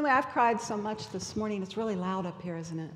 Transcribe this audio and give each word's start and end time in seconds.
anyway, 0.00 0.12
I've 0.12 0.28
cried 0.28 0.58
so 0.58 0.78
much 0.78 1.10
this 1.10 1.36
morning. 1.36 1.62
It's 1.62 1.76
really 1.76 1.94
loud 1.94 2.24
up 2.24 2.40
here, 2.40 2.56
isn't 2.56 2.78
it? 2.78 2.90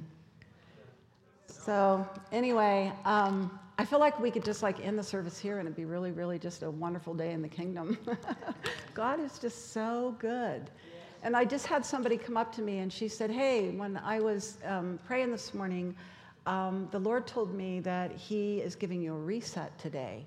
So, 1.48 2.08
anyway, 2.32 2.94
um, 3.04 3.60
I 3.76 3.84
feel 3.84 3.98
like 3.98 4.18
we 4.18 4.30
could 4.30 4.42
just 4.42 4.62
like 4.62 4.82
end 4.82 4.98
the 4.98 5.02
service 5.02 5.38
here 5.38 5.58
and 5.58 5.66
it'd 5.66 5.76
be 5.76 5.84
really, 5.84 6.12
really 6.12 6.38
just 6.38 6.62
a 6.62 6.70
wonderful 6.70 7.12
day 7.12 7.32
in 7.32 7.42
the 7.42 7.48
kingdom. 7.48 7.98
God 8.94 9.20
is 9.20 9.38
just 9.38 9.74
so 9.74 10.16
good. 10.18 10.70
And 11.22 11.36
I 11.36 11.44
just 11.44 11.66
had 11.66 11.84
somebody 11.84 12.16
come 12.16 12.38
up 12.38 12.54
to 12.54 12.62
me 12.62 12.78
and 12.78 12.90
she 12.90 13.08
said, 13.08 13.30
Hey, 13.30 13.68
when 13.68 13.98
I 13.98 14.18
was 14.18 14.56
um, 14.64 14.98
praying 15.06 15.30
this 15.30 15.52
morning, 15.52 15.94
um, 16.46 16.88
the 16.90 17.00
Lord 17.00 17.26
told 17.26 17.54
me 17.54 17.80
that 17.80 18.12
He 18.12 18.62
is 18.62 18.74
giving 18.74 19.02
you 19.02 19.12
a 19.12 19.18
reset 19.18 19.78
today. 19.78 20.24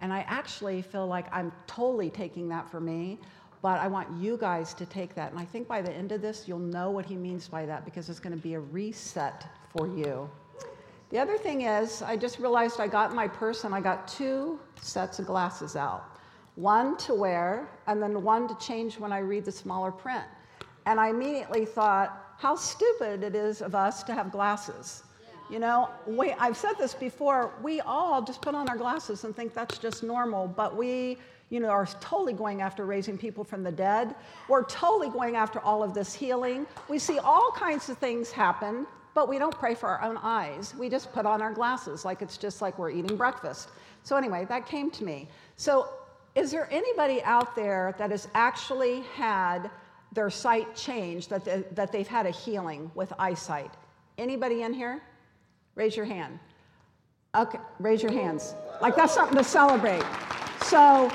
And 0.00 0.12
I 0.12 0.24
actually 0.26 0.82
feel 0.82 1.06
like 1.06 1.26
I'm 1.32 1.52
totally 1.68 2.10
taking 2.10 2.48
that 2.48 2.68
for 2.68 2.80
me, 2.80 3.20
but 3.62 3.80
I 3.80 3.88
want 3.88 4.08
you 4.20 4.36
guys 4.36 4.74
to 4.74 4.86
take 4.86 5.14
that. 5.14 5.32
And 5.32 5.40
I 5.40 5.44
think 5.44 5.66
by 5.66 5.82
the 5.82 5.92
end 5.92 6.12
of 6.12 6.22
this, 6.22 6.46
you'll 6.46 6.58
know 6.58 6.90
what 6.90 7.04
He 7.04 7.16
means 7.16 7.48
by 7.48 7.66
that 7.66 7.84
because 7.84 8.08
it's 8.08 8.20
going 8.20 8.34
to 8.36 8.42
be 8.42 8.54
a 8.54 8.60
reset 8.60 9.46
for 9.70 9.86
you. 9.86 10.28
The 11.10 11.18
other 11.18 11.38
thing 11.38 11.62
is, 11.62 12.02
I 12.02 12.16
just 12.16 12.38
realized 12.38 12.80
I 12.80 12.88
got 12.88 13.14
my 13.14 13.28
purse 13.28 13.64
and 13.64 13.74
I 13.74 13.80
got 13.80 14.08
two 14.08 14.58
sets 14.80 15.18
of 15.18 15.26
glasses 15.26 15.76
out 15.76 16.16
one 16.56 16.96
to 16.96 17.14
wear, 17.14 17.68
and 17.86 18.02
then 18.02 18.22
one 18.22 18.48
to 18.48 18.54
change 18.56 18.98
when 18.98 19.12
I 19.12 19.18
read 19.18 19.44
the 19.44 19.52
smaller 19.52 19.92
print. 19.92 20.24
And 20.86 20.98
I 20.98 21.08
immediately 21.08 21.66
thought, 21.66 22.34
how 22.38 22.56
stupid 22.56 23.22
it 23.22 23.34
is 23.34 23.60
of 23.62 23.74
us 23.74 24.02
to 24.04 24.14
have 24.14 24.32
glasses. 24.32 25.02
You 25.50 25.58
know, 25.58 25.90
we, 26.06 26.32
I've 26.32 26.56
said 26.56 26.72
this 26.78 26.94
before, 26.94 27.52
we 27.62 27.80
all 27.80 28.22
just 28.22 28.42
put 28.42 28.54
on 28.54 28.68
our 28.68 28.76
glasses 28.76 29.24
and 29.24 29.36
think 29.36 29.54
that's 29.54 29.78
just 29.78 30.02
normal, 30.02 30.48
but 30.48 30.76
we, 30.76 31.18
you 31.50 31.60
know, 31.60 31.68
are 31.68 31.86
totally 32.00 32.32
going 32.32 32.60
after 32.60 32.84
raising 32.84 33.16
people 33.16 33.44
from 33.44 33.62
the 33.62 33.70
dead. 33.70 34.14
We're 34.48 34.64
totally 34.64 35.08
going 35.08 35.36
after 35.36 35.60
all 35.60 35.82
of 35.82 35.94
this 35.94 36.12
healing. 36.12 36.66
We 36.88 36.98
see 36.98 37.18
all 37.18 37.52
kinds 37.54 37.88
of 37.88 37.98
things 37.98 38.32
happen, 38.32 38.86
but 39.14 39.28
we 39.28 39.38
don't 39.38 39.56
pray 39.56 39.74
for 39.74 39.88
our 39.88 40.02
own 40.02 40.18
eyes. 40.18 40.74
We 40.76 40.88
just 40.88 41.12
put 41.12 41.24
on 41.24 41.40
our 41.40 41.52
glasses 41.52 42.04
like 42.04 42.22
it's 42.22 42.36
just 42.36 42.60
like 42.60 42.78
we're 42.78 42.90
eating 42.90 43.16
breakfast. 43.16 43.70
So, 44.02 44.16
anyway, 44.16 44.44
that 44.48 44.66
came 44.66 44.90
to 44.92 45.04
me. 45.04 45.28
So, 45.56 45.88
is 46.34 46.50
there 46.50 46.68
anybody 46.70 47.22
out 47.22 47.56
there 47.56 47.94
that 47.98 48.10
has 48.10 48.28
actually 48.34 49.00
had 49.14 49.70
their 50.16 50.30
sight 50.30 50.74
changed, 50.74 51.30
that, 51.30 51.44
they, 51.44 51.62
that 51.72 51.92
they've 51.92 52.08
had 52.08 52.26
a 52.26 52.30
healing 52.30 52.90
with 52.94 53.12
eyesight. 53.18 53.70
Anybody 54.18 54.62
in 54.62 54.72
here? 54.72 55.00
Raise 55.74 55.96
your 55.96 56.06
hand. 56.06 56.38
Okay, 57.36 57.58
raise 57.78 58.02
your 58.02 58.12
hands. 58.12 58.54
Like 58.80 58.96
that's 58.96 59.14
something 59.14 59.36
to 59.36 59.44
celebrate. 59.44 60.02
So, 60.62 61.12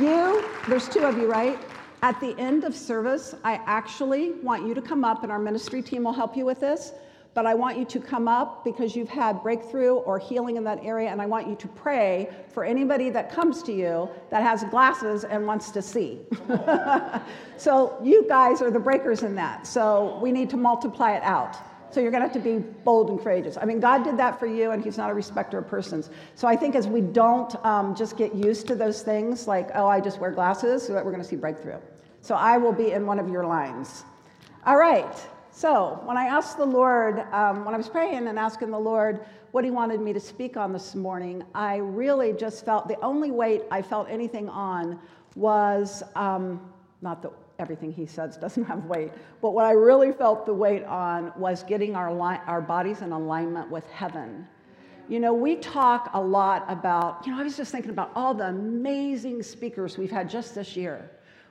you, 0.00 0.44
there's 0.68 0.88
two 0.88 1.00
of 1.00 1.18
you, 1.18 1.30
right? 1.30 1.58
At 2.02 2.20
the 2.20 2.38
end 2.38 2.64
of 2.64 2.74
service, 2.74 3.34
I 3.44 3.60
actually 3.66 4.32
want 4.42 4.66
you 4.66 4.74
to 4.74 4.82
come 4.82 5.04
up, 5.04 5.22
and 5.22 5.30
our 5.30 5.38
ministry 5.38 5.82
team 5.82 6.04
will 6.04 6.12
help 6.12 6.36
you 6.36 6.44
with 6.44 6.60
this 6.60 6.92
but 7.32 7.46
I 7.46 7.54
want 7.54 7.78
you 7.78 7.84
to 7.84 8.00
come 8.00 8.26
up 8.26 8.64
because 8.64 8.96
you've 8.96 9.08
had 9.08 9.42
breakthrough 9.42 9.94
or 9.94 10.18
healing 10.18 10.56
in 10.56 10.64
that 10.64 10.80
area, 10.82 11.10
and 11.10 11.22
I 11.22 11.26
want 11.26 11.46
you 11.46 11.54
to 11.56 11.68
pray 11.68 12.28
for 12.52 12.64
anybody 12.64 13.08
that 13.10 13.30
comes 13.30 13.62
to 13.64 13.72
you 13.72 14.08
that 14.30 14.42
has 14.42 14.64
glasses 14.64 15.24
and 15.24 15.46
wants 15.46 15.70
to 15.70 15.82
see. 15.82 16.20
so 17.56 17.96
you 18.02 18.26
guys 18.28 18.60
are 18.60 18.70
the 18.70 18.80
breakers 18.80 19.22
in 19.22 19.34
that. 19.36 19.66
So 19.66 20.18
we 20.20 20.32
need 20.32 20.50
to 20.50 20.56
multiply 20.56 21.12
it 21.12 21.22
out. 21.22 21.56
So 21.90 22.00
you're 22.00 22.12
going 22.12 22.22
to 22.22 22.28
have 22.28 22.34
to 22.34 22.40
be 22.40 22.58
bold 22.58 23.10
and 23.10 23.20
courageous. 23.20 23.56
I 23.60 23.64
mean, 23.64 23.80
God 23.80 24.04
did 24.04 24.16
that 24.18 24.38
for 24.38 24.46
you, 24.46 24.70
and 24.70 24.82
He's 24.82 24.96
not 24.96 25.10
a 25.10 25.14
respecter 25.14 25.58
of 25.58 25.66
persons. 25.66 26.10
So 26.34 26.46
I 26.46 26.54
think 26.54 26.74
as 26.76 26.86
we 26.86 27.00
don't 27.00 27.54
um, 27.64 27.94
just 27.94 28.16
get 28.16 28.34
used 28.34 28.66
to 28.68 28.76
those 28.76 29.02
things, 29.02 29.48
like, 29.48 29.70
oh, 29.74 29.86
I 29.86 30.00
just 30.00 30.20
wear 30.20 30.30
glasses, 30.30 30.86
so 30.86 30.92
that 30.92 31.04
we're 31.04 31.10
going 31.10 31.22
to 31.22 31.28
see 31.28 31.36
breakthrough. 31.36 31.78
So 32.20 32.34
I 32.34 32.58
will 32.58 32.72
be 32.72 32.92
in 32.92 33.06
one 33.06 33.18
of 33.18 33.28
your 33.28 33.44
lines. 33.44 34.04
All 34.66 34.76
right. 34.76 35.14
So, 35.52 36.00
when 36.04 36.16
I 36.16 36.26
asked 36.26 36.58
the 36.58 36.64
Lord, 36.64 37.20
um, 37.32 37.64
when 37.64 37.74
I 37.74 37.76
was 37.76 37.88
praying 37.88 38.28
and 38.28 38.38
asking 38.38 38.70
the 38.70 38.78
Lord 38.78 39.26
what 39.50 39.64
He 39.64 39.70
wanted 39.70 40.00
me 40.00 40.12
to 40.12 40.20
speak 40.20 40.56
on 40.56 40.72
this 40.72 40.94
morning, 40.94 41.42
I 41.54 41.78
really 41.78 42.32
just 42.32 42.64
felt 42.64 42.86
the 42.86 42.98
only 43.00 43.32
weight 43.32 43.62
I 43.70 43.82
felt 43.82 44.08
anything 44.08 44.48
on 44.48 45.00
was 45.34 46.04
um, 46.14 46.72
not 47.02 47.20
that 47.22 47.32
everything 47.60 47.92
He 47.92 48.06
says 48.06 48.36
doesn't 48.36 48.64
have 48.64 48.84
weight, 48.86 49.12
but 49.40 49.50
what 49.50 49.64
I 49.64 49.72
really 49.72 50.12
felt 50.12 50.46
the 50.46 50.54
weight 50.54 50.84
on 50.84 51.32
was 51.36 51.62
getting 51.62 51.94
our, 51.94 52.12
li- 52.12 52.40
our 52.46 52.60
bodies 52.60 53.02
in 53.02 53.12
alignment 53.12 53.70
with 53.70 53.86
heaven. 53.90 54.48
You 55.08 55.20
know, 55.20 55.34
we 55.34 55.56
talk 55.56 56.10
a 56.14 56.20
lot 56.20 56.64
about, 56.68 57.26
you 57.26 57.32
know, 57.32 57.40
I 57.40 57.42
was 57.42 57.56
just 57.56 57.72
thinking 57.72 57.90
about 57.90 58.12
all 58.14 58.32
the 58.32 58.46
amazing 58.46 59.42
speakers 59.42 59.98
we've 59.98 60.10
had 60.10 60.30
just 60.30 60.54
this 60.54 60.76
year. 60.76 61.10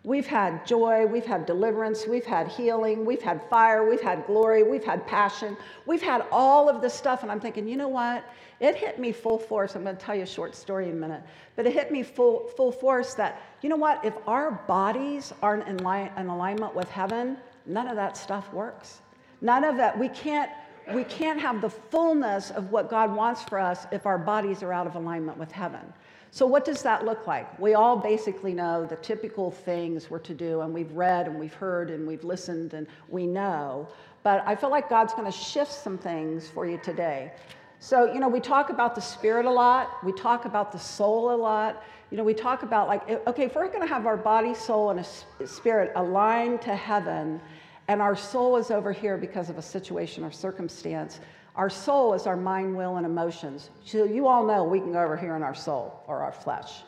We've 0.10 0.26
had 0.26 0.66
joy, 0.66 1.06
we've 1.06 1.28
had 1.28 1.46
deliverance, 1.46 2.08
we've 2.08 2.26
had 2.26 2.48
healing, 2.48 3.06
we've 3.06 3.22
had 3.22 3.48
fire, 3.48 3.88
we've 3.88 4.02
had 4.02 4.26
glory, 4.26 4.64
we've 4.64 4.84
had 4.84 5.06
passion, 5.06 5.56
we've 5.86 6.02
had 6.02 6.26
all 6.32 6.68
of 6.68 6.82
this 6.82 6.96
stuff. 6.96 7.22
And 7.22 7.32
I'm 7.32 7.40
thinking, 7.40 7.68
you 7.68 7.78
know 7.78 7.90
what? 7.90 8.24
It 8.60 8.76
hit 8.76 8.98
me 8.98 9.12
full 9.12 9.38
force. 9.38 9.76
I'm 9.76 9.84
going 9.84 9.96
to 9.96 10.04
tell 10.04 10.16
you 10.16 10.24
a 10.24 10.26
short 10.26 10.56
story 10.56 10.86
in 10.86 10.94
a 10.94 10.96
minute. 10.96 11.22
But 11.56 11.68
it 11.68 11.74
hit 11.74 11.92
me 11.92 12.02
full, 12.02 12.48
full 12.58 12.72
force 12.72 13.14
that, 13.14 13.40
you 13.62 13.70
know 13.70 13.76
what? 13.76 14.04
If 14.04 14.16
our 14.26 14.50
bodies 14.68 15.32
aren't 15.44 15.68
in, 15.68 15.78
line, 15.78 16.10
in 16.18 16.26
alignment 16.26 16.74
with 16.74 16.90
heaven, 16.90 17.38
none 17.68 17.88
of 17.88 17.96
that 17.96 18.18
stuff 18.18 18.52
works. 18.52 19.02
None 19.42 19.64
of 19.64 19.78
that. 19.78 20.00
We 20.00 20.10
can't, 20.10 20.50
we 20.92 21.04
can't 21.04 21.40
have 21.40 21.62
the 21.62 21.70
fullness 21.70 22.50
of 22.50 22.72
what 22.72 22.90
God 22.90 23.16
wants 23.16 23.44
for 23.44 23.60
us 23.60 23.86
if 23.92 24.08
our 24.08 24.18
bodies 24.18 24.64
are 24.64 24.74
out 24.74 24.88
of 24.88 24.96
alignment 24.96 25.38
with 25.38 25.52
heaven. 25.52 25.94
So, 26.32 26.46
what 26.46 26.64
does 26.64 26.84
that 26.84 27.06
look 27.06 27.26
like? 27.26 27.60
We 27.60 27.74
all 27.74 27.98
basically 27.98 28.54
know 28.54 28.86
the 28.86 28.98
typical 28.98 29.50
things 29.50 30.10
we're 30.10 30.20
to 30.20 30.34
do, 30.34 30.62
and 30.62 30.74
we've 30.74 30.92
read 30.92 31.28
and 31.28 31.40
we've 31.40 31.54
heard 31.54 31.90
and 31.90 32.08
we've 32.08 32.24
listened 32.24 32.74
and 32.74 32.88
we 33.08 33.26
know. 33.26 33.88
But 34.22 34.44
I 34.46 34.56
feel 34.56 34.70
like 34.70 34.90
God's 34.90 35.14
going 35.14 35.32
to 35.32 35.38
shift 35.38 35.72
some 35.72 35.98
things 35.98 36.48
for 36.48 36.68
you 36.68 36.80
today. 36.84 37.32
So, 37.80 38.12
you 38.14 38.20
know, 38.20 38.28
we 38.28 38.42
talk 38.42 38.70
about 38.70 38.94
the 38.94 39.02
spirit 39.02 39.46
a 39.46 39.52
lot, 39.52 40.04
we 40.04 40.12
talk 40.12 40.46
about 40.46 40.72
the 40.72 40.78
soul 40.78 41.34
a 41.34 41.36
lot. 41.36 41.84
You 42.12 42.18
know, 42.18 42.24
we 42.24 42.34
talk 42.34 42.64
about 42.64 42.88
like, 42.88 43.08
okay, 43.28 43.44
if 43.44 43.56
we're 43.56 43.68
going 43.68 43.82
to 43.82 43.88
have 43.88 44.08
our 44.08 44.18
body, 44.18 44.56
soul, 44.56 44.90
and 44.90 45.00
a 45.00 45.48
spirit 45.48 45.92
aligned 45.96 46.62
to 46.64 46.76
heaven, 46.76 47.40
and 47.88 48.02
our 48.02 48.16
soul 48.16 48.58
is 48.58 48.72
over 48.72 48.92
here 48.92 49.16
because 49.18 49.50
of 49.50 49.58
a 49.58 49.62
situation 49.62 50.24
or 50.24 50.32
circumstance, 50.32 51.20
our 51.56 51.70
soul 51.70 52.14
is 52.14 52.28
our 52.28 52.38
mind, 52.38 52.76
will, 52.76 52.98
and 52.98 53.06
emotions. 53.06 53.70
So 53.84 54.04
you 54.06 54.28
all 54.28 54.46
know 54.46 54.64
we 54.64 54.80
can 54.80 54.94
go 54.94 55.04
over 55.04 55.18
here 55.18 55.36
in 55.36 55.44
our 55.44 55.56
soul 55.56 56.04
or 56.08 56.22
our 56.22 56.32
flesh. 56.32 56.84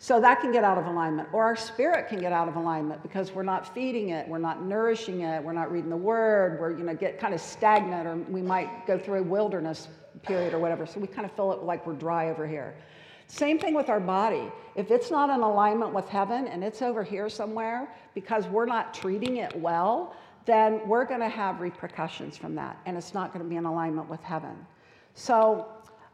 So 0.00 0.20
that 0.20 0.40
can 0.40 0.52
get 0.52 0.62
out 0.62 0.78
of 0.78 0.86
alignment. 0.86 1.28
Or 1.32 1.44
our 1.44 1.56
spirit 1.56 2.08
can 2.08 2.20
get 2.20 2.32
out 2.32 2.48
of 2.48 2.56
alignment 2.56 3.02
because 3.02 3.32
we're 3.32 3.42
not 3.42 3.74
feeding 3.74 4.10
it, 4.10 4.28
we're 4.28 4.38
not 4.38 4.62
nourishing 4.62 5.22
it, 5.22 5.42
we're 5.42 5.52
not 5.52 5.72
reading 5.72 5.90
the 5.90 5.96
word, 5.96 6.60
we're 6.60 6.76
you 6.76 6.84
know 6.84 6.94
get 6.94 7.18
kind 7.18 7.34
of 7.34 7.40
stagnant, 7.40 8.06
or 8.06 8.16
we 8.30 8.40
might 8.40 8.86
go 8.86 8.96
through 8.98 9.20
a 9.20 9.22
wilderness 9.22 9.88
period 10.22 10.54
or 10.54 10.58
whatever. 10.58 10.86
So 10.86 11.00
we 11.00 11.08
kind 11.08 11.24
of 11.24 11.32
feel 11.32 11.52
it 11.52 11.62
like 11.62 11.86
we're 11.86 11.94
dry 11.94 12.30
over 12.30 12.46
here. 12.46 12.76
Same 13.26 13.58
thing 13.58 13.74
with 13.74 13.90
our 13.90 14.00
body. 14.00 14.50
If 14.74 14.90
it's 14.90 15.10
not 15.10 15.30
in 15.30 15.40
alignment 15.40 15.92
with 15.92 16.08
heaven 16.08 16.46
and 16.46 16.64
it's 16.64 16.80
over 16.80 17.02
here 17.02 17.28
somewhere 17.28 17.94
because 18.14 18.46
we're 18.46 18.66
not 18.66 18.94
treating 18.94 19.36
it 19.36 19.54
well, 19.54 20.16
then 20.46 20.80
we're 20.88 21.04
going 21.04 21.20
to 21.20 21.28
have 21.28 21.60
repercussions 21.60 22.36
from 22.36 22.54
that, 22.54 22.78
and 22.86 22.96
it's 22.96 23.14
not 23.14 23.32
going 23.32 23.44
to 23.44 23.48
be 23.48 23.56
in 23.56 23.64
alignment 23.64 24.08
with 24.08 24.22
heaven. 24.22 24.56
So 25.14 25.66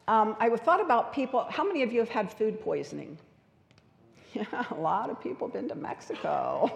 um, 0.09 0.37
I 0.39 0.49
thought 0.51 0.81
about 0.81 1.13
people. 1.13 1.47
How 1.51 1.65
many 1.65 1.83
of 1.83 1.93
you 1.93 2.01
have 2.01 2.09
had 2.09 2.33
food 2.33 2.61
poisoning? 2.61 3.19
Yeah, 4.35 4.65
a 4.73 4.75
lot 4.75 5.11
of 5.11 5.21
people 5.21 5.47
have 5.47 5.53
been 5.53 5.69
to 5.69 5.77
Mexico. 5.77 6.69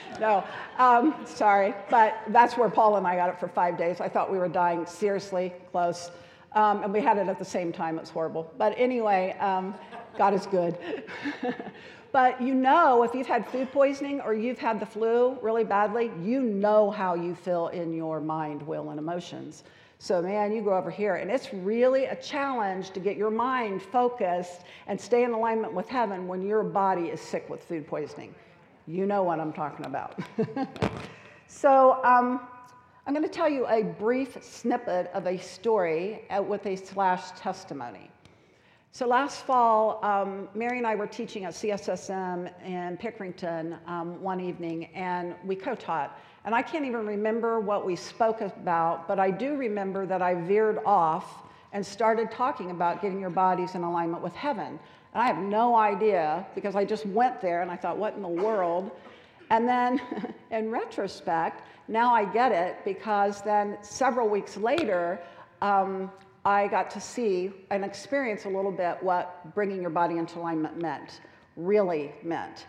no, 0.20 0.44
um, 0.76 1.14
sorry, 1.24 1.72
but 1.88 2.18
that's 2.28 2.58
where 2.58 2.68
Paul 2.68 2.96
and 2.96 3.06
I 3.06 3.16
got 3.16 3.30
it 3.30 3.40
for 3.40 3.48
five 3.48 3.78
days. 3.78 4.02
I 4.02 4.10
thought 4.10 4.30
we 4.30 4.36
were 4.36 4.46
dying 4.46 4.84
seriously 4.84 5.54
close, 5.72 6.10
um, 6.52 6.82
and 6.82 6.92
we 6.92 7.00
had 7.00 7.16
it 7.16 7.26
at 7.26 7.38
the 7.38 7.46
same 7.46 7.72
time. 7.72 7.98
It's 7.98 8.10
horrible. 8.10 8.52
But 8.58 8.74
anyway, 8.76 9.34
um, 9.40 9.74
God 10.18 10.34
is 10.34 10.44
good. 10.44 10.76
But 12.12 12.40
you 12.40 12.54
know, 12.54 13.02
if 13.02 13.14
you've 13.14 13.26
had 13.26 13.46
food 13.48 13.70
poisoning 13.70 14.20
or 14.20 14.34
you've 14.34 14.58
had 14.58 14.80
the 14.80 14.86
flu 14.86 15.38
really 15.42 15.64
badly, 15.64 16.10
you 16.22 16.40
know 16.40 16.90
how 16.90 17.14
you 17.14 17.34
feel 17.34 17.68
in 17.68 17.92
your 17.92 18.20
mind, 18.20 18.62
will, 18.62 18.90
and 18.90 18.98
emotions. 18.98 19.64
So, 20.00 20.22
man, 20.22 20.52
you 20.52 20.62
go 20.62 20.74
over 20.74 20.92
here, 20.92 21.16
and 21.16 21.28
it's 21.28 21.52
really 21.52 22.04
a 22.04 22.14
challenge 22.14 22.90
to 22.90 23.00
get 23.00 23.16
your 23.16 23.30
mind 23.30 23.82
focused 23.82 24.60
and 24.86 24.98
stay 24.98 25.24
in 25.24 25.32
alignment 25.32 25.72
with 25.72 25.88
heaven 25.88 26.28
when 26.28 26.46
your 26.46 26.62
body 26.62 27.06
is 27.06 27.20
sick 27.20 27.48
with 27.50 27.64
food 27.64 27.86
poisoning. 27.86 28.32
You 28.86 29.06
know 29.06 29.24
what 29.24 29.40
I'm 29.40 29.52
talking 29.52 29.86
about. 29.86 30.18
so, 31.48 32.02
um, 32.04 32.40
I'm 33.08 33.14
going 33.14 33.26
to 33.26 33.32
tell 33.32 33.48
you 33.48 33.66
a 33.66 33.82
brief 33.82 34.36
snippet 34.42 35.10
of 35.14 35.26
a 35.26 35.38
story 35.38 36.24
with 36.46 36.64
a 36.66 36.76
slash 36.76 37.30
testimony. 37.32 38.10
So 38.90 39.06
last 39.06 39.44
fall, 39.44 40.02
um, 40.02 40.48
Mary 40.54 40.78
and 40.78 40.86
I 40.86 40.94
were 40.94 41.06
teaching 41.06 41.44
at 41.44 41.52
CSSM 41.52 42.50
in 42.64 42.96
Pickerington 42.96 43.78
um, 43.86 44.20
one 44.22 44.40
evening, 44.40 44.86
and 44.94 45.34
we 45.44 45.56
co-taught. 45.56 46.18
And 46.46 46.54
I 46.54 46.62
can't 46.62 46.86
even 46.86 47.06
remember 47.06 47.60
what 47.60 47.84
we 47.84 47.94
spoke 47.94 48.40
about, 48.40 49.06
but 49.06 49.18
I 49.18 49.30
do 49.30 49.56
remember 49.56 50.06
that 50.06 50.22
I 50.22 50.34
veered 50.34 50.78
off 50.86 51.42
and 51.74 51.84
started 51.84 52.30
talking 52.30 52.70
about 52.70 53.02
getting 53.02 53.20
your 53.20 53.30
bodies 53.30 53.74
in 53.74 53.82
alignment 53.82 54.22
with 54.22 54.34
heaven. 54.34 54.80
And 55.12 55.22
I 55.22 55.26
have 55.26 55.38
no 55.38 55.76
idea 55.76 56.46
because 56.54 56.74
I 56.74 56.86
just 56.86 57.04
went 57.06 57.42
there 57.42 57.60
and 57.60 57.70
I 57.70 57.76
thought, 57.76 57.98
what 57.98 58.14
in 58.14 58.22
the 58.22 58.28
world? 58.28 58.90
And 59.50 59.68
then 59.68 60.00
in 60.50 60.70
retrospect, 60.70 61.62
now 61.88 62.14
I 62.14 62.24
get 62.24 62.52
it 62.52 62.76
because 62.86 63.42
then 63.42 63.76
several 63.82 64.30
weeks 64.30 64.56
later, 64.56 65.20
um, 65.60 66.10
I 66.48 66.66
got 66.66 66.90
to 66.92 67.00
see 67.00 67.50
and 67.68 67.84
experience 67.84 68.46
a 68.46 68.48
little 68.48 68.72
bit 68.72 69.02
what 69.02 69.54
bringing 69.54 69.82
your 69.82 69.90
body 69.90 70.16
into 70.16 70.38
alignment 70.38 70.80
meant, 70.80 71.20
really 71.56 72.14
meant. 72.22 72.64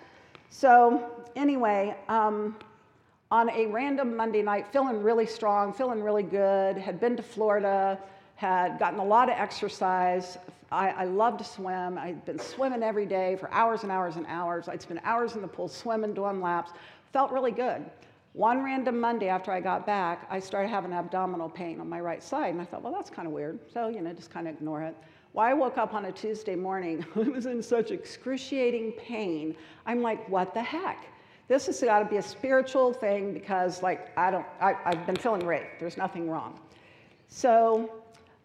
So, 0.49 1.09
anyway, 1.37 1.95
um, 2.09 2.57
on 3.31 3.49
a 3.51 3.67
random 3.67 4.17
Monday 4.17 4.41
night, 4.41 4.67
feeling 4.73 5.01
really 5.01 5.25
strong, 5.25 5.71
feeling 5.71 6.03
really 6.03 6.23
good, 6.23 6.77
had 6.77 6.99
been 6.99 7.15
to 7.15 7.23
Florida, 7.23 7.97
had 8.35 8.79
gotten 8.79 8.99
a 8.99 9.05
lot 9.05 9.29
of 9.29 9.35
exercise. 9.37 10.37
I, 10.73 10.89
I 10.89 11.03
love 11.05 11.37
to 11.37 11.45
swim. 11.45 11.97
I'd 11.97 12.25
been 12.25 12.37
swimming 12.37 12.83
every 12.83 13.05
day 13.05 13.37
for 13.37 13.49
hours 13.53 13.83
and 13.83 13.93
hours 13.93 14.17
and 14.17 14.25
hours. 14.27 14.67
I'd 14.67 14.81
spend 14.81 14.99
hours 15.05 15.35
in 15.35 15.41
the 15.41 15.47
pool 15.47 15.69
swimming, 15.69 16.13
doing 16.13 16.41
laps. 16.41 16.73
Felt 17.13 17.31
really 17.31 17.51
good. 17.51 17.85
One 18.33 18.63
random 18.63 18.99
Monday 18.99 19.27
after 19.27 19.51
I 19.51 19.59
got 19.59 19.85
back, 19.85 20.27
I 20.29 20.39
started 20.39 20.69
having 20.69 20.93
abdominal 20.93 21.49
pain 21.49 21.79
on 21.79 21.89
my 21.89 21.99
right 21.99 22.23
side. 22.23 22.53
And 22.53 22.61
I 22.61 22.65
thought, 22.65 22.83
well, 22.83 22.93
that's 22.93 23.09
kind 23.09 23.27
of 23.27 23.33
weird. 23.33 23.59
So, 23.73 23.87
you 23.87 24.01
know, 24.01 24.13
just 24.13 24.29
kind 24.29 24.47
of 24.47 24.53
ignore 24.55 24.83
it. 24.83 24.95
Well, 25.33 25.45
I 25.45 25.53
woke 25.53 25.77
up 25.77 25.93
on 25.93 26.05
a 26.05 26.11
Tuesday 26.11 26.55
morning. 26.55 27.05
I 27.15 27.19
was 27.21 27.47
in 27.47 27.61
such 27.61 27.91
excruciating 27.91 28.93
pain. 28.93 29.55
I'm 29.85 30.01
like, 30.01 30.27
what 30.29 30.53
the 30.53 30.61
heck? 30.61 31.05
This 31.47 31.65
has 31.65 31.81
got 31.81 31.99
to 31.99 32.05
be 32.05 32.17
a 32.17 32.21
spiritual 32.21 32.93
thing 32.93 33.33
because, 33.33 33.81
like, 33.81 34.15
I 34.15 34.29
don't, 34.29 34.45
I, 34.61 34.75
have 34.85 35.07
been 35.07 35.15
feeling 35.15 35.41
great. 35.41 35.79
There's 35.79 35.97
nothing 35.97 36.29
wrong. 36.29 36.59
So, 37.27 37.91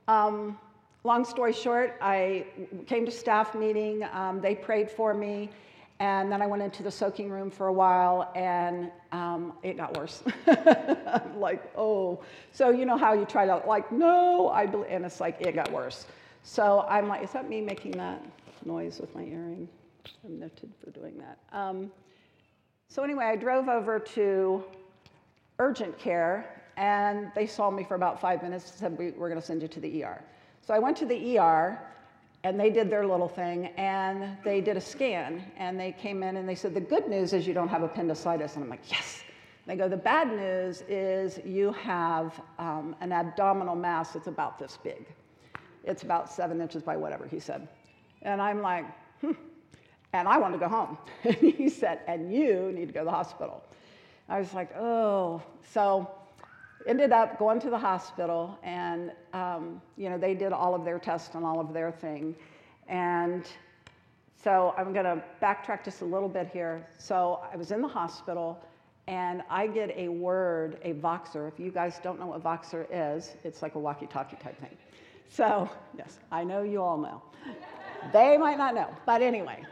um, 0.08 0.58
long 1.04 1.26
story 1.26 1.52
short, 1.52 1.98
I 2.00 2.46
came 2.86 3.04
to 3.04 3.10
staff 3.10 3.54
meeting. 3.54 4.04
Um, 4.12 4.40
they 4.40 4.54
prayed 4.54 4.90
for 4.90 5.12
me. 5.12 5.50
And 6.04 6.30
then 6.30 6.42
I 6.42 6.46
went 6.46 6.62
into 6.62 6.82
the 6.82 6.90
soaking 6.90 7.30
room 7.30 7.50
for 7.50 7.68
a 7.68 7.72
while 7.72 8.30
and 8.34 8.90
um, 9.10 9.54
it 9.62 9.78
got 9.78 9.96
worse. 9.96 10.22
like, 11.36 11.72
oh. 11.78 12.22
So, 12.52 12.68
you 12.68 12.84
know 12.84 12.98
how 12.98 13.14
you 13.14 13.24
try 13.24 13.46
to, 13.46 13.62
like, 13.66 13.90
no, 13.90 14.50
I 14.50 14.66
believe, 14.66 14.90
and 14.90 15.06
it's 15.06 15.18
like, 15.18 15.40
it 15.40 15.54
got 15.54 15.72
worse. 15.72 16.04
So 16.42 16.84
I'm 16.90 17.08
like, 17.08 17.24
is 17.24 17.30
that 17.30 17.48
me 17.48 17.62
making 17.62 17.92
that 17.92 18.22
noise 18.66 19.00
with 19.00 19.14
my 19.14 19.22
earring? 19.22 19.66
I'm 20.26 20.38
noted 20.38 20.74
for 20.84 20.90
doing 20.90 21.16
that. 21.16 21.38
Um, 21.58 21.90
so 22.88 23.02
anyway, 23.02 23.24
I 23.24 23.36
drove 23.36 23.70
over 23.70 23.98
to 23.98 24.62
urgent 25.58 25.96
care, 25.96 26.64
and 26.76 27.32
they 27.34 27.46
saw 27.46 27.70
me 27.70 27.82
for 27.82 27.94
about 27.94 28.20
five 28.20 28.42
minutes 28.42 28.68
and 28.68 28.78
said, 28.78 28.98
we, 28.98 29.06
are 29.06 29.30
going 29.30 29.36
to 29.36 29.40
send 29.40 29.62
you 29.62 29.68
to 29.68 29.80
the 29.80 30.04
ER. 30.04 30.22
So 30.60 30.74
I 30.74 30.78
went 30.78 30.98
to 30.98 31.06
the 31.06 31.38
ER, 31.38 31.78
and 32.44 32.60
they 32.60 32.68
did 32.68 32.90
their 32.90 33.06
little 33.06 33.26
thing, 33.26 33.68
and 33.78 34.36
they 34.44 34.60
did 34.60 34.76
a 34.76 34.80
scan, 34.80 35.42
and 35.56 35.80
they 35.80 35.92
came 35.92 36.22
in 36.22 36.36
and 36.36 36.46
they 36.46 36.54
said, 36.54 36.74
the 36.74 36.80
good 36.80 37.08
news 37.08 37.32
is 37.32 37.46
you 37.46 37.54
don't 37.54 37.68
have 37.68 37.82
appendicitis. 37.82 38.54
And 38.54 38.64
I'm 38.64 38.70
like, 38.70 38.90
yes. 38.90 39.22
They 39.66 39.76
go, 39.76 39.88
the 39.88 39.96
bad 39.96 40.28
news 40.28 40.82
is 40.86 41.40
you 41.42 41.72
have 41.72 42.38
um, 42.58 42.94
an 43.00 43.12
abdominal 43.12 43.74
mass 43.74 44.12
that's 44.12 44.26
about 44.26 44.58
this 44.58 44.78
big. 44.84 45.06
It's 45.84 46.02
about 46.02 46.30
seven 46.30 46.60
inches 46.60 46.82
by 46.82 46.98
whatever, 46.98 47.26
he 47.26 47.40
said. 47.40 47.66
And 48.20 48.42
I'm 48.42 48.60
like, 48.60 48.84
hmm. 49.22 49.32
And 50.12 50.28
I 50.28 50.36
wanted 50.36 50.58
to 50.58 50.60
go 50.60 50.68
home. 50.68 50.98
And 51.24 51.36
he 51.36 51.70
said, 51.70 52.00
and 52.06 52.30
you 52.30 52.70
need 52.72 52.88
to 52.88 52.92
go 52.92 53.00
to 53.00 53.06
the 53.06 53.10
hospital. 53.10 53.64
I 54.28 54.38
was 54.38 54.52
like, 54.52 54.76
oh. 54.76 55.42
So 55.72 56.10
ended 56.86 57.12
up 57.12 57.38
going 57.38 57.60
to 57.60 57.70
the 57.70 57.78
hospital, 57.78 58.58
and 58.62 59.12
um, 59.32 59.80
you 59.96 60.10
know 60.10 60.18
they 60.18 60.34
did 60.34 60.52
all 60.52 60.74
of 60.74 60.84
their 60.84 60.98
tests 60.98 61.34
and 61.34 61.44
all 61.44 61.60
of 61.60 61.72
their 61.72 61.90
thing, 61.90 62.34
and 62.88 63.46
so 64.44 64.74
I'm 64.76 64.92
going 64.92 65.06
to 65.06 65.22
backtrack 65.42 65.84
just 65.84 66.02
a 66.02 66.04
little 66.04 66.28
bit 66.28 66.50
here. 66.52 66.86
So 66.98 67.40
I 67.50 67.56
was 67.56 67.70
in 67.70 67.80
the 67.80 67.88
hospital, 67.88 68.62
and 69.06 69.42
I 69.48 69.66
get 69.66 69.96
a 69.96 70.08
word, 70.08 70.76
a 70.82 70.92
Voxer. 70.92 71.48
If 71.48 71.58
you 71.58 71.70
guys 71.70 71.98
don't 72.02 72.20
know 72.20 72.26
what 72.26 72.42
Voxer 72.42 72.86
is, 72.90 73.32
it's 73.42 73.62
like 73.62 73.74
a 73.74 73.78
walkie-talkie 73.78 74.36
type 74.36 74.60
thing. 74.60 74.76
So 75.30 75.70
yes, 75.96 76.18
I 76.30 76.44
know 76.44 76.62
you 76.62 76.82
all 76.82 76.98
know. 76.98 77.22
they 78.12 78.36
might 78.36 78.58
not 78.58 78.74
know, 78.74 78.94
but 79.06 79.22
anyway, 79.22 79.64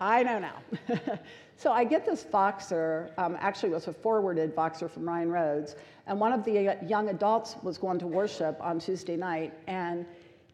I 0.00 0.22
know 0.22 0.38
now. 0.38 0.62
so 1.60 1.72
I 1.72 1.84
get 1.84 2.06
this 2.06 2.24
Voxer, 2.24 3.10
um, 3.18 3.36
actually 3.38 3.72
it 3.72 3.74
was 3.74 3.86
a 3.86 3.92
forwarded 3.92 4.56
Voxer 4.56 4.90
from 4.90 5.06
Ryan 5.06 5.30
Rhodes, 5.30 5.76
and 6.06 6.18
one 6.18 6.32
of 6.32 6.42
the 6.42 6.74
young 6.86 7.10
adults 7.10 7.56
was 7.62 7.76
going 7.76 7.98
to 7.98 8.06
worship 8.06 8.56
on 8.62 8.78
Tuesday 8.78 9.14
night, 9.14 9.52
and 9.66 10.06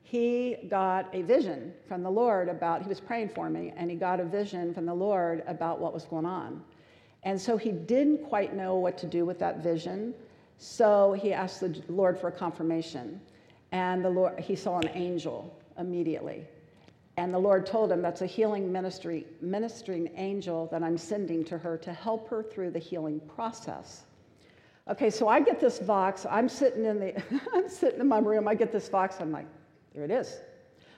he 0.02 0.56
got 0.68 1.08
a 1.14 1.22
vision 1.22 1.72
from 1.86 2.02
the 2.02 2.10
Lord 2.10 2.48
about, 2.48 2.82
he 2.82 2.88
was 2.88 2.98
praying 2.98 3.28
for 3.28 3.48
me, 3.48 3.72
and 3.76 3.88
he 3.88 3.96
got 3.96 4.18
a 4.18 4.24
vision 4.24 4.74
from 4.74 4.84
the 4.84 4.94
Lord 4.94 5.44
about 5.46 5.78
what 5.78 5.94
was 5.94 6.04
going 6.04 6.26
on. 6.26 6.60
And 7.22 7.40
so 7.40 7.56
he 7.56 7.70
didn't 7.70 8.24
quite 8.24 8.56
know 8.56 8.74
what 8.74 8.98
to 8.98 9.06
do 9.06 9.24
with 9.24 9.38
that 9.38 9.62
vision, 9.62 10.12
so 10.58 11.12
he 11.12 11.32
asked 11.32 11.60
the 11.60 11.80
Lord 11.88 12.18
for 12.18 12.28
a 12.28 12.32
confirmation. 12.32 13.20
And 13.70 14.04
the 14.04 14.10
Lord, 14.10 14.40
he 14.40 14.56
saw 14.56 14.80
an 14.80 14.90
angel 14.92 15.56
immediately. 15.78 16.48
And 17.16 17.32
the 17.32 17.38
Lord 17.38 17.64
told 17.64 17.90
him 17.90 18.02
that's 18.02 18.20
a 18.20 18.26
healing 18.26 18.70
ministry, 18.70 19.26
ministering 19.40 20.10
angel 20.16 20.66
that 20.70 20.82
I'm 20.82 20.98
sending 20.98 21.44
to 21.46 21.56
her 21.56 21.78
to 21.78 21.92
help 21.92 22.28
her 22.28 22.42
through 22.42 22.72
the 22.72 22.78
healing 22.78 23.20
process. 23.20 24.04
Okay, 24.88 25.10
so 25.10 25.26
I 25.26 25.40
get 25.40 25.58
this 25.58 25.78
Vox. 25.78 26.26
I'm 26.30 26.48
sitting 26.48 26.84
in 26.84 27.00
the, 27.00 27.22
I'm 27.54 27.68
sitting 27.68 28.00
in 28.00 28.08
my 28.08 28.18
room. 28.18 28.46
I 28.46 28.54
get 28.54 28.70
this 28.70 28.88
Vox. 28.88 29.16
I'm 29.20 29.32
like, 29.32 29.46
there 29.94 30.04
it 30.04 30.10
is. 30.10 30.38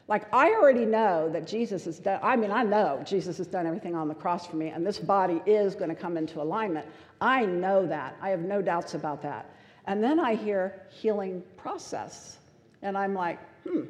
Like 0.08 0.26
I 0.32 0.50
already 0.52 0.86
know 0.86 1.28
that 1.28 1.46
Jesus 1.46 1.84
has 1.84 1.98
done. 1.98 2.18
I 2.22 2.34
mean, 2.34 2.50
I 2.50 2.62
know 2.62 3.02
Jesus 3.06 3.38
has 3.38 3.46
done 3.46 3.66
everything 3.66 3.94
on 3.94 4.08
the 4.08 4.14
cross 4.14 4.46
for 4.46 4.56
me, 4.56 4.68
and 4.68 4.84
this 4.84 4.98
body 4.98 5.42
is 5.46 5.74
going 5.74 5.90
to 5.90 5.94
come 5.94 6.16
into 6.16 6.40
alignment. 6.40 6.86
I 7.20 7.44
know 7.44 7.86
that. 7.86 8.16
I 8.20 8.30
have 8.30 8.40
no 8.40 8.62
doubts 8.62 8.94
about 8.94 9.22
that. 9.22 9.54
And 9.86 10.02
then 10.02 10.18
I 10.18 10.34
hear 10.34 10.82
healing 10.90 11.42
process, 11.56 12.38
and 12.82 12.96
I'm 12.96 13.14
like, 13.14 13.38
hmm, 13.64 13.82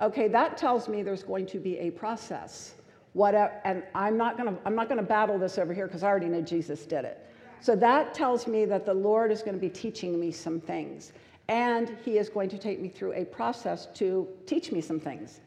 Okay, 0.00 0.28
that 0.28 0.58
tells 0.58 0.88
me 0.88 1.02
there's 1.02 1.22
going 1.22 1.46
to 1.46 1.58
be 1.58 1.78
a 1.78 1.90
process. 1.90 2.74
Whatever, 3.14 3.60
and 3.64 3.82
I'm 3.94 4.18
not 4.18 4.36
going 4.36 4.54
to 4.54 4.60
I'm 4.66 4.74
not 4.74 4.88
going 4.88 5.00
to 5.00 5.06
battle 5.06 5.38
this 5.38 5.56
over 5.56 5.72
here 5.72 5.86
because 5.86 6.02
I 6.02 6.08
already 6.08 6.26
know 6.26 6.42
Jesus 6.42 6.84
did 6.84 7.06
it. 7.06 7.18
So 7.60 7.74
that 7.76 8.12
tells 8.12 8.46
me 8.46 8.66
that 8.66 8.84
the 8.84 8.92
Lord 8.92 9.32
is 9.32 9.40
going 9.40 9.54
to 9.54 9.60
be 9.60 9.70
teaching 9.70 10.20
me 10.20 10.30
some 10.30 10.60
things, 10.60 11.12
and 11.48 11.96
He 12.04 12.18
is 12.18 12.28
going 12.28 12.50
to 12.50 12.58
take 12.58 12.78
me 12.78 12.88
through 12.90 13.14
a 13.14 13.24
process 13.24 13.86
to 13.94 14.28
teach 14.44 14.70
me 14.70 14.82
some 14.82 15.00
things. 15.00 15.40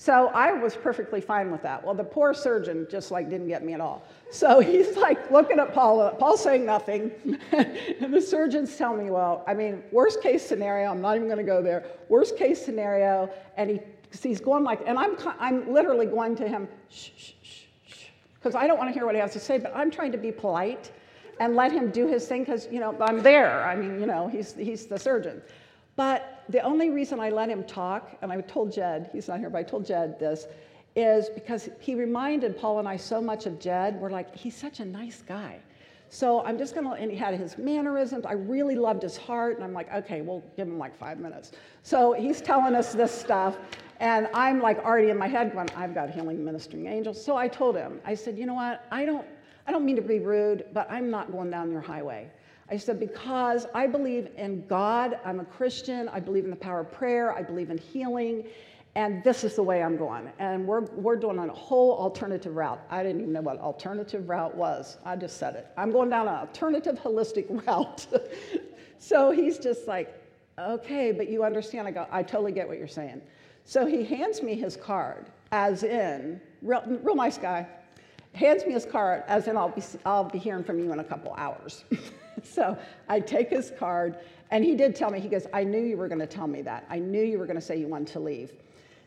So 0.00 0.28
I 0.28 0.50
was 0.50 0.74
perfectly 0.74 1.20
fine 1.20 1.50
with 1.50 1.60
that. 1.60 1.84
Well, 1.84 1.94
the 1.94 2.04
poor 2.04 2.32
surgeon 2.32 2.86
just 2.90 3.10
like 3.10 3.28
didn't 3.28 3.48
get 3.48 3.62
me 3.62 3.74
at 3.74 3.82
all. 3.82 4.02
So 4.30 4.60
he's 4.70 4.96
like 4.96 5.30
looking 5.30 5.58
at 5.58 5.74
Paul, 5.74 6.00
uh, 6.00 6.12
Paul's 6.12 6.42
saying 6.42 6.64
nothing. 6.64 7.10
and 7.52 8.14
the 8.14 8.22
surgeons 8.22 8.74
tell 8.78 8.96
me, 8.96 9.10
well, 9.10 9.44
I 9.46 9.52
mean, 9.52 9.82
worst 9.92 10.22
case 10.22 10.42
scenario, 10.42 10.90
I'm 10.90 11.02
not 11.02 11.16
even 11.16 11.28
going 11.28 11.36
to 11.36 11.44
go 11.44 11.62
there. 11.62 11.84
Worst 12.08 12.38
case 12.38 12.64
scenario, 12.64 13.28
and 13.58 13.68
he, 13.68 13.80
he's 14.22 14.40
going 14.40 14.64
like, 14.64 14.80
and 14.86 14.98
I'm, 14.98 15.18
I'm 15.38 15.70
literally 15.70 16.06
going 16.06 16.34
to 16.36 16.48
him, 16.48 16.66
shh, 16.88 17.10
shh, 17.18 17.32
shh, 17.42 17.64
shh, 17.86 18.04
because 18.36 18.54
I 18.54 18.66
don't 18.66 18.78
want 18.78 18.88
to 18.88 18.94
hear 18.94 19.04
what 19.04 19.14
he 19.14 19.20
has 19.20 19.34
to 19.34 19.38
say, 19.38 19.58
but 19.58 19.70
I'm 19.76 19.90
trying 19.90 20.12
to 20.12 20.18
be 20.18 20.32
polite 20.32 20.92
and 21.40 21.56
let 21.56 21.72
him 21.72 21.90
do 21.90 22.06
his 22.06 22.26
thing 22.26 22.44
because, 22.44 22.66
you 22.70 22.80
know, 22.80 22.96
I'm 23.02 23.22
there. 23.22 23.64
I 23.64 23.76
mean, 23.76 24.00
you 24.00 24.06
know, 24.06 24.28
he's, 24.28 24.54
he's 24.54 24.86
the 24.86 24.98
surgeon. 24.98 25.42
But 25.94 26.39
the 26.50 26.60
only 26.60 26.90
reason 26.90 27.20
I 27.20 27.30
let 27.30 27.48
him 27.48 27.64
talk, 27.64 28.16
and 28.22 28.32
I 28.32 28.40
told 28.42 28.72
Jed, 28.72 29.10
he's 29.12 29.28
not 29.28 29.38
here, 29.38 29.50
but 29.50 29.58
I 29.58 29.62
told 29.62 29.86
Jed 29.86 30.18
this, 30.18 30.46
is 30.96 31.28
because 31.30 31.68
he 31.78 31.94
reminded 31.94 32.58
Paul 32.58 32.78
and 32.80 32.88
I 32.88 32.96
so 32.96 33.20
much 33.20 33.46
of 33.46 33.60
Jed. 33.60 34.00
We're 34.00 34.10
like, 34.10 34.34
he's 34.36 34.56
such 34.56 34.80
a 34.80 34.84
nice 34.84 35.22
guy. 35.26 35.60
So 36.08 36.44
I'm 36.44 36.58
just 36.58 36.74
gonna, 36.74 36.90
and 36.90 37.08
he 37.08 37.16
had 37.16 37.34
his 37.34 37.56
mannerisms. 37.56 38.26
I 38.26 38.32
really 38.32 38.74
loved 38.74 39.02
his 39.02 39.16
heart, 39.16 39.54
and 39.54 39.64
I'm 39.64 39.72
like, 39.72 39.92
okay, 39.94 40.22
we'll 40.22 40.42
give 40.56 40.66
him 40.66 40.78
like 40.78 40.98
five 40.98 41.20
minutes. 41.20 41.52
So 41.84 42.12
he's 42.12 42.40
telling 42.40 42.74
us 42.74 42.92
this 42.92 43.12
stuff, 43.12 43.58
and 44.00 44.28
I'm 44.34 44.60
like 44.60 44.78
already 44.78 45.10
in 45.10 45.18
my 45.18 45.28
head 45.28 45.52
going, 45.52 45.68
I've 45.76 45.94
got 45.94 46.10
healing 46.10 46.44
ministering 46.44 46.86
angels. 46.86 47.24
So 47.24 47.36
I 47.36 47.46
told 47.46 47.76
him, 47.76 48.00
I 48.04 48.14
said, 48.14 48.36
you 48.36 48.46
know 48.46 48.54
what? 48.54 48.86
I 48.90 49.04
don't, 49.04 49.26
I 49.68 49.70
don't 49.70 49.84
mean 49.84 49.96
to 49.96 50.02
be 50.02 50.18
rude, 50.18 50.64
but 50.72 50.90
I'm 50.90 51.10
not 51.10 51.30
going 51.30 51.50
down 51.50 51.70
your 51.70 51.80
highway. 51.80 52.28
I 52.70 52.76
said, 52.76 53.00
because 53.00 53.66
I 53.74 53.88
believe 53.88 54.28
in 54.36 54.64
God, 54.68 55.18
I'm 55.24 55.40
a 55.40 55.44
Christian, 55.44 56.08
I 56.08 56.20
believe 56.20 56.44
in 56.44 56.50
the 56.50 56.56
power 56.56 56.80
of 56.80 56.92
prayer, 56.92 57.32
I 57.32 57.42
believe 57.42 57.70
in 57.70 57.78
healing, 57.78 58.44
and 58.94 59.24
this 59.24 59.44
is 59.44 59.56
the 59.56 59.62
way 59.62 59.82
I'm 59.82 59.96
going. 59.96 60.30
And 60.38 60.66
we're, 60.66 60.82
we're 60.82 61.16
doing 61.16 61.38
a 61.38 61.48
whole 61.52 61.92
alternative 61.92 62.54
route. 62.54 62.80
I 62.90 63.02
didn't 63.02 63.22
even 63.22 63.32
know 63.32 63.40
what 63.40 63.58
alternative 63.58 64.28
route 64.28 64.54
was. 64.54 64.98
I 65.04 65.16
just 65.16 65.36
said 65.36 65.54
it. 65.56 65.66
I'm 65.76 65.90
going 65.90 66.10
down 66.10 66.28
an 66.28 66.34
alternative 66.34 66.98
holistic 66.98 67.46
route. 67.66 68.06
so 68.98 69.30
he's 69.30 69.58
just 69.58 69.88
like, 69.88 70.12
okay, 70.58 71.12
but 71.12 71.28
you 71.28 71.44
understand. 71.44 71.88
I 71.88 71.90
go, 71.90 72.06
I 72.10 72.22
totally 72.22 72.52
get 72.52 72.68
what 72.68 72.78
you're 72.78 72.88
saying. 72.88 73.20
So 73.64 73.86
he 73.86 74.04
hands 74.04 74.42
me 74.42 74.54
his 74.54 74.76
card, 74.76 75.26
as 75.52 75.82
in, 75.82 76.40
real, 76.62 76.82
real 77.02 77.14
nice 77.14 77.38
guy, 77.38 77.66
hands 78.34 78.64
me 78.64 78.72
his 78.72 78.84
card, 78.84 79.22
as 79.26 79.46
in, 79.48 79.56
I'll 79.56 79.68
be, 79.68 79.82
I'll 80.04 80.24
be 80.24 80.38
hearing 80.38 80.64
from 80.64 80.78
you 80.78 80.92
in 80.92 80.98
a 81.00 81.04
couple 81.04 81.34
hours. 81.36 81.84
so 82.44 82.76
I 83.08 83.20
take 83.20 83.50
his 83.50 83.72
card, 83.78 84.18
and 84.50 84.64
he 84.64 84.74
did 84.74 84.94
tell 84.94 85.10
me, 85.10 85.20
he 85.20 85.28
goes, 85.28 85.46
I 85.52 85.64
knew 85.64 85.80
you 85.80 85.96
were 85.96 86.08
going 86.08 86.20
to 86.20 86.26
tell 86.26 86.46
me 86.46 86.62
that. 86.62 86.86
I 86.88 86.98
knew 86.98 87.22
you 87.22 87.38
were 87.38 87.46
going 87.46 87.58
to 87.58 87.62
say 87.64 87.78
you 87.78 87.88
wanted 87.88 88.08
to 88.08 88.20
leave. 88.20 88.52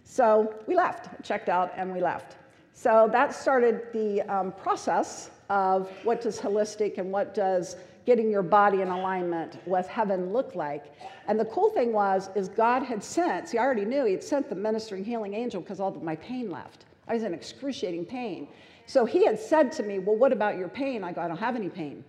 So 0.04 0.54
we 0.68 0.76
left, 0.76 1.24
checked 1.24 1.50
out, 1.50 1.74
and 1.76 1.94
we 1.94 2.02
left. 2.02 2.38
So 2.74 3.08
that 3.12 3.34
started 3.34 3.88
the 3.94 4.22
um, 4.24 4.52
process 4.52 5.30
of 5.50 5.90
what 6.04 6.22
does 6.22 6.40
holistic 6.40 6.98
and 6.98 7.12
what 7.12 7.34
does 7.34 7.76
getting 8.06 8.30
your 8.30 8.44
body 8.44 8.82
in 8.82 8.90
alignment 8.90 9.66
with 9.66 9.88
heaven 9.88 10.34
look 10.34 10.56
like. 10.56 10.86
And 11.28 11.40
the 11.40 11.46
cool 11.46 11.70
thing 11.70 11.94
was, 11.94 12.30
is 12.36 12.50
God 12.50 12.84
had 12.84 13.04
sent, 13.04 13.50
see, 13.50 13.58
I 13.58 13.64
already 13.64 13.86
knew 13.86 14.06
he 14.06 14.12
had 14.12 14.24
sent 14.24 14.50
the 14.50 14.56
ministering 14.56 15.06
healing 15.06 15.34
angel 15.34 15.62
because 15.62 15.80
all 15.80 15.96
of 15.96 16.04
my 16.04 16.18
pain 16.18 16.52
left. 16.52 16.86
I 17.08 17.14
was 17.14 17.24
in 17.24 17.34
excruciating 17.34 18.06
pain. 18.06 18.48
So 18.86 19.06
he 19.06 19.26
had 19.26 19.40
said 19.40 19.72
to 19.74 19.84
me, 19.84 20.00
Well, 20.00 20.18
what 20.18 20.34
about 20.34 20.58
your 20.58 20.68
pain? 20.68 21.04
I 21.04 21.14
go, 21.14 21.22
I 21.22 21.28
don't 21.28 21.38
have 21.38 21.56
any 21.56 21.70
pain. 21.70 22.04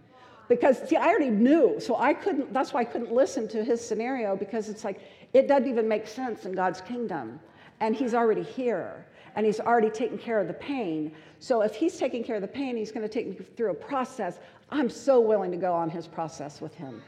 Because, 0.48 0.86
see, 0.88 0.96
I 0.96 1.08
already 1.08 1.30
knew. 1.30 1.80
So 1.80 1.96
I 1.96 2.14
couldn't, 2.14 2.52
that's 2.52 2.72
why 2.72 2.80
I 2.80 2.84
couldn't 2.84 3.12
listen 3.12 3.48
to 3.48 3.64
his 3.64 3.86
scenario 3.86 4.36
because 4.36 4.68
it's 4.68 4.84
like, 4.84 5.00
it 5.32 5.48
doesn't 5.48 5.68
even 5.68 5.88
make 5.88 6.06
sense 6.06 6.44
in 6.44 6.52
God's 6.52 6.80
kingdom. 6.80 7.40
And 7.80 7.96
he's 7.96 8.14
already 8.14 8.42
here 8.42 9.06
and 9.36 9.44
he's 9.44 9.60
already 9.60 9.90
taken 9.90 10.18
care 10.18 10.38
of 10.38 10.46
the 10.46 10.54
pain. 10.54 11.12
So 11.40 11.62
if 11.62 11.74
he's 11.74 11.96
taking 11.96 12.22
care 12.22 12.36
of 12.36 12.42
the 12.42 12.48
pain, 12.48 12.76
he's 12.76 12.92
going 12.92 13.02
to 13.02 13.12
take 13.12 13.26
me 13.26 13.46
through 13.56 13.70
a 13.70 13.74
process. 13.74 14.38
I'm 14.70 14.88
so 14.88 15.20
willing 15.20 15.50
to 15.50 15.56
go 15.56 15.72
on 15.72 15.90
his 15.90 16.06
process 16.06 16.60
with 16.60 16.74
him. 16.74 17.02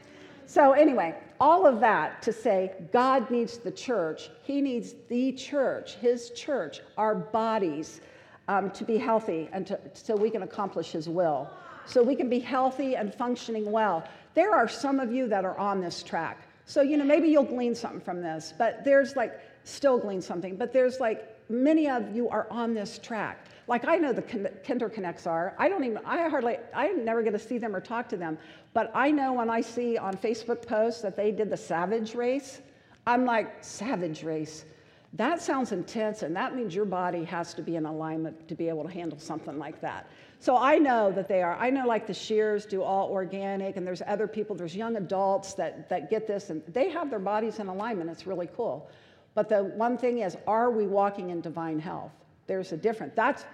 So, 0.45 0.71
anyway, 0.71 1.13
all 1.41 1.65
of 1.65 1.81
that 1.81 2.21
to 2.21 2.31
say 2.31 2.71
God 2.93 3.29
needs 3.29 3.57
the 3.57 3.71
church. 3.71 4.29
He 4.43 4.61
needs 4.61 4.95
the 5.09 5.33
church, 5.33 5.95
his 5.95 6.29
church, 6.31 6.79
our 6.97 7.15
bodies 7.15 7.99
um, 8.47 8.71
to 8.71 8.85
be 8.85 8.97
healthy 8.97 9.49
and 9.51 9.67
to, 9.67 9.77
so 9.93 10.15
we 10.15 10.29
can 10.29 10.43
accomplish 10.43 10.91
his 10.91 11.09
will. 11.09 11.49
So 11.87 12.03
we 12.03 12.15
can 12.15 12.29
be 12.29 12.39
healthy 12.39 12.95
and 12.95 13.13
functioning 13.13 13.71
well. 13.71 14.07
There 14.33 14.53
are 14.53 14.67
some 14.67 14.99
of 14.99 15.11
you 15.11 15.27
that 15.29 15.45
are 15.45 15.57
on 15.57 15.81
this 15.81 16.03
track. 16.03 16.47
So, 16.65 16.81
you 16.81 16.97
know, 16.97 17.05
maybe 17.05 17.29
you'll 17.29 17.43
glean 17.43 17.73
something 17.73 18.01
from 18.01 18.21
this, 18.21 18.53
but 18.57 18.83
there's 18.83 19.15
like, 19.15 19.39
still 19.63 19.97
glean 19.97 20.21
something, 20.21 20.55
but 20.55 20.73
there's 20.73 20.99
like, 20.99 21.33
many 21.49 21.89
of 21.89 22.15
you 22.15 22.29
are 22.29 22.47
on 22.51 22.73
this 22.73 22.99
track. 22.99 23.45
Like 23.67 23.87
I 23.87 23.97
know 23.97 24.13
the 24.13 24.21
Kinder 24.21 24.89
Connects 24.89 25.27
are. 25.27 25.55
I 25.57 25.69
don't 25.69 25.83
even, 25.83 25.99
I 26.05 26.29
hardly, 26.29 26.57
I 26.73 26.89
never 26.89 27.21
get 27.21 27.31
to 27.31 27.39
see 27.39 27.57
them 27.57 27.75
or 27.75 27.81
talk 27.81 28.07
to 28.09 28.17
them. 28.17 28.37
But 28.73 28.91
I 28.93 29.11
know 29.11 29.33
when 29.33 29.49
I 29.49 29.61
see 29.61 29.97
on 29.97 30.15
Facebook 30.15 30.65
posts 30.65 31.01
that 31.01 31.15
they 31.15 31.31
did 31.31 31.49
the 31.49 31.57
Savage 31.57 32.15
Race, 32.15 32.61
I'm 33.05 33.25
like, 33.25 33.63
Savage 33.63 34.23
Race. 34.23 34.65
That 35.13 35.41
sounds 35.41 35.71
intense, 35.71 36.21
and 36.21 36.35
that 36.35 36.55
means 36.55 36.75
your 36.75 36.85
body 36.85 37.23
has 37.25 37.53
to 37.55 37.61
be 37.61 37.77
in 37.77 37.85
alignment 37.85 38.47
to 38.49 38.55
be 38.55 38.67
able 38.69 38.83
to 38.83 38.89
handle 38.89 39.19
something 39.19 39.57
like 39.57 39.81
that. 39.81 40.09
So 40.39 40.55
I 40.55 40.77
know 40.77 41.11
that 41.11 41.27
they 41.27 41.41
are. 41.41 41.55
I 41.55 41.69
know 41.69 41.87
like 41.87 42.05
the 42.05 42.13
Shears 42.13 42.65
do 42.65 42.83
all 42.83 43.09
organic, 43.09 43.75
and 43.75 43.85
there's 43.85 44.03
other 44.05 44.27
people, 44.27 44.55
there's 44.55 44.75
young 44.75 44.95
adults 44.95 45.53
that, 45.53 45.89
that 45.89 46.09
get 46.09 46.27
this, 46.27 46.51
and 46.51 46.61
they 46.67 46.89
have 46.89 47.09
their 47.09 47.19
bodies 47.19 47.59
in 47.59 47.67
alignment. 47.67 48.09
It's 48.09 48.27
really 48.27 48.49
cool. 48.55 48.89
But 49.33 49.49
the 49.49 49.63
one 49.63 49.97
thing 49.97 50.19
is, 50.19 50.37
are 50.45 50.69
we 50.69 50.85
walking 50.85 51.31
in 51.31 51.41
divine 51.41 51.79
health? 51.79 52.11
There's 52.45 52.71
a 52.71 52.77
difference. 52.77 53.13
That's 53.15 53.45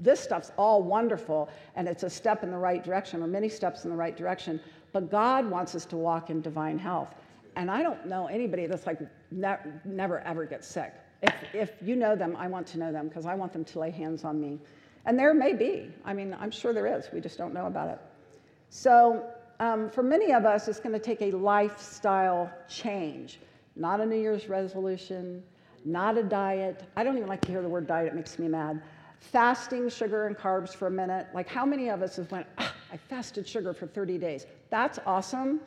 this 0.00 0.20
stuff's 0.20 0.52
all 0.56 0.82
wonderful, 0.82 1.48
and 1.74 1.86
it's 1.88 2.02
a 2.02 2.10
step 2.10 2.42
in 2.42 2.50
the 2.50 2.56
right 2.56 2.82
direction, 2.82 3.22
or 3.22 3.26
many 3.26 3.48
steps 3.48 3.84
in 3.84 3.90
the 3.90 3.96
right 3.96 4.16
direction. 4.16 4.60
But 4.92 5.10
God 5.10 5.50
wants 5.50 5.74
us 5.74 5.84
to 5.86 5.96
walk 5.96 6.30
in 6.30 6.40
divine 6.40 6.78
health. 6.78 7.14
And 7.56 7.70
I 7.70 7.82
don't 7.82 8.06
know 8.06 8.26
anybody 8.26 8.66
that's 8.66 8.86
like 8.86 9.00
ne- 9.30 9.58
never 9.84 10.20
ever 10.20 10.44
gets 10.44 10.66
sick. 10.66 10.92
If, 11.22 11.34
if 11.52 11.72
you 11.82 11.96
know 11.96 12.14
them, 12.14 12.36
I 12.36 12.46
want 12.46 12.66
to 12.68 12.78
know 12.78 12.92
them 12.92 13.08
because 13.08 13.26
I 13.26 13.34
want 13.34 13.52
them 13.52 13.64
to 13.64 13.78
lay 13.78 13.90
hands 13.90 14.24
on 14.24 14.40
me. 14.40 14.60
And 15.06 15.18
there 15.18 15.32
may 15.32 15.52
be. 15.54 15.90
I 16.04 16.12
mean, 16.12 16.36
I'm 16.38 16.50
sure 16.50 16.72
there 16.72 16.86
is. 16.86 17.08
We 17.12 17.20
just 17.20 17.38
don't 17.38 17.54
know 17.54 17.66
about 17.66 17.88
it. 17.88 18.00
So, 18.68 19.24
um, 19.60 19.88
for 19.88 20.02
many 20.02 20.32
of 20.32 20.44
us, 20.44 20.68
it's 20.68 20.80
going 20.80 20.92
to 20.92 20.98
take 20.98 21.22
a 21.22 21.30
lifestyle 21.30 22.50
change, 22.68 23.40
not 23.76 24.00
a 24.00 24.06
New 24.06 24.18
Year's 24.18 24.48
resolution, 24.48 25.42
not 25.84 26.18
a 26.18 26.22
diet. 26.22 26.82
I 26.96 27.04
don't 27.04 27.16
even 27.16 27.28
like 27.28 27.40
to 27.42 27.52
hear 27.52 27.62
the 27.62 27.68
word 27.68 27.86
diet, 27.86 28.08
it 28.08 28.14
makes 28.14 28.38
me 28.38 28.48
mad. 28.48 28.82
Fasting 29.20 29.88
sugar 29.88 30.26
and 30.26 30.36
carbs 30.36 30.74
for 30.74 30.88
a 30.88 30.90
minute. 30.90 31.28
Like, 31.32 31.48
how 31.48 31.64
many 31.64 31.88
of 31.88 32.02
us 32.02 32.16
have 32.16 32.30
went, 32.30 32.46
ah, 32.58 32.74
I 32.92 32.96
fasted 32.96 33.48
sugar 33.48 33.72
for 33.72 33.86
30 33.86 34.18
days? 34.18 34.46
That's 34.68 34.98
awesome. 35.06 35.60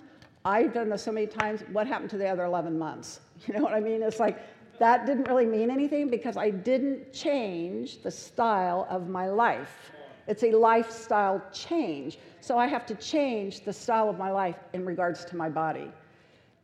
I've 0.45 0.73
done 0.73 0.89
this 0.89 1.03
so 1.03 1.11
many 1.11 1.27
times. 1.27 1.61
What 1.71 1.87
happened 1.87 2.09
to 2.11 2.17
the 2.17 2.27
other 2.27 2.43
11 2.43 2.77
months? 2.77 3.21
You 3.47 3.53
know 3.53 3.61
what 3.61 3.73
I 3.73 3.79
mean? 3.79 4.03
It's 4.03 4.19
like, 4.19 4.37
that 4.79 5.05
didn't 5.05 5.27
really 5.27 5.45
mean 5.45 5.69
anything 5.69 6.09
because 6.09 6.37
I 6.37 6.49
didn't 6.49 7.13
change 7.13 8.01
the 8.01 8.11
style 8.11 8.87
of 8.89 9.07
my 9.07 9.29
life. 9.29 9.91
It's 10.27 10.43
a 10.43 10.51
lifestyle 10.51 11.41
change. 11.51 12.19
So 12.39 12.57
I 12.57 12.67
have 12.67 12.85
to 12.85 12.95
change 12.95 13.61
the 13.61 13.73
style 13.73 14.09
of 14.09 14.17
my 14.17 14.31
life 14.31 14.57
in 14.73 14.85
regards 14.85 15.25
to 15.25 15.35
my 15.35 15.49
body. 15.49 15.91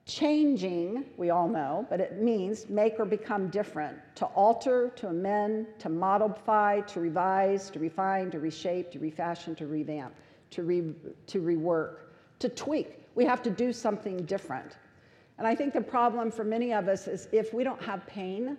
Changing, 0.06 1.04
we 1.18 1.32
all 1.32 1.48
know, 1.48 1.88
but 1.90 2.00
it 2.00 2.22
means 2.22 2.70
make 2.70 3.00
or 3.00 3.06
become 3.06 3.48
different, 3.50 3.98
to 4.16 4.26
alter, 4.28 4.92
to 4.98 5.08
amend, 5.08 5.66
to 5.80 5.90
modify, 5.90 6.82
to 6.82 7.00
revise, 7.00 7.72
to 7.72 7.80
refine, 7.80 8.30
to 8.30 8.40
reshape, 8.40 8.92
to 8.92 9.00
refashion, 9.00 9.56
to 9.56 9.66
revamp, 9.66 10.14
to, 10.52 10.62
re, 10.62 10.94
to 11.26 11.42
rework, 11.42 11.96
to 12.38 12.50
tweak. 12.50 13.04
We 13.16 13.26
have 13.26 13.42
to 13.42 13.50
do 13.50 13.74
something 13.74 14.18
different. 14.26 14.78
And 15.38 15.48
I 15.48 15.56
think 15.56 15.74
the 15.74 15.82
problem 15.82 16.32
for 16.32 16.44
many 16.44 16.74
of 16.74 16.88
us 16.88 17.08
is 17.08 17.28
if 17.32 17.54
we 17.54 17.64
don't 17.64 17.82
have 17.82 18.06
pain, 18.08 18.58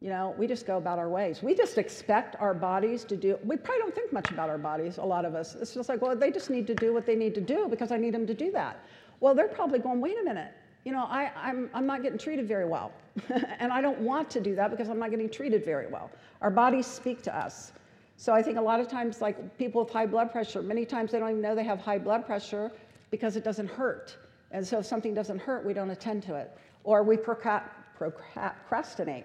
you 0.00 0.10
know, 0.10 0.34
we 0.38 0.46
just 0.46 0.66
go 0.66 0.76
about 0.76 0.98
our 0.98 1.08
ways. 1.08 1.42
We 1.42 1.54
just 1.54 1.78
expect 1.78 2.36
our 2.40 2.54
bodies 2.54 3.04
to 3.04 3.16
do, 3.16 3.38
we 3.44 3.56
probably 3.56 3.82
don't 3.82 3.94
think 3.94 4.12
much 4.12 4.30
about 4.30 4.48
our 4.48 4.58
bodies, 4.58 4.98
a 4.98 5.04
lot 5.04 5.24
of 5.24 5.34
us. 5.34 5.54
It's 5.54 5.74
just 5.74 5.88
like, 5.88 6.00
well, 6.00 6.14
they 6.16 6.30
just 6.30 6.50
need 6.50 6.66
to 6.68 6.74
do 6.74 6.92
what 6.92 7.06
they 7.06 7.16
need 7.16 7.34
to 7.34 7.40
do 7.40 7.66
because 7.68 7.90
I 7.90 7.96
need 7.96 8.14
them 8.14 8.26
to 8.26 8.34
do 8.34 8.50
that. 8.52 8.84
Well, 9.20 9.34
they're 9.34 9.48
probably 9.48 9.80
going, 9.80 10.00
wait 10.00 10.16
a 10.20 10.24
minute, 10.24 10.52
you 10.84 10.92
know, 10.92 11.04
I, 11.08 11.30
I'm, 11.36 11.68
I'm 11.74 11.86
not 11.86 12.02
getting 12.02 12.18
treated 12.18 12.46
very 12.46 12.64
well. 12.64 12.92
and 13.58 13.72
I 13.72 13.80
don't 13.80 13.98
want 14.00 14.30
to 14.30 14.40
do 14.40 14.54
that 14.54 14.70
because 14.70 14.88
I'm 14.88 14.98
not 14.98 15.10
getting 15.10 15.28
treated 15.28 15.64
very 15.64 15.88
well. 15.88 16.10
Our 16.40 16.50
bodies 16.50 16.86
speak 16.86 17.22
to 17.22 17.36
us. 17.36 17.72
So 18.16 18.32
I 18.32 18.42
think 18.42 18.58
a 18.58 18.60
lot 18.60 18.80
of 18.80 18.88
times, 18.88 19.20
like 19.20 19.58
people 19.58 19.84
with 19.84 19.92
high 19.92 20.06
blood 20.06 20.32
pressure, 20.32 20.62
many 20.62 20.84
times 20.84 21.12
they 21.12 21.18
don't 21.18 21.30
even 21.30 21.42
know 21.42 21.54
they 21.54 21.64
have 21.64 21.80
high 21.80 21.98
blood 21.98 22.26
pressure 22.26 22.70
because 23.10 23.36
it 23.36 23.44
doesn't 23.44 23.68
hurt. 23.68 24.16
And 24.50 24.66
so 24.66 24.78
if 24.78 24.86
something 24.86 25.14
doesn't 25.14 25.40
hurt, 25.40 25.64
we 25.64 25.72
don't 25.72 25.90
attend 25.90 26.22
to 26.24 26.34
it. 26.34 26.56
Or 26.84 27.02
we 27.02 27.16
procrastinate, 27.16 29.24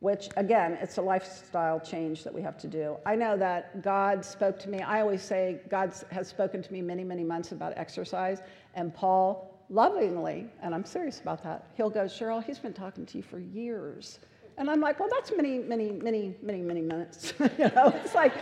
which 0.00 0.28
again, 0.36 0.78
it's 0.80 0.98
a 0.98 1.02
lifestyle 1.02 1.80
change 1.80 2.24
that 2.24 2.32
we 2.32 2.42
have 2.42 2.56
to 2.58 2.68
do. 2.68 2.96
I 3.04 3.16
know 3.16 3.36
that 3.36 3.82
God 3.82 4.24
spoke 4.24 4.58
to 4.60 4.68
me. 4.68 4.80
I 4.80 5.00
always 5.00 5.22
say 5.22 5.60
God 5.68 5.92
has 6.10 6.28
spoken 6.28 6.62
to 6.62 6.72
me 6.72 6.82
many, 6.82 7.04
many 7.04 7.24
months 7.24 7.52
about 7.52 7.72
exercise. 7.76 8.42
And 8.74 8.94
Paul 8.94 9.50
lovingly, 9.70 10.46
and 10.62 10.74
I'm 10.74 10.84
serious 10.84 11.20
about 11.20 11.42
that, 11.42 11.66
he'll 11.76 11.90
go, 11.90 12.04
Cheryl, 12.04 12.42
he's 12.42 12.58
been 12.58 12.74
talking 12.74 13.06
to 13.06 13.18
you 13.18 13.22
for 13.22 13.38
years. 13.38 14.20
And 14.56 14.70
I'm 14.70 14.80
like, 14.80 15.00
well, 15.00 15.08
that's 15.10 15.32
many, 15.36 15.58
many, 15.58 15.90
many, 15.90 16.34
many, 16.42 16.62
many 16.62 16.80
minutes. 16.80 17.34
you 17.40 17.70
know, 17.74 17.92
it's 18.04 18.14
like, 18.14 18.34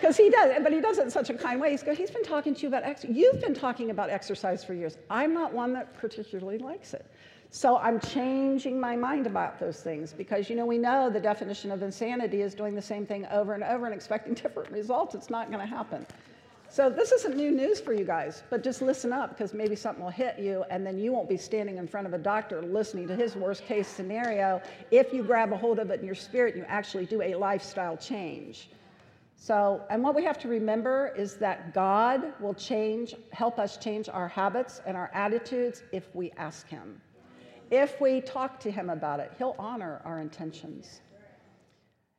because 0.00 0.16
he 0.16 0.30
does, 0.30 0.62
but 0.62 0.72
he 0.72 0.80
does 0.80 0.98
it 0.98 1.04
in 1.04 1.10
such 1.10 1.28
a 1.28 1.34
kind 1.34 1.60
way. 1.60 1.72
He's 1.72 1.82
go, 1.82 1.94
he's 1.94 2.10
been 2.10 2.24
talking 2.24 2.54
to 2.54 2.62
you 2.62 2.68
about 2.68 2.84
exercise. 2.84 3.16
You've 3.16 3.40
been 3.40 3.54
talking 3.54 3.90
about 3.90 4.08
exercise 4.08 4.64
for 4.64 4.72
years. 4.72 4.96
I'm 5.10 5.34
not 5.34 5.52
one 5.52 5.74
that 5.74 5.94
particularly 5.98 6.58
likes 6.58 6.94
it. 6.94 7.04
So 7.50 7.76
I'm 7.78 8.00
changing 8.00 8.80
my 8.80 8.96
mind 8.96 9.26
about 9.26 9.58
those 9.58 9.80
things 9.82 10.12
because, 10.12 10.48
you 10.48 10.56
know, 10.56 10.64
we 10.64 10.78
know 10.78 11.10
the 11.10 11.20
definition 11.20 11.70
of 11.70 11.82
insanity 11.82 12.42
is 12.42 12.54
doing 12.54 12.74
the 12.74 12.82
same 12.82 13.04
thing 13.04 13.26
over 13.26 13.54
and 13.54 13.62
over 13.62 13.86
and 13.86 13.94
expecting 13.94 14.34
different 14.42 14.70
results. 14.70 15.14
It's 15.14 15.28
not 15.28 15.50
going 15.50 15.60
to 15.60 15.66
happen. 15.66 16.06
So 16.68 16.88
this 16.88 17.10
isn't 17.10 17.36
new 17.36 17.50
news 17.50 17.80
for 17.80 17.92
you 17.92 18.04
guys, 18.04 18.44
but 18.48 18.62
just 18.62 18.80
listen 18.80 19.12
up 19.12 19.30
because 19.30 19.52
maybe 19.52 19.74
something 19.74 20.02
will 20.02 20.10
hit 20.10 20.38
you 20.38 20.64
and 20.70 20.86
then 20.86 20.98
you 20.98 21.12
won't 21.12 21.28
be 21.28 21.36
standing 21.36 21.78
in 21.78 21.88
front 21.88 22.06
of 22.06 22.14
a 22.14 22.18
doctor 22.18 22.62
listening 22.62 23.08
to 23.08 23.16
his 23.16 23.34
worst 23.34 23.66
case 23.66 23.88
scenario 23.88 24.62
if 24.92 25.12
you 25.12 25.24
grab 25.24 25.52
a 25.52 25.56
hold 25.56 25.80
of 25.80 25.90
it 25.90 25.98
in 25.98 26.06
your 26.06 26.14
spirit 26.14 26.54
and 26.54 26.62
you 26.62 26.68
actually 26.70 27.06
do 27.06 27.20
a 27.20 27.34
lifestyle 27.34 27.96
change. 27.96 28.70
So, 29.42 29.82
and 29.88 30.02
what 30.04 30.14
we 30.14 30.22
have 30.24 30.38
to 30.40 30.48
remember 30.48 31.12
is 31.16 31.36
that 31.38 31.72
God 31.72 32.34
will 32.40 32.54
change, 32.54 33.14
help 33.32 33.58
us 33.58 33.76
change 33.76 34.08
our 34.08 34.28
habits 34.28 34.82
and 34.86 34.96
our 34.96 35.10
attitudes 35.14 35.82
if 35.92 36.14
we 36.14 36.30
ask 36.36 36.68
Him. 36.68 37.00
If 37.70 38.00
we 38.00 38.20
talk 38.20 38.60
to 38.60 38.70
Him 38.70 38.90
about 38.90 39.18
it, 39.18 39.32
He'll 39.38 39.56
honor 39.58 40.02
our 40.04 40.20
intentions. 40.20 41.00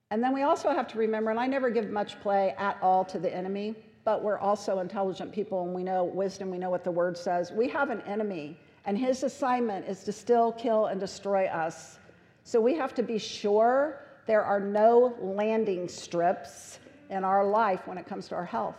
And 0.09 0.21
then 0.21 0.33
we 0.33 0.41
also 0.41 0.71
have 0.71 0.87
to 0.89 0.97
remember, 0.97 1.29
and 1.29 1.39
I 1.39 1.47
never 1.47 1.69
give 1.69 1.89
much 1.89 2.19
play 2.19 2.55
at 2.57 2.77
all 2.81 3.05
to 3.05 3.19
the 3.19 3.33
enemy 3.33 3.75
but 4.03 4.23
we're 4.23 4.39
also 4.39 4.79
intelligent 4.79 5.31
people 5.31 5.63
and 5.63 5.73
we 5.73 5.83
know 5.83 6.03
wisdom, 6.03 6.49
we 6.49 6.57
know 6.57 6.69
what 6.69 6.83
the 6.83 6.91
word 6.91 7.17
says. 7.17 7.51
We 7.51 7.67
have 7.69 7.89
an 7.89 8.01
enemy, 8.01 8.57
and 8.85 8.97
his 8.97 9.23
assignment 9.23 9.87
is 9.87 10.03
to 10.05 10.11
still 10.11 10.51
kill 10.53 10.87
and 10.87 10.99
destroy 10.99 11.45
us. 11.45 11.99
So 12.43 12.59
we 12.59 12.75
have 12.75 12.95
to 12.95 13.03
be 13.03 13.19
sure 13.19 14.01
there 14.25 14.43
are 14.43 14.59
no 14.59 15.15
landing 15.21 15.87
strips 15.87 16.79
in 17.11 17.23
our 17.23 17.45
life 17.45 17.87
when 17.87 17.97
it 17.97 18.07
comes 18.07 18.27
to 18.29 18.35
our 18.35 18.45
health. 18.45 18.75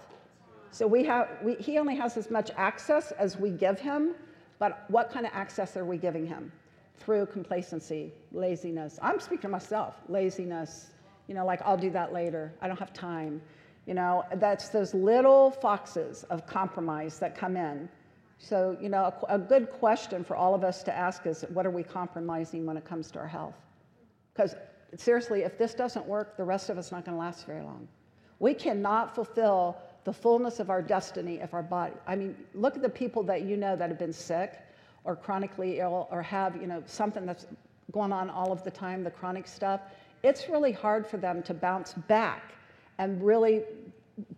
So 0.73 0.87
we 0.87 1.05
have, 1.05 1.29
we, 1.45 1.55
he 1.57 1.79
only 1.79 1.95
has 1.97 2.17
as 2.17 2.31
much 2.31 2.51
access 2.57 3.13
as 3.13 3.37
we 3.37 3.51
give 3.51 3.79
him, 3.79 4.15
but 4.59 4.85
what 4.89 5.11
kind 5.11 5.27
of 5.27 5.33
access 5.35 5.77
are 5.77 5.85
we 5.85 5.99
giving 5.99 6.27
him? 6.27 6.51
Through 6.99 7.27
complacency, 7.27 8.11
laziness. 8.33 8.99
I'm 9.03 9.21
speaking 9.21 9.43
to 9.43 9.49
myself, 9.49 9.97
laziness. 10.09 10.91
You 11.29 11.35
know, 11.35 11.45
like, 11.45 11.61
I'll 11.63 11.77
do 11.77 11.91
that 11.91 12.13
later. 12.13 12.53
I 12.63 12.69
don't 12.69 12.79
have 12.79 12.95
time. 12.95 13.43
You 13.87 13.95
know, 13.95 14.25
that's 14.37 14.71
those 14.71 14.95
little 14.95 15.51
foxes 15.51 16.25
of 16.31 16.47
compromise 16.47 17.19
that 17.19 17.37
come 17.37 17.57
in. 17.57 17.89
So, 18.39 18.77
you 18.81 18.89
know, 18.89 19.13
a, 19.29 19.35
a, 19.35 19.39
good 19.39 19.71
question 19.71 20.25
for 20.25 20.37
all 20.37 20.55
of 20.55 20.65
us 20.65 20.83
to 20.85 20.97
ask 20.97 21.27
is 21.27 21.45
what 21.53 21.67
are 21.67 21.71
we 21.71 21.83
compromising 21.83 22.67
when 22.67 22.77
it 22.77 22.85
comes 22.85 23.11
to 23.13 23.19
our 23.21 23.29
health? 23.29 23.55
Because 24.35 24.57
seriously, 24.97 25.43
if 25.43 25.59
this 25.59 25.75
doesn't 25.75 26.07
work, 26.07 26.37
the 26.37 26.45
rest 26.45 26.71
of 26.71 26.79
us 26.79 26.91
not 26.91 27.05
going 27.05 27.17
to 27.17 27.21
last 27.21 27.47
very 27.47 27.63
long. 27.63 27.87
We 28.43 28.55
cannot 28.55 29.15
fulfill 29.15 29.77
the 30.03 30.13
fullness 30.13 30.59
of 30.59 30.69
our 30.69 30.83
destiny 30.83 31.37
if 31.37 31.55
our 31.55 31.63
body. 31.63 31.93
I 32.09 32.17
mean, 32.17 32.35
look 32.55 32.75
at 32.75 32.83
the 32.83 32.89
people 32.89 33.23
that 33.23 33.43
you 33.43 33.57
know 33.57 33.77
that 33.77 33.89
have 33.89 34.01
been 34.01 34.13
sick 34.13 34.59
or 35.05 35.15
chronically 35.15 35.79
ill 35.79 36.09
or 36.11 36.23
have, 36.23 36.57
you 36.57 36.67
know, 36.67 36.83
something 36.87 37.25
that's 37.25 37.47
going 37.93 38.13
on 38.13 38.31
all 38.31 38.51
of 38.51 38.65
the 38.65 38.71
time, 38.73 39.05
the 39.05 39.13
chronic 39.13 39.47
stuff. 39.47 39.81
It's 40.25 40.49
really 40.49 40.73
hard 40.73 41.07
for 41.07 41.19
them 41.19 41.41
to 41.45 41.55
bounce 41.55 41.93
back 41.93 42.55
and 42.99 43.25
really 43.25 43.63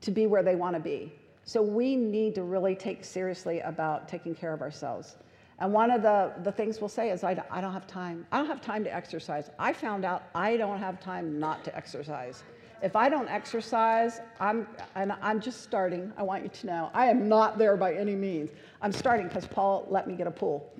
to 0.02 0.11
be 0.11 0.26
where 0.26 0.42
they 0.42 0.54
want 0.54 0.76
to 0.76 0.80
be. 0.80 1.11
So 1.44 1.62
we 1.62 1.96
need 1.96 2.34
to 2.34 2.42
really 2.42 2.75
take 2.75 3.06
seriously 3.06 3.61
about 3.61 4.06
taking 4.06 4.34
care 4.34 4.52
of 4.52 4.61
ourselves. 4.61 5.16
And 5.61 5.73
one 5.73 5.90
of 5.90 6.02
the, 6.02 6.30
the 6.42 6.52
things 6.52 6.78
we'll 6.78 6.88
say 6.90 7.08
is, 7.08 7.25
I, 7.25 7.42
I 7.50 7.62
don't 7.62 7.73
have 7.73 7.87
time. 7.87 8.26
I 8.32 8.37
don't 8.37 8.49
have 8.49 8.61
time 8.61 8.84
to 8.84 8.94
exercise. 8.94 9.49
I 9.58 9.73
found 9.73 10.04
out 10.04 10.25
I 10.34 10.58
don't 10.58 10.78
have 10.78 11.00
time 11.00 11.40
not 11.40 11.64
to 11.64 11.75
exercise. 11.75 12.42
If 12.83 12.97
I 12.97 13.09
don't 13.09 13.28
exercise, 13.28 14.21
I'm, 14.40 14.66
and 14.95 15.12
I'm 15.23 15.40
just 15.40 15.62
starting, 15.62 16.12
I 16.16 16.23
want 16.23 16.43
you 16.43 16.50
to 16.50 16.66
know, 16.66 16.90
I 16.93 17.07
am 17.07 17.28
not 17.28 17.59
there 17.59 17.76
by 17.76 17.95
any 17.95 18.14
means. 18.14 18.50
I'm 18.83 18.93
starting 18.93 19.28
because 19.28 19.47
Paul 19.47 19.87
let 19.88 20.07
me 20.07 20.14
get 20.14 20.26
a 20.26 20.31
pool. 20.31 20.73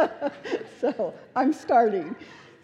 so 0.80 1.14
I'm 1.34 1.52
starting. 1.52 2.14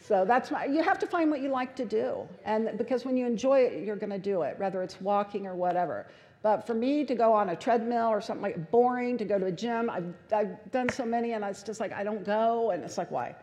So 0.00 0.24
that's 0.24 0.50
my, 0.50 0.64
you 0.64 0.82
have 0.82 0.98
to 1.00 1.06
find 1.06 1.30
what 1.30 1.40
you 1.40 1.50
like 1.50 1.74
to 1.76 1.84
do. 1.84 2.28
And 2.44 2.78
because 2.78 3.04
when 3.04 3.16
you 3.16 3.26
enjoy 3.26 3.60
it, 3.60 3.84
you're 3.84 3.96
going 3.96 4.10
to 4.10 4.18
do 4.18 4.42
it, 4.42 4.58
whether 4.58 4.82
it's 4.82 5.00
walking 5.00 5.46
or 5.46 5.54
whatever. 5.54 6.06
But 6.42 6.66
for 6.66 6.74
me 6.74 7.04
to 7.04 7.14
go 7.14 7.32
on 7.32 7.48
a 7.48 7.56
treadmill 7.56 8.06
or 8.06 8.20
something 8.20 8.42
like 8.42 8.70
boring, 8.70 9.18
to 9.18 9.24
go 9.24 9.38
to 9.38 9.46
a 9.46 9.52
gym, 9.52 9.90
I've, 9.90 10.14
I've 10.32 10.70
done 10.70 10.88
so 10.88 11.04
many 11.04 11.32
and 11.32 11.44
it's 11.44 11.62
just 11.62 11.80
like, 11.80 11.92
I 11.92 12.04
don't 12.04 12.24
go. 12.24 12.70
And 12.70 12.84
it's 12.84 12.96
like, 12.96 13.10
why? 13.10 13.34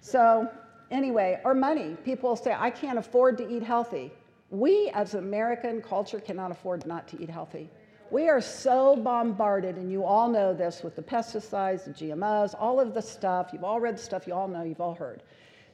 So 0.00 0.50
anyway, 0.90 1.40
or 1.44 1.54
money. 1.54 1.96
People 2.04 2.36
say, 2.36 2.54
I 2.56 2.70
can't 2.70 2.98
afford 2.98 3.38
to 3.38 3.48
eat 3.48 3.62
healthy. 3.62 4.12
We 4.52 4.90
as 4.92 5.14
American 5.14 5.80
culture 5.80 6.20
cannot 6.20 6.50
afford 6.50 6.86
not 6.86 7.08
to 7.08 7.22
eat 7.22 7.30
healthy. 7.30 7.70
We 8.10 8.28
are 8.28 8.42
so 8.42 8.96
bombarded, 8.96 9.76
and 9.76 9.90
you 9.90 10.04
all 10.04 10.28
know 10.28 10.52
this 10.52 10.82
with 10.82 10.94
the 10.94 11.00
pesticides, 11.00 11.84
the 11.84 11.92
GMOs, 11.92 12.54
all 12.58 12.78
of 12.78 12.92
the 12.92 13.00
stuff. 13.00 13.48
You've 13.54 13.64
all 13.64 13.80
read 13.80 13.96
the 13.96 14.02
stuff, 14.02 14.26
you 14.26 14.34
all 14.34 14.48
know, 14.48 14.62
you've 14.62 14.82
all 14.82 14.94
heard. 14.94 15.22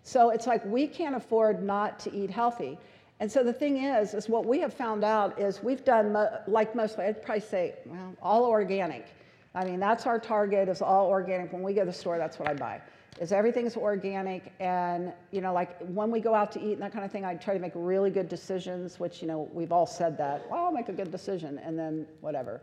So 0.05 0.31
it's 0.31 0.47
like 0.47 0.65
we 0.65 0.87
can't 0.87 1.17
afford 1.17 1.61
not 1.61 1.99
to 1.99 2.15
eat 2.15 2.31
healthy. 2.31 2.79
And 3.19 3.31
so 3.31 3.43
the 3.43 3.53
thing 3.53 3.79
is, 3.79 4.15
is 4.15 4.29
what 4.29 4.47
we 4.47 4.61
have 4.61 4.73
found 4.73 5.03
out 5.03 5.41
is 5.41 5.61
we've 5.61 5.85
done, 5.85 6.17
like 6.47 6.77
mostly, 6.77 7.07
I'd 7.07 7.21
probably 7.21 7.41
say, 7.41 7.75
well, 7.85 8.15
all 8.23 8.45
organic. 8.45 9.07
I 9.55 9.65
mean, 9.65 9.81
that's 9.81 10.07
our 10.07 10.19
target 10.19 10.69
is 10.69 10.83
all 10.83 11.07
organic. 11.07 11.53
When 11.53 11.63
we 11.63 11.73
go 11.73 11.81
to 11.81 11.87
the 11.87 11.93
store, 11.93 12.19
that's 12.19 12.39
what 12.39 12.49
I 12.49 12.55
buy. 12.55 12.81
Is 13.21 13.33
everything's 13.33 13.77
organic, 13.77 14.53
and 14.61 15.13
you 15.33 15.41
know, 15.41 15.53
like 15.53 15.77
when 15.81 16.11
we 16.11 16.21
go 16.21 16.35
out 16.35 16.53
to 16.53 16.61
eat 16.61 16.75
and 16.75 16.83
that 16.83 16.93
kind 16.93 17.05
of 17.05 17.11
thing, 17.11 17.25
I 17.25 17.35
try 17.35 17.55
to 17.55 17.61
make 17.61 17.73
really 17.75 18.11
good 18.11 18.29
decisions. 18.29 19.01
Which 19.01 19.23
you 19.23 19.27
know, 19.29 19.49
we've 19.53 19.73
all 19.73 19.87
said 19.87 20.17
that. 20.19 20.49
Well, 20.49 20.67
I'll 20.67 20.73
make 20.73 20.89
a 20.89 20.93
good 20.93 21.11
decision, 21.11 21.59
and 21.59 21.77
then 21.77 22.07
whatever, 22.21 22.61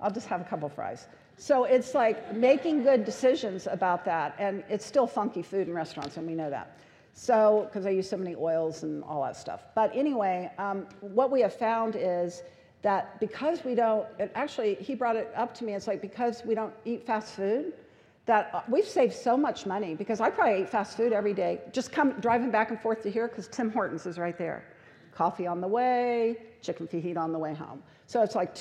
I'll 0.00 0.12
just 0.12 0.28
have 0.28 0.40
a 0.40 0.44
couple 0.44 0.68
fries. 0.68 1.06
So 1.38 1.64
it's 1.64 1.94
like 1.94 2.34
making 2.34 2.82
good 2.84 3.04
decisions 3.04 3.66
about 3.66 4.04
that, 4.04 4.36
and 4.38 4.62
it's 4.68 4.86
still 4.86 5.06
funky 5.06 5.42
food 5.42 5.66
in 5.66 5.74
restaurants, 5.74 6.16
and 6.16 6.26
we 6.26 6.34
know 6.34 6.50
that. 6.50 6.78
So, 7.18 7.66
because 7.68 7.86
I 7.86 7.90
use 7.90 8.08
so 8.08 8.18
many 8.18 8.36
oils 8.36 8.82
and 8.82 9.02
all 9.02 9.22
that 9.22 9.36
stuff. 9.36 9.64
But 9.74 9.90
anyway, 9.94 10.50
um, 10.58 10.86
what 11.00 11.30
we 11.30 11.40
have 11.40 11.54
found 11.54 11.96
is 11.98 12.42
that 12.86 13.18
because 13.18 13.64
we 13.64 13.74
don't, 13.74 14.06
actually, 14.36 14.76
he 14.76 14.94
brought 14.94 15.16
it 15.16 15.32
up 15.34 15.52
to 15.54 15.64
me, 15.64 15.74
it's 15.74 15.88
like 15.88 16.00
because 16.00 16.44
we 16.44 16.54
don't 16.54 16.72
eat 16.84 17.04
fast 17.04 17.34
food, 17.34 17.72
that 18.26 18.48
uh, 18.54 18.60
we've 18.68 18.86
saved 18.86 19.12
so 19.12 19.36
much 19.36 19.66
money 19.66 19.96
because 19.96 20.20
I 20.20 20.30
probably 20.30 20.62
eat 20.62 20.68
fast 20.68 20.96
food 20.96 21.12
every 21.12 21.34
day, 21.34 21.60
just 21.72 21.90
come 21.90 22.12
driving 22.20 22.52
back 22.52 22.70
and 22.70 22.80
forth 22.80 23.02
to 23.02 23.10
here 23.10 23.26
because 23.26 23.48
Tim 23.48 23.72
Hortons 23.72 24.06
is 24.06 24.18
right 24.18 24.38
there. 24.38 24.64
Coffee 25.12 25.48
on 25.48 25.60
the 25.60 25.66
way, 25.66 26.36
chicken 26.62 26.86
fajita 26.86 27.18
on 27.18 27.32
the 27.32 27.38
way 27.40 27.54
home. 27.54 27.82
So 28.06 28.22
it's 28.22 28.36
like, 28.36 28.56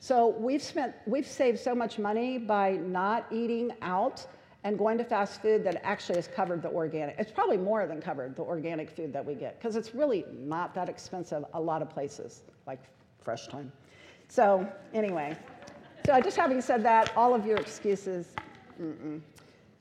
so 0.00 0.28
we've 0.38 0.62
spent, 0.62 0.94
we've 1.06 1.26
saved 1.26 1.58
so 1.58 1.74
much 1.74 1.98
money 1.98 2.38
by 2.38 2.72
not 2.72 3.26
eating 3.30 3.72
out 3.82 4.26
and 4.64 4.78
going 4.78 4.96
to 4.96 5.04
fast 5.04 5.42
food 5.42 5.64
that 5.64 5.82
actually 5.84 6.16
has 6.16 6.28
covered 6.28 6.62
the 6.62 6.70
organic. 6.70 7.14
It's 7.18 7.32
probably 7.32 7.58
more 7.58 7.86
than 7.86 8.00
covered 8.00 8.36
the 8.36 8.42
organic 8.42 8.88
food 8.88 9.12
that 9.12 9.26
we 9.26 9.34
get 9.34 9.58
because 9.58 9.76
it's 9.76 9.94
really 9.94 10.24
not 10.32 10.74
that 10.76 10.88
expensive 10.88 11.44
a 11.52 11.60
lot 11.60 11.82
of 11.82 11.90
places, 11.90 12.40
like 12.66 12.80
Fresh 13.22 13.48
Thyme. 13.48 13.72
So, 14.28 14.66
anyway, 14.94 15.36
so 16.06 16.20
just 16.20 16.36
having 16.36 16.60
said 16.60 16.82
that, 16.84 17.16
all 17.16 17.34
of 17.34 17.46
your 17.46 17.56
excuses, 17.56 18.34
mm-mm. 18.80 19.20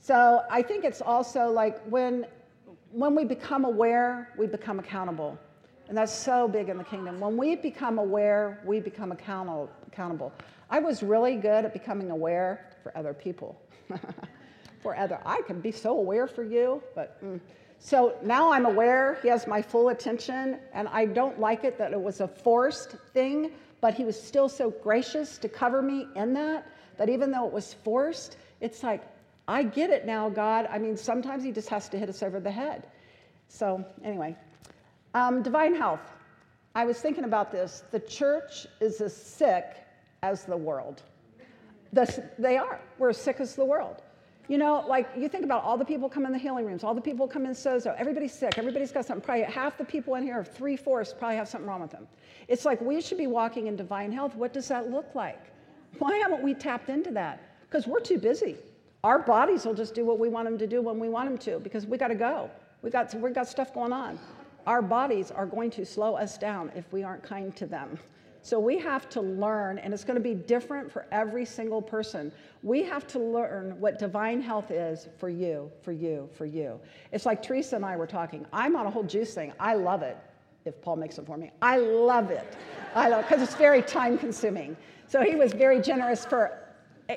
So, 0.01 0.43
I 0.49 0.61
think 0.61 0.85
it's 0.85 1.01
also 1.01 1.51
like 1.51 1.83
when, 1.83 2.25
when 2.91 3.15
we 3.15 3.25
become 3.25 3.65
aware, 3.65 4.33
we 4.37 4.47
become 4.47 4.79
accountable. 4.79 5.37
And 5.87 5.97
that's 5.97 6.13
so 6.13 6.47
big 6.47 6.69
in 6.69 6.77
the 6.77 6.83
kingdom. 6.83 7.19
When 7.19 7.35
we 7.35 7.55
become 7.55 7.99
aware, 7.99 8.61
we 8.65 8.79
become 8.79 9.11
accountable. 9.11 10.31
I 10.69 10.79
was 10.79 11.03
really 11.03 11.35
good 11.35 11.65
at 11.65 11.73
becoming 11.73 12.11
aware 12.11 12.69
for 12.81 12.95
other 12.97 13.13
people. 13.13 13.59
for 14.81 14.95
other. 14.95 15.19
I 15.25 15.41
can 15.45 15.59
be 15.59 15.71
so 15.71 15.97
aware 15.97 16.27
for 16.27 16.43
you, 16.43 16.81
but 16.95 17.23
mm. 17.23 17.39
So 17.79 18.15
now 18.23 18.51
I'm 18.51 18.65
aware. 18.65 19.17
He 19.21 19.29
has 19.29 19.47
my 19.47 19.61
full 19.61 19.89
attention, 19.89 20.59
and 20.73 20.87
I 20.89 21.05
don't 21.05 21.39
like 21.39 21.63
it 21.63 21.77
that 21.77 21.93
it 21.93 22.01
was 22.01 22.19
a 22.19 22.27
forced 22.27 22.91
thing, 23.13 23.51
but 23.81 23.93
he 23.93 24.03
was 24.03 24.21
still 24.21 24.49
so 24.49 24.69
gracious 24.69 25.37
to 25.39 25.49
cover 25.49 25.81
me 25.81 26.05
in 26.15 26.33
that. 26.33 26.69
That 26.97 27.07
even 27.07 27.31
though 27.31 27.47
it 27.47 27.53
was 27.53 27.73
forced, 27.73 28.35
it's 28.59 28.83
like 28.83 29.01
I 29.47 29.63
get 29.63 29.89
it 29.89 30.05
now, 30.05 30.29
God. 30.29 30.67
I 30.69 30.77
mean, 30.77 30.97
sometimes 30.97 31.43
he 31.43 31.51
just 31.51 31.69
has 31.69 31.87
to 31.89 31.97
hit 31.97 32.09
us 32.09 32.21
over 32.21 32.41
the 32.41 32.51
head. 32.51 32.85
So 33.47 33.83
anyway, 34.03 34.35
um, 35.13 35.41
divine 35.41 35.73
health. 35.73 36.01
I 36.75 36.85
was 36.85 36.99
thinking 36.99 37.23
about 37.23 37.51
this. 37.51 37.83
The 37.91 38.01
church 38.01 38.67
is 38.81 39.01
as 39.01 39.15
sick 39.15 39.77
as 40.21 40.43
the 40.43 40.57
world. 40.57 41.01
The, 41.93 42.29
they 42.37 42.57
are. 42.57 42.79
We're 42.99 43.09
as 43.09 43.17
sick 43.17 43.37
as 43.39 43.55
the 43.55 43.65
world. 43.65 44.01
You 44.49 44.57
know, 44.57 44.83
like 44.87 45.07
you 45.15 45.29
think 45.29 45.45
about 45.45 45.63
all 45.63 45.77
the 45.77 45.85
people 45.85 46.09
come 46.09 46.25
in 46.25 46.31
the 46.31 46.39
healing 46.39 46.65
rooms, 46.65 46.83
all 46.83 46.95
the 46.95 46.99
people 47.01 47.27
come 47.27 47.45
in 47.45 47.51
Sozo, 47.51 47.95
everybody's 47.95 48.33
sick, 48.33 48.57
everybody's 48.57 48.91
got 48.91 49.05
something. 49.05 49.23
Probably 49.23 49.43
half 49.43 49.77
the 49.77 49.85
people 49.85 50.15
in 50.15 50.23
here, 50.23 50.43
three 50.43 50.75
fourths, 50.75 51.13
probably 51.13 51.37
have 51.37 51.47
something 51.47 51.69
wrong 51.69 51.81
with 51.81 51.91
them. 51.91 52.07
It's 52.47 52.65
like 52.65 52.81
we 52.81 52.99
should 52.99 53.19
be 53.19 53.27
walking 53.27 53.67
in 53.67 53.75
divine 53.75 54.11
health. 54.11 54.35
What 54.35 54.51
does 54.51 54.67
that 54.69 54.89
look 54.89 55.13
like? 55.13 55.39
Why 55.99 56.17
haven't 56.17 56.41
we 56.41 56.55
tapped 56.55 56.89
into 56.89 57.11
that? 57.11 57.43
Because 57.61 57.85
we're 57.85 57.99
too 57.99 58.17
busy. 58.17 58.55
Our 59.03 59.19
bodies 59.19 59.65
will 59.65 59.75
just 59.75 59.93
do 59.93 60.03
what 60.03 60.17
we 60.17 60.29
want 60.29 60.45
them 60.45 60.57
to 60.57 60.65
do 60.65 60.81
when 60.81 60.97
we 60.97 61.09
want 61.09 61.29
them 61.29 61.37
to 61.39 61.59
because 61.59 61.85
we 61.85 61.99
got 61.99 62.07
to 62.07 62.15
go. 62.15 62.49
We 62.81 62.89
got, 62.89 63.13
we 63.13 63.29
got 63.29 63.47
stuff 63.47 63.71
going 63.71 63.93
on. 63.93 64.17
Our 64.65 64.81
bodies 64.81 65.29
are 65.29 65.45
going 65.45 65.69
to 65.71 65.85
slow 65.85 66.15
us 66.15 66.39
down 66.39 66.71
if 66.75 66.91
we 66.91 67.03
aren't 67.03 67.21
kind 67.21 67.55
to 67.55 67.67
them. 67.67 67.99
So 68.41 68.59
we 68.59 68.77
have 68.79 69.09
to 69.09 69.21
learn, 69.21 69.79
and 69.79 69.93
it's 69.93 70.03
going 70.03 70.15
to 70.15 70.23
be 70.23 70.33
different 70.33 70.91
for 70.91 71.05
every 71.11 71.45
single 71.45 71.81
person. 71.81 72.31
We 72.63 72.83
have 72.83 73.05
to 73.07 73.19
learn 73.19 73.79
what 73.79 73.99
divine 73.99 74.41
health 74.41 74.71
is 74.71 75.09
for 75.17 75.29
you, 75.29 75.69
for 75.81 75.91
you, 75.91 76.29
for 76.33 76.45
you. 76.45 76.79
It's 77.11 77.25
like 77.25 77.43
Teresa 77.43 77.75
and 77.75 77.85
I 77.85 77.97
were 77.97 78.07
talking. 78.07 78.45
I'm 78.53 78.75
on 78.75 78.85
a 78.85 78.89
whole 78.89 79.03
juice 79.03 79.33
thing. 79.33 79.53
I 79.59 79.75
love 79.75 80.03
it. 80.03 80.17
If 80.65 80.81
Paul 80.81 80.97
makes 80.97 81.17
it 81.17 81.25
for 81.25 81.37
me, 81.37 81.51
I 81.61 81.77
love 81.77 82.31
it. 82.31 82.57
I 82.93 83.09
love 83.09 83.25
because 83.27 83.41
it's 83.41 83.55
very 83.55 83.81
time 83.81 84.17
consuming. 84.17 84.75
So 85.07 85.21
he 85.21 85.35
was 85.35 85.53
very 85.53 85.81
generous 85.81 86.25
for 86.25 86.59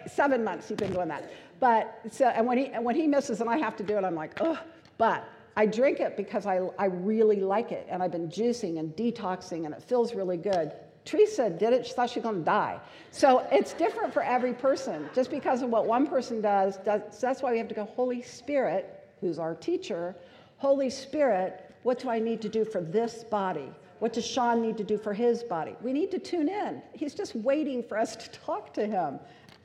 seven 0.07 0.43
months. 0.45 0.69
He's 0.69 0.79
been 0.79 0.93
doing 0.93 1.09
that. 1.09 1.31
But 1.61 2.01
so, 2.11 2.27
and 2.27 2.47
when 2.47 2.57
he 2.59 2.67
and 2.67 2.85
when 2.85 2.95
he 2.95 3.07
misses 3.07 3.41
and 3.41 3.51
I 3.51 3.59
have 3.59 3.77
to 3.77 3.83
do 3.83 3.97
it, 3.97 4.05
I'm 4.05 4.15
like, 4.15 4.41
oh. 4.41 4.59
But 4.97 5.29
I 5.57 5.67
drink 5.67 6.01
it 6.01 6.17
because 6.17 6.47
I, 6.47 6.61
I 6.79 6.87
really 6.87 7.41
like 7.41 7.73
it, 7.73 7.87
and 7.91 8.03
I've 8.03 8.13
been 8.13 8.29
juicing 8.29 8.79
and 8.79 8.97
detoxing, 8.97 9.67
and 9.67 9.75
it 9.75 9.83
feels 9.83 10.15
really 10.15 10.37
good. 10.37 10.73
Teresa 11.05 11.51
did 11.51 11.73
it, 11.73 11.87
she 11.87 11.93
thought 11.93 12.11
she 12.11 12.21
was 12.21 12.25
going 12.25 12.39
to 12.39 12.45
die. 12.45 12.81
So 13.11 13.47
it's 13.51 13.73
different 13.73 14.13
for 14.13 14.23
every 14.23 14.53
person. 14.53 15.09
Just 15.15 15.31
because 15.31 15.63
of 15.63 15.71
what 15.71 15.87
one 15.87 16.07
person 16.07 16.41
does, 16.41 16.77
does, 16.79 17.21
that's 17.21 17.43
why 17.43 17.53
we 17.53 17.59
have 17.59 17.69
to 17.69 17.75
go, 17.75 17.85
Holy 17.85 18.23
Spirit, 18.23 19.09
who's 19.21 19.39
our 19.39 19.55
teacher, 19.55 20.15
Holy 20.59 20.91
Spirit, 20.91 21.75
what 21.83 21.99
do 21.99 22.09
I 22.09 22.21
need 22.21 22.41
to 22.43 22.49
do 22.49 22.65
for 22.65 22.81
this 22.81 23.25
body? 23.25 23.69
What 23.99 24.13
does 24.13 24.27
Sean 24.27 24.63
need 24.63 24.77
to 24.79 24.85
do 24.85 24.99
for 24.99 25.13
his 25.13 25.43
body? 25.43 25.77
We 25.83 25.93
need 25.93 26.11
to 26.13 26.19
tune 26.19 26.49
in. 26.49 26.83
He's 26.93 27.15
just 27.15 27.35
waiting 27.37 27.83
for 27.83 27.99
us 27.99 28.17
to 28.17 28.31
talk 28.31 28.73
to 28.75 28.87
him. 28.87 29.19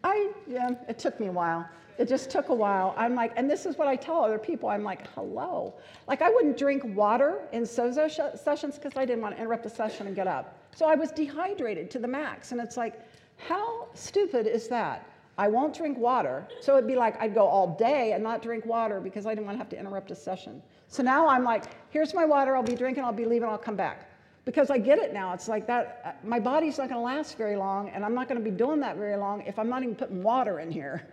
I, 0.03 0.31
yeah, 0.47 0.71
it 0.87 0.99
took 0.99 1.19
me 1.19 1.27
a 1.27 1.31
while. 1.31 1.67
It 1.97 2.07
just 2.07 2.29
took 2.29 2.49
a 2.49 2.53
while. 2.53 2.93
I'm 2.97 3.15
like, 3.15 3.33
and 3.35 3.49
this 3.49 3.65
is 3.65 3.77
what 3.77 3.87
I 3.87 3.95
tell 3.95 4.23
other 4.23 4.37
people. 4.37 4.69
I'm 4.69 4.83
like, 4.83 5.07
hello. 5.15 5.73
Like, 6.07 6.21
I 6.21 6.29
wouldn't 6.29 6.57
drink 6.57 6.83
water 6.95 7.41
in 7.51 7.63
Sozo 7.63 8.09
sh- 8.09 8.39
sessions 8.39 8.75
because 8.75 8.95
I 8.95 9.05
didn't 9.05 9.21
want 9.21 9.35
to 9.35 9.41
interrupt 9.41 9.63
the 9.63 9.69
session 9.69 10.05
and 10.05 10.15
get 10.15 10.27
up. 10.27 10.56
So 10.75 10.85
I 10.85 10.95
was 10.95 11.11
dehydrated 11.11 11.89
to 11.91 11.99
the 11.99 12.07
max. 12.07 12.51
And 12.51 12.61
it's 12.61 12.77
like, 12.77 12.99
how 13.37 13.87
stupid 13.93 14.47
is 14.47 14.67
that? 14.67 15.09
I 15.37 15.47
won't 15.47 15.75
drink 15.75 15.97
water. 15.97 16.47
So 16.61 16.77
it'd 16.77 16.87
be 16.87 16.95
like 16.95 17.21
I'd 17.21 17.35
go 17.35 17.45
all 17.45 17.75
day 17.75 18.13
and 18.13 18.23
not 18.23 18.41
drink 18.41 18.65
water 18.65 18.99
because 18.99 19.25
I 19.25 19.29
didn't 19.29 19.45
want 19.45 19.55
to 19.55 19.59
have 19.59 19.69
to 19.69 19.79
interrupt 19.79 20.09
a 20.11 20.15
session. 20.15 20.61
So 20.87 21.03
now 21.03 21.27
I'm 21.27 21.43
like, 21.43 21.65
here's 21.91 22.13
my 22.13 22.25
water. 22.25 22.55
I'll 22.55 22.63
be 22.63 22.75
drinking. 22.75 23.03
I'll 23.03 23.13
be 23.13 23.25
leaving. 23.25 23.47
I'll 23.47 23.57
come 23.57 23.75
back. 23.75 24.09
Because 24.45 24.71
I 24.71 24.77
get 24.77 24.97
it 24.97 25.13
now. 25.13 25.33
It's 25.33 25.47
like 25.47 25.67
that. 25.67 26.01
Uh, 26.05 26.27
my 26.27 26.39
body's 26.39 26.77
not 26.77 26.89
going 26.89 26.99
to 26.99 27.05
last 27.05 27.37
very 27.37 27.57
long, 27.57 27.89
and 27.89 28.03
I'm 28.03 28.15
not 28.15 28.29
going 28.29 28.41
to 28.41 28.49
be 28.49 28.55
doing 28.55 28.79
that 28.79 28.95
very 28.95 29.17
long 29.17 29.41
if 29.41 29.59
I'm 29.59 29.69
not 29.69 29.83
even 29.83 29.95
putting 29.95 30.23
water 30.23 30.59
in 30.59 30.71
here. 30.71 31.07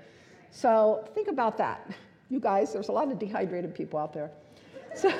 So 0.50 1.06
think 1.14 1.28
about 1.28 1.58
that. 1.58 1.90
You 2.30 2.38
guys, 2.38 2.72
there's 2.72 2.88
a 2.88 2.92
lot 2.92 3.10
of 3.10 3.18
dehydrated 3.18 3.74
people 3.74 3.98
out 3.98 4.12
there. 4.12 4.30
So 4.94 5.10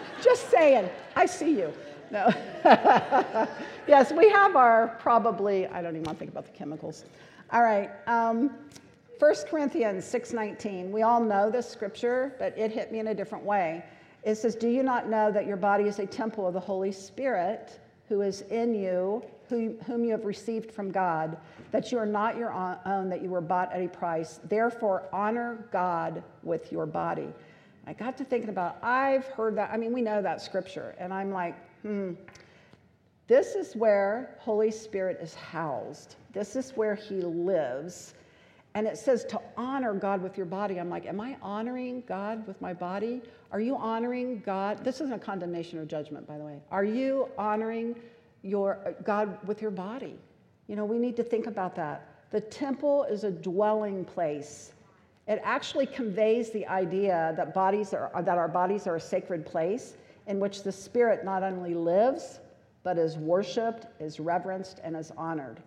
just 0.22 0.50
saying, 0.50 0.90
I 1.16 1.26
see 1.26 1.58
you. 1.58 1.72
No. 2.14 2.28
yes, 3.88 4.12
we 4.12 4.30
have 4.30 4.54
our 4.54 4.96
probably, 5.00 5.66
I 5.66 5.82
don't 5.82 5.96
even 5.96 6.04
want 6.04 6.16
to 6.16 6.20
think 6.20 6.30
about 6.30 6.44
the 6.44 6.56
chemicals. 6.56 7.04
All 7.50 7.60
right. 7.60 7.90
Um, 8.06 8.54
1 9.18 9.34
Corinthians 9.50 10.04
6:19. 10.04 10.92
We 10.92 11.02
all 11.02 11.20
know 11.20 11.50
this 11.50 11.68
scripture, 11.68 12.36
but 12.38 12.56
it 12.56 12.70
hit 12.70 12.92
me 12.92 13.00
in 13.00 13.08
a 13.08 13.14
different 13.14 13.44
way. 13.44 13.84
It 14.22 14.36
says, 14.36 14.54
"Do 14.54 14.68
you 14.68 14.84
not 14.84 15.08
know 15.08 15.32
that 15.32 15.44
your 15.44 15.56
body 15.56 15.84
is 15.88 15.98
a 15.98 16.06
temple 16.06 16.46
of 16.46 16.54
the 16.54 16.60
Holy 16.60 16.92
Spirit 16.92 17.80
who 18.08 18.20
is 18.20 18.42
in 18.42 18.74
you, 18.74 19.24
whom 19.48 20.04
you 20.04 20.12
have 20.12 20.24
received 20.24 20.70
from 20.70 20.92
God, 20.92 21.36
that 21.72 21.90
you 21.90 21.98
are 21.98 22.06
not 22.06 22.36
your 22.36 22.52
own, 22.86 23.08
that 23.08 23.22
you 23.22 23.28
were 23.30 23.40
bought 23.40 23.72
at 23.72 23.80
a 23.80 23.88
price. 23.88 24.38
Therefore, 24.44 25.08
honor 25.12 25.66
God 25.72 26.22
with 26.44 26.70
your 26.70 26.86
body." 26.86 27.32
I 27.86 27.92
got 27.92 28.16
to 28.18 28.24
thinking 28.24 28.50
about, 28.50 28.78
I've 28.82 29.26
heard 29.26 29.56
that. 29.56 29.70
I 29.72 29.76
mean, 29.76 29.92
we 29.92 30.00
know 30.00 30.22
that 30.22 30.40
scripture, 30.40 30.94
and 30.98 31.12
I'm 31.12 31.30
like, 31.30 31.54
hmm. 31.84 32.12
This 33.26 33.54
is 33.54 33.74
where 33.74 34.36
Holy 34.38 34.70
Spirit 34.70 35.18
is 35.20 35.34
housed. 35.34 36.16
This 36.32 36.56
is 36.56 36.72
where 36.72 36.94
He 36.94 37.20
lives. 37.20 38.14
And 38.74 38.86
it 38.86 38.98
says 38.98 39.24
to 39.26 39.40
honor 39.56 39.94
God 39.94 40.20
with 40.20 40.36
your 40.36 40.46
body. 40.46 40.78
I'm 40.78 40.90
like, 40.90 41.06
am 41.06 41.20
I 41.20 41.36
honoring 41.40 42.02
God 42.06 42.46
with 42.46 42.60
my 42.60 42.74
body? 42.74 43.22
Are 43.52 43.60
you 43.60 43.76
honoring 43.76 44.42
God? 44.44 44.84
This 44.84 44.96
isn't 44.96 45.12
a 45.12 45.18
condemnation 45.18 45.78
or 45.78 45.86
judgment, 45.86 46.26
by 46.26 46.36
the 46.36 46.44
way. 46.44 46.58
Are 46.70 46.84
you 46.84 47.28
honoring 47.38 47.94
your 48.42 48.94
God 49.04 49.38
with 49.46 49.62
your 49.62 49.70
body? 49.70 50.18
You 50.66 50.76
know, 50.76 50.84
we 50.84 50.98
need 50.98 51.16
to 51.16 51.22
think 51.22 51.46
about 51.46 51.76
that. 51.76 52.08
The 52.30 52.40
temple 52.40 53.04
is 53.04 53.22
a 53.22 53.30
dwelling 53.30 54.04
place. 54.04 54.72
It 55.28 55.40
actually 55.44 55.86
conveys 55.86 56.50
the 56.50 56.66
idea 56.66 57.32
that 57.36 57.54
bodies 57.54 57.94
are 57.94 58.10
that 58.22 58.36
our 58.36 58.48
bodies 58.48 58.86
are 58.86 58.96
a 58.96 59.00
sacred 59.00 59.46
place 59.46 59.94
in 60.26 60.40
which 60.40 60.62
the 60.62 60.72
spirit 60.72 61.24
not 61.24 61.42
only 61.42 61.74
lives, 61.74 62.40
but 62.82 62.98
is 62.98 63.16
worshiped, 63.16 63.86
is 64.00 64.20
reverenced, 64.20 64.80
and 64.84 64.96
is 64.96 65.10
honored. 65.16 65.60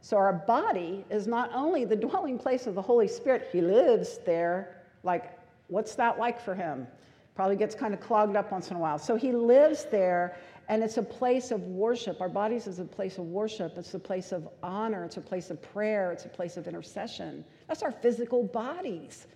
So 0.00 0.16
our 0.16 0.32
body 0.32 1.04
is 1.08 1.26
not 1.26 1.50
only 1.54 1.84
the 1.84 1.96
dwelling 2.06 2.38
place 2.38 2.66
of 2.66 2.74
the 2.74 2.82
Holy 2.82 3.08
Spirit, 3.08 3.48
He 3.50 3.60
lives 3.60 4.18
there. 4.26 4.82
Like, 5.02 5.38
what's 5.68 5.94
that 5.94 6.18
like 6.18 6.40
for 6.40 6.54
Him? 6.54 6.86
Probably 7.34 7.56
gets 7.56 7.74
kind 7.74 7.94
of 7.94 8.00
clogged 8.00 8.36
up 8.36 8.52
once 8.52 8.70
in 8.70 8.76
a 8.76 8.80
while. 8.80 8.98
So 8.98 9.16
He 9.16 9.32
lives 9.32 9.86
there, 9.90 10.36
and 10.68 10.82
it's 10.82 10.98
a 10.98 11.02
place 11.02 11.50
of 11.50 11.62
worship. 11.62 12.20
Our 12.20 12.28
bodies 12.28 12.66
is 12.66 12.78
a 12.78 12.84
place 12.84 13.18
of 13.18 13.24
worship, 13.24 13.76
it's 13.76 13.94
a 13.94 13.98
place 13.98 14.32
of 14.32 14.48
honor, 14.62 15.04
it's 15.04 15.16
a 15.16 15.22
place 15.22 15.50
of 15.50 15.60
prayer, 15.62 16.12
it's 16.12 16.24
a 16.24 16.28
place 16.28 16.56
of 16.56 16.66
intercession. 16.68 17.44
That's 17.68 17.82
our 17.82 17.92
physical 17.92 18.42
bodies. 18.42 19.26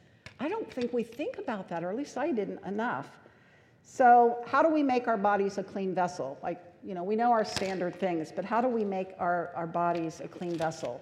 I 0.41 0.49
don't 0.49 0.71
think 0.73 0.93
we 0.93 1.03
think 1.03 1.39
about 1.39 1.69
that, 1.69 1.83
or 1.83 1.91
at 1.91 1.97
least 1.97 2.17
I 2.17 2.31
didn't 2.31 2.65
enough. 2.65 3.09
So, 3.91 4.45
how 4.47 4.63
do 4.63 4.69
we 4.69 4.83
make 4.83 5.09
our 5.09 5.17
bodies 5.17 5.57
a 5.57 5.63
clean 5.63 5.95
vessel? 5.95 6.39
Like, 6.43 6.63
you 6.85 6.95
know, 6.95 7.03
we 7.03 7.17
know 7.17 7.33
our 7.33 7.45
standard 7.45 7.99
things, 7.99 8.31
but 8.31 8.45
how 8.45 8.61
do 8.61 8.69
we 8.69 8.85
make 8.85 9.15
our, 9.19 9.51
our 9.57 9.67
bodies 9.67 10.21
a 10.23 10.29
clean 10.29 10.55
vessel? 10.57 11.01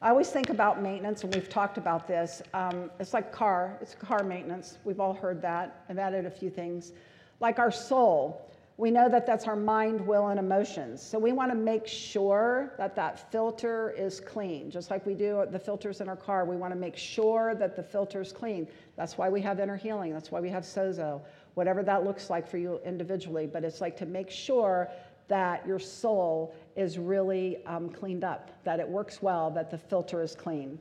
I 0.00 0.10
always 0.10 0.30
think 0.30 0.48
about 0.48 0.80
maintenance, 0.80 1.24
and 1.24 1.34
we've 1.34 1.48
talked 1.48 1.78
about 1.78 2.06
this. 2.06 2.40
Um, 2.54 2.92
it's 3.00 3.12
like 3.12 3.32
car, 3.32 3.76
it's 3.80 3.96
car 3.96 4.22
maintenance. 4.22 4.78
We've 4.84 5.00
all 5.00 5.14
heard 5.14 5.42
that. 5.42 5.84
I've 5.90 5.98
added 5.98 6.26
a 6.26 6.30
few 6.30 6.48
things. 6.48 6.92
Like 7.40 7.58
our 7.58 7.72
soul, 7.72 8.48
we 8.78 8.92
know 8.92 9.08
that 9.08 9.26
that's 9.26 9.48
our 9.48 9.56
mind, 9.56 10.00
will, 10.00 10.28
and 10.28 10.38
emotions. 10.38 11.02
So 11.02 11.18
we 11.18 11.32
want 11.32 11.50
to 11.50 11.56
make 11.56 11.88
sure 11.88 12.72
that 12.78 12.94
that 12.94 13.32
filter 13.32 13.90
is 13.98 14.20
clean, 14.20 14.70
just 14.70 14.92
like 14.92 15.04
we 15.04 15.14
do 15.14 15.44
the 15.50 15.58
filters 15.58 16.00
in 16.00 16.08
our 16.08 16.16
car. 16.16 16.44
We 16.44 16.54
want 16.54 16.72
to 16.72 16.78
make 16.78 16.96
sure 16.96 17.56
that 17.56 17.74
the 17.74 17.82
filter 17.82 18.20
is 18.20 18.30
clean. 18.30 18.68
That's 18.94 19.18
why 19.18 19.28
we 19.28 19.42
have 19.42 19.58
inner 19.58 19.76
healing. 19.76 20.12
That's 20.12 20.30
why 20.30 20.40
we 20.40 20.48
have 20.50 20.62
Sozo, 20.62 21.20
whatever 21.58 21.82
that 21.82 22.04
looks 22.04 22.30
like 22.30 22.48
for 22.48 22.56
you 22.56 22.80
individually. 22.84 23.46
But 23.46 23.64
it's 23.64 23.80
like 23.80 23.96
to 23.98 24.06
make 24.06 24.30
sure 24.30 24.88
that 25.26 25.66
your 25.66 25.80
soul 25.80 26.54
is 26.76 26.98
really 26.98 27.58
um, 27.66 27.90
cleaned 27.90 28.24
up, 28.24 28.50
that 28.64 28.78
it 28.80 28.88
works 28.88 29.20
well, 29.20 29.50
that 29.50 29.70
the 29.70 29.76
filter 29.76 30.22
is 30.22 30.34
clean. 30.34 30.78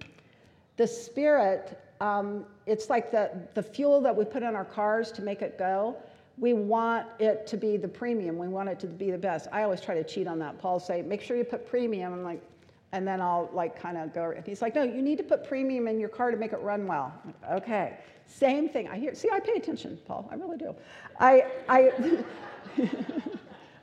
The 0.77 0.87
spirit, 0.87 1.79
um, 1.99 2.45
it's 2.67 2.89
like 2.89 3.11
the, 3.11 3.31
the 3.55 3.63
fuel 3.63 3.99
that 4.01 4.15
we 4.15 4.23
put 4.23 4.43
in 4.43 4.55
our 4.55 4.63
cars 4.63 5.11
to 5.13 5.21
make 5.23 5.41
it 5.41 5.57
go. 5.57 5.97
We 6.37 6.53
want 6.53 7.07
it 7.19 7.47
to 7.47 7.57
be 7.57 7.77
the 7.77 7.87
premium. 7.87 8.37
We 8.37 8.47
want 8.47 8.69
it 8.69 8.79
to 8.81 8.87
be 8.87 9.09
the 9.09 9.17
best. 9.17 9.47
I 9.51 9.63
always 9.63 9.81
try 9.81 9.95
to 9.95 10.03
cheat 10.03 10.27
on 10.27 10.37
that. 10.39 10.59
Paul 10.59 10.79
say, 10.79 11.01
make 11.01 11.21
sure 11.21 11.35
you 11.35 11.43
put 11.43 11.65
premium. 11.65 12.13
I'm 12.13 12.23
like, 12.23 12.41
and 12.91 13.05
then 13.07 13.19
I'll 13.19 13.49
like 13.51 13.77
kind 13.77 13.97
of 13.97 14.13
go. 14.13 14.33
He's 14.45 14.61
like, 14.61 14.75
no, 14.75 14.83
you 14.83 15.01
need 15.01 15.17
to 15.17 15.23
put 15.23 15.43
premium 15.43 15.87
in 15.87 15.99
your 15.99 16.09
car 16.09 16.29
to 16.29 16.37
make 16.37 16.53
it 16.53 16.61
run 16.61 16.85
well. 16.85 17.11
Like, 17.25 17.63
okay, 17.63 17.97
same 18.27 18.69
thing. 18.69 18.87
I 18.87 18.97
hear. 18.97 19.15
See, 19.15 19.29
I 19.31 19.39
pay 19.39 19.53
attention, 19.53 19.97
Paul. 20.05 20.27
I 20.31 20.35
really 20.35 20.57
do. 20.57 20.75
I 21.19 21.45
I. 21.67 22.23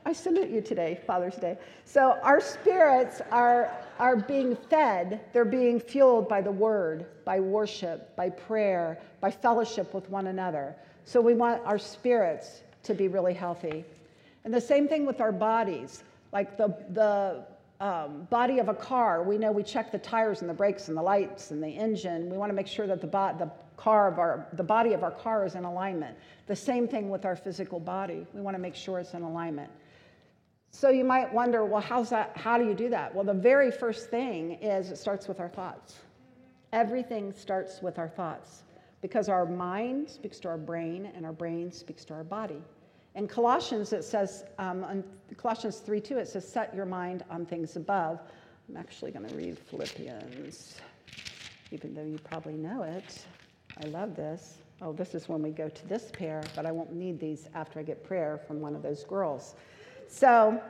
I 0.07 0.13
salute 0.13 0.49
you 0.49 0.61
today, 0.61 0.99
Father's 1.07 1.35
Day. 1.35 1.57
So 1.83 2.19
our 2.21 2.39
spirits 2.39 3.21
are, 3.31 3.71
are 3.97 4.15
being 4.15 4.55
fed, 4.55 5.21
they're 5.33 5.43
being 5.45 5.79
fueled 5.79 6.29
by 6.29 6.41
the 6.41 6.51
word, 6.51 7.07
by 7.25 7.39
worship, 7.39 8.15
by 8.15 8.29
prayer, 8.29 8.99
by 9.19 9.31
fellowship 9.31 9.95
with 9.95 10.07
one 10.11 10.27
another. 10.27 10.75
So 11.05 11.19
we 11.21 11.33
want 11.33 11.63
our 11.65 11.79
spirits 11.79 12.61
to 12.83 12.93
be 12.93 13.07
really 13.07 13.33
healthy. 13.33 13.83
And 14.43 14.53
the 14.53 14.61
same 14.61 14.87
thing 14.87 15.07
with 15.07 15.21
our 15.21 15.31
bodies. 15.31 16.03
Like 16.31 16.55
the, 16.55 16.67
the 16.91 17.43
um, 17.83 18.27
body 18.29 18.59
of 18.59 18.69
a 18.69 18.73
car, 18.75 19.23
we 19.23 19.39
know 19.39 19.51
we 19.51 19.63
check 19.63 19.91
the 19.91 19.97
tires 19.97 20.41
and 20.41 20.49
the 20.49 20.53
brakes 20.53 20.87
and 20.87 20.95
the 20.95 21.01
lights 21.01 21.49
and 21.49 21.63
the 21.63 21.69
engine. 21.69 22.29
We 22.29 22.37
want 22.37 22.51
to 22.51 22.53
make 22.53 22.67
sure 22.67 22.85
that 22.85 23.01
the, 23.01 23.07
bo- 23.07 23.35
the 23.39 23.49
car 23.77 24.07
of 24.07 24.19
our, 24.19 24.47
the 24.53 24.63
body 24.63 24.93
of 24.93 25.03
our 25.03 25.11
car 25.11 25.45
is 25.45 25.55
in 25.55 25.65
alignment. 25.65 26.17
The 26.47 26.55
same 26.55 26.87
thing 26.87 27.09
with 27.09 27.25
our 27.25 27.35
physical 27.35 27.79
body. 27.79 28.25
We 28.33 28.41
want 28.41 28.55
to 28.55 28.61
make 28.61 28.75
sure 28.75 28.99
it's 28.99 29.13
in 29.13 29.21
alignment. 29.21 29.71
So 30.71 30.89
you 30.89 31.05
might 31.05 31.33
wonder, 31.33 31.63
well, 31.63 31.81
how's 31.81 32.09
that? 32.09 32.35
How 32.35 32.57
do 32.57 32.65
you 32.65 32.73
do 32.73 32.89
that? 32.89 33.15
Well, 33.15 33.23
the 33.23 33.33
very 33.33 33.71
first 33.71 34.09
thing 34.09 34.53
is 34.61 34.91
it 34.91 34.97
starts 34.97 35.27
with 35.27 35.39
our 35.39 35.47
thoughts. 35.47 35.99
Everything 36.73 37.31
starts 37.31 37.81
with 37.81 37.97
our 37.97 38.09
thoughts 38.09 38.63
because 39.01 39.29
our 39.29 39.45
mind 39.45 40.09
speaks 40.09 40.39
to 40.41 40.49
our 40.49 40.57
brain 40.57 41.11
and 41.15 41.25
our 41.25 41.31
brain 41.31 41.71
speaks 41.71 42.03
to 42.05 42.13
our 42.13 42.23
body. 42.23 42.61
In 43.15 43.27
Colossians, 43.27 43.93
it 43.93 44.03
says, 44.03 44.43
um, 44.59 44.83
in 44.83 45.03
Colossians 45.37 45.77
3 45.77 46.01
2, 46.01 46.17
it 46.17 46.27
says, 46.27 46.45
set 46.45 46.75
your 46.75 46.85
mind 46.85 47.23
on 47.29 47.45
things 47.45 47.77
above. 47.77 48.19
I'm 48.67 48.75
actually 48.75 49.11
going 49.11 49.27
to 49.27 49.35
read 49.35 49.57
Philippians, 49.57 50.75
even 51.71 51.93
though 51.93 52.03
you 52.03 52.17
probably 52.17 52.55
know 52.55 52.83
it. 52.83 53.25
I 53.83 53.87
love 53.87 54.15
this. 54.15 54.55
Oh, 54.81 54.93
this 54.93 55.15
is 55.15 55.29
when 55.29 55.41
we 55.41 55.51
go 55.51 55.69
to 55.69 55.87
this 55.87 56.11
pair, 56.11 56.43
but 56.55 56.65
I 56.65 56.71
won't 56.71 56.93
need 56.93 57.19
these 57.19 57.49
after 57.53 57.79
I 57.79 57.83
get 57.83 58.03
prayer 58.03 58.39
from 58.45 58.59
one 58.59 58.75
of 58.75 58.81
those 58.81 59.03
girls. 59.03 59.55
So 60.07 60.61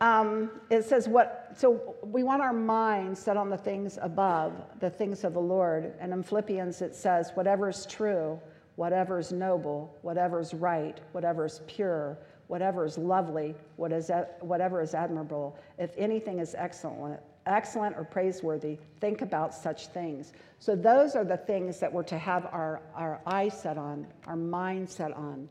um, 0.00 0.50
it 0.70 0.84
says 0.84 1.08
what, 1.08 1.52
so 1.56 1.96
we 2.02 2.22
want 2.22 2.42
our 2.42 2.52
mind 2.52 3.16
set 3.16 3.36
on 3.36 3.48
the 3.48 3.56
things 3.56 3.98
above, 4.00 4.52
the 4.80 4.90
things 4.90 5.24
of 5.24 5.32
the 5.32 5.40
Lord. 5.40 5.94
And 5.98 6.12
in 6.12 6.22
Philippians 6.22 6.82
it 6.82 6.94
says, 6.94 7.30
whatever 7.34 7.68
is 7.68 7.86
true, 7.86 8.38
whatever 8.76 9.18
is 9.18 9.32
noble, 9.32 9.96
whatever 10.02 10.38
is 10.38 10.52
right, 10.52 11.00
whatever 11.12 11.46
is 11.46 11.62
pure, 11.66 12.18
whatever 12.48 12.84
is 12.84 12.98
lovely, 12.98 13.54
what 13.76 13.90
is, 13.90 14.10
whatever 14.40 14.82
is 14.82 14.94
admirable, 14.94 15.58
if 15.78 15.90
anything 15.96 16.38
is 16.38 16.54
excellent, 16.56 17.20
excellent 17.46 17.96
or 17.96 18.04
praiseworthy, 18.04 18.78
think 19.00 19.22
about 19.22 19.54
such 19.54 19.88
things. 19.88 20.32
So 20.58 20.76
those 20.76 21.14
are 21.16 21.24
the 21.24 21.36
things 21.36 21.80
that 21.80 21.92
we're 21.92 22.02
to 22.04 22.18
have 22.18 22.46
our, 22.46 22.82
our 22.94 23.20
eyes 23.26 23.60
set 23.60 23.78
on, 23.78 24.06
our 24.26 24.36
mind 24.36 24.88
set 24.88 25.12
on. 25.12 25.48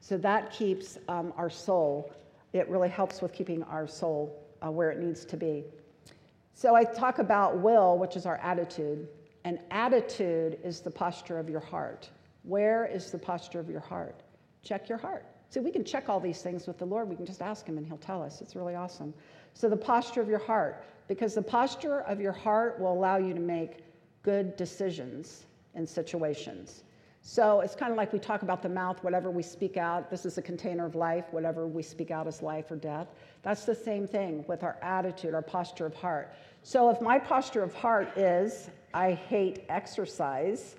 So 0.00 0.16
that 0.18 0.52
keeps 0.52 0.98
um, 1.08 1.32
our 1.36 1.50
soul 1.50 2.12
it 2.52 2.68
really 2.68 2.88
helps 2.88 3.20
with 3.20 3.32
keeping 3.32 3.62
our 3.64 3.86
soul 3.86 4.46
uh, 4.64 4.70
where 4.70 4.90
it 4.90 4.98
needs 4.98 5.24
to 5.26 5.36
be. 5.36 5.64
So 6.54 6.74
I 6.74 6.84
talk 6.84 7.18
about 7.18 7.58
will, 7.58 7.98
which 7.98 8.16
is 8.16 8.26
our 8.26 8.38
attitude, 8.38 9.08
and 9.44 9.60
attitude 9.70 10.58
is 10.64 10.80
the 10.80 10.90
posture 10.90 11.38
of 11.38 11.48
your 11.48 11.60
heart. 11.60 12.08
Where 12.42 12.86
is 12.86 13.10
the 13.10 13.18
posture 13.18 13.60
of 13.60 13.68
your 13.68 13.80
heart? 13.80 14.22
Check 14.62 14.88
your 14.88 14.98
heart. 14.98 15.26
See, 15.50 15.60
we 15.60 15.70
can 15.70 15.84
check 15.84 16.08
all 16.08 16.20
these 16.20 16.42
things 16.42 16.66
with 16.66 16.78
the 16.78 16.84
Lord. 16.84 17.08
We 17.08 17.16
can 17.16 17.26
just 17.26 17.42
ask 17.42 17.66
Him 17.66 17.78
and 17.78 17.86
He'll 17.86 17.96
tell 17.96 18.22
us. 18.22 18.40
It's 18.40 18.56
really 18.56 18.74
awesome. 18.74 19.14
So, 19.54 19.68
the 19.68 19.76
posture 19.76 20.20
of 20.20 20.28
your 20.28 20.40
heart, 20.40 20.84
because 21.08 21.34
the 21.34 21.42
posture 21.42 22.00
of 22.02 22.20
your 22.20 22.32
heart 22.32 22.78
will 22.78 22.92
allow 22.92 23.16
you 23.16 23.34
to 23.34 23.40
make 23.40 23.78
good 24.22 24.56
decisions 24.56 25.46
in 25.74 25.86
situations. 25.86 26.84
So 27.22 27.60
it's 27.60 27.74
kind 27.74 27.90
of 27.90 27.98
like 27.98 28.12
we 28.12 28.18
talk 28.18 28.42
about 28.42 28.62
the 28.62 28.68
mouth, 28.68 29.02
whatever 29.02 29.30
we 29.30 29.42
speak 29.42 29.76
out, 29.76 30.10
this 30.10 30.24
is 30.24 30.38
a 30.38 30.42
container 30.42 30.86
of 30.86 30.94
life, 30.94 31.24
whatever 31.30 31.66
we 31.66 31.82
speak 31.82 32.10
out 32.10 32.26
is 32.26 32.42
life 32.42 32.70
or 32.70 32.76
death. 32.76 33.08
That's 33.42 33.64
the 33.64 33.74
same 33.74 34.06
thing 34.06 34.44
with 34.46 34.62
our 34.62 34.76
attitude, 34.82 35.34
our 35.34 35.42
posture 35.42 35.86
of 35.86 35.94
heart. 35.94 36.32
So 36.62 36.90
if 36.90 37.00
my 37.00 37.18
posture 37.18 37.62
of 37.62 37.74
heart 37.74 38.16
is, 38.16 38.70
I 38.94 39.12
hate 39.12 39.64
exercise, 39.68 40.76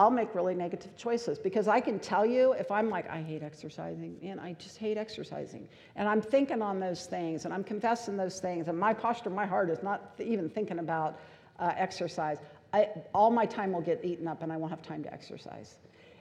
I'll 0.00 0.10
make 0.10 0.32
really 0.32 0.54
negative 0.54 0.96
choices 0.96 1.40
because 1.40 1.66
I 1.66 1.80
can 1.80 1.98
tell 1.98 2.24
you 2.24 2.52
if 2.52 2.70
I'm 2.70 2.88
like, 2.88 3.10
I 3.10 3.20
hate 3.20 3.42
exercising, 3.42 4.16
man, 4.22 4.38
I 4.38 4.52
just 4.52 4.78
hate 4.78 4.96
exercising. 4.96 5.68
And 5.96 6.08
I'm 6.08 6.22
thinking 6.22 6.62
on 6.62 6.78
those 6.78 7.06
things 7.06 7.44
and 7.44 7.52
I'm 7.52 7.64
confessing 7.64 8.16
those 8.16 8.38
things, 8.38 8.68
and 8.68 8.78
my 8.78 8.94
posture, 8.94 9.30
my 9.30 9.44
heart 9.44 9.70
is 9.70 9.82
not 9.82 10.12
even 10.20 10.48
thinking 10.48 10.78
about 10.78 11.18
uh, 11.58 11.72
exercise. 11.76 12.38
I, 12.72 12.90
all 13.12 13.30
my 13.30 13.44
time 13.44 13.72
will 13.72 13.80
get 13.80 14.04
eaten 14.04 14.28
up 14.28 14.42
and 14.42 14.52
I 14.52 14.56
won't 14.56 14.70
have 14.70 14.82
time 14.82 15.02
to 15.02 15.12
exercise. 15.12 15.78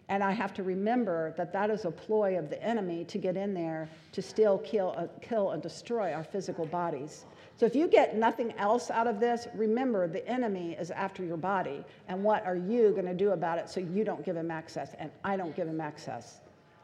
And 0.09 0.23
I 0.23 0.31
have 0.31 0.53
to 0.55 0.63
remember 0.63 1.33
that 1.37 1.51
that 1.53 1.69
is 1.69 1.85
a 1.85 1.91
ploy 1.91 2.39
of 2.39 2.49
the 2.49 2.61
enemy 2.63 3.03
to 3.05 3.17
get 3.17 3.35
in 3.35 3.53
there 3.53 3.89
to 4.13 4.21
steal, 4.21 4.57
kill, 4.59 4.95
uh, 4.97 5.07
kill 5.21 5.51
and 5.51 5.61
destroy 5.61 6.13
our 6.13 6.23
physical 6.23 6.65
bodies. 6.65 7.25
So 7.57 7.65
if 7.65 7.75
you 7.75 7.87
get 7.87 8.15
nothing 8.15 8.53
else 8.59 8.91
out 8.91 9.07
of 9.07 9.19
this, 9.19 9.47
remember 9.55 10.07
the 10.07 10.25
enemy 10.27 10.77
is 10.79 10.91
after 10.91 11.25
your 11.25 11.37
body. 11.37 11.83
And 12.07 12.23
what 12.23 12.45
are 12.45 12.55
you 12.55 12.91
going 12.91 13.07
to 13.07 13.15
do 13.15 13.31
about 13.31 13.57
it 13.57 13.67
so 13.67 13.79
you 13.79 14.03
don't 14.03 14.23
give 14.23 14.35
him 14.35 14.51
access 14.51 14.93
and 14.99 15.09
I 15.23 15.37
don't 15.37 15.55
give 15.55 15.67
him 15.67 15.81
access? 15.81 16.41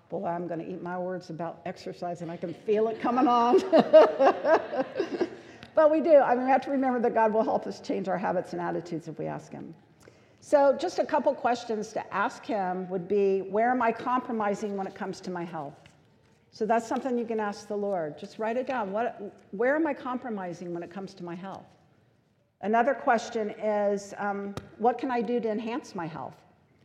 Boy, 0.10 0.26
I'm 0.26 0.48
going 0.48 0.60
to 0.60 0.68
eat 0.68 0.82
my 0.82 0.98
words 0.98 1.30
about 1.30 1.62
exercise 1.68 2.24
and 2.24 2.32
I 2.32 2.38
can 2.38 2.56
feel 2.56 2.88
it 2.88 3.00
coming 3.00 3.28
on. 3.28 3.60
but 5.76 5.92
we 5.92 6.02
do. 6.02 6.16
I 6.16 6.34
mean, 6.34 6.46
we 6.46 6.50
have 6.50 6.64
to 6.64 6.72
remember 6.72 7.00
that 7.02 7.14
God 7.14 7.32
will 7.34 7.44
help 7.44 7.68
us 7.68 7.80
change 7.80 8.08
our 8.08 8.18
habits 8.18 8.54
and 8.54 8.62
attitudes 8.62 9.08
if 9.08 9.20
we 9.20 9.28
ask 9.28 9.52
Him. 9.52 9.76
So, 10.40 10.76
just 10.80 10.98
a 10.98 11.06
couple 11.06 11.34
questions 11.36 11.94
to 11.94 12.14
ask 12.14 12.46
Him 12.46 12.90
would 12.90 13.08
be 13.08 13.42
where 13.42 13.70
am 13.70 13.82
I 13.82 13.92
compromising 13.92 14.76
when 14.76 14.88
it 14.88 14.96
comes 14.96 15.22
to 15.22 15.32
my 15.32 15.44
health? 15.44 15.83
So, 16.54 16.66
that's 16.66 16.88
something 16.88 17.18
you 17.18 17.26
can 17.26 17.40
ask 17.40 17.68
the 17.68 17.76
Lord. 17.76 18.18
Just 18.18 18.40
write 18.40 18.58
it 18.58 18.68
down. 18.68 18.92
What, 18.92 19.20
where 19.52 19.76
am 19.76 19.88
I 19.88 19.94
compromising 19.94 20.74
when 20.74 20.84
it 20.84 20.92
comes 20.92 21.14
to 21.16 21.24
my 21.24 21.36
health? 21.36 21.66
Another 22.62 22.94
question 22.94 23.50
is 23.62 24.14
um, 24.18 24.56
what 24.78 24.98
can 24.98 25.12
I 25.12 25.22
do 25.22 25.40
to 25.40 25.50
enhance 25.50 25.96
my 25.96 26.06
health? 26.06 26.36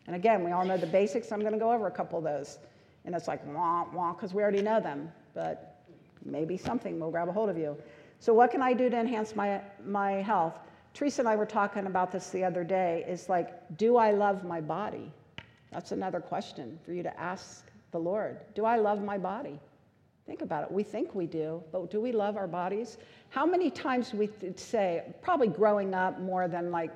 And 0.07 0.17
again, 0.17 0.43
we 0.43 0.53
all 0.53 0.65
know 0.65 0.79
the 0.79 0.87
basics. 0.87 1.31
I'm 1.31 1.41
going 1.41 1.53
to 1.53 1.59
go 1.59 1.71
over 1.71 1.87
a 1.87 1.91
couple 1.91 2.19
of 2.19 2.25
those. 2.25 2.59
And 3.05 3.15
it's 3.15 3.29
like, 3.29 3.47
wah, 3.47 3.85
wah, 3.93 4.15
because 4.15 4.33
we 4.33 4.43
already 4.43 4.63
know 4.63 4.81
them. 4.81 5.13
But 5.35 5.83
maybe 6.25 6.57
something 6.57 6.99
will 6.99 7.11
grab 7.11 7.29
a 7.29 7.33
hold 7.33 7.51
of 7.51 7.59
you. 7.59 7.77
So, 8.21 8.33
what 8.33 8.51
can 8.51 8.63
I 8.63 8.73
do 8.73 8.89
to 8.89 8.97
enhance 8.99 9.37
my, 9.37 9.61
my 9.85 10.13
health? 10.13 10.55
Teresa 10.95 11.21
and 11.21 11.29
I 11.29 11.37
were 11.37 11.47
talking 11.47 11.87
about 11.87 12.11
this 12.11 12.31
the 12.31 12.43
other 12.43 12.65
day. 12.65 13.05
Is 13.07 13.29
like, 13.29 13.77
do 13.77 13.99
I 13.99 14.11
love 14.13 14.45
my 14.45 14.63
body? 14.63 15.13
That's 15.71 15.93
another 15.93 16.21
question 16.21 16.79
for 16.85 16.93
you 16.93 17.03
to 17.03 17.21
ask 17.21 17.68
the 17.91 17.99
Lord. 17.99 18.39
Do 18.55 18.65
I 18.65 18.77
love 18.77 19.03
my 19.03 19.19
body? 19.19 19.59
Think 20.27 20.43
about 20.43 20.65
it. 20.65 20.71
We 20.71 20.83
think 20.83 21.15
we 21.15 21.27
do, 21.27 21.63
but 21.73 21.91
do 21.91 22.01
we 22.01 22.13
love 22.13 22.37
our 22.37 22.47
bodies? 22.47 22.99
How 23.31 23.47
many 23.47 23.71
times 23.71 24.13
we 24.13 24.29
say, 24.57 25.03
probably 25.23 25.49
growing 25.49 25.95
up 25.95 26.21
more 26.21 26.49
than 26.49 26.71
like, 26.71 26.91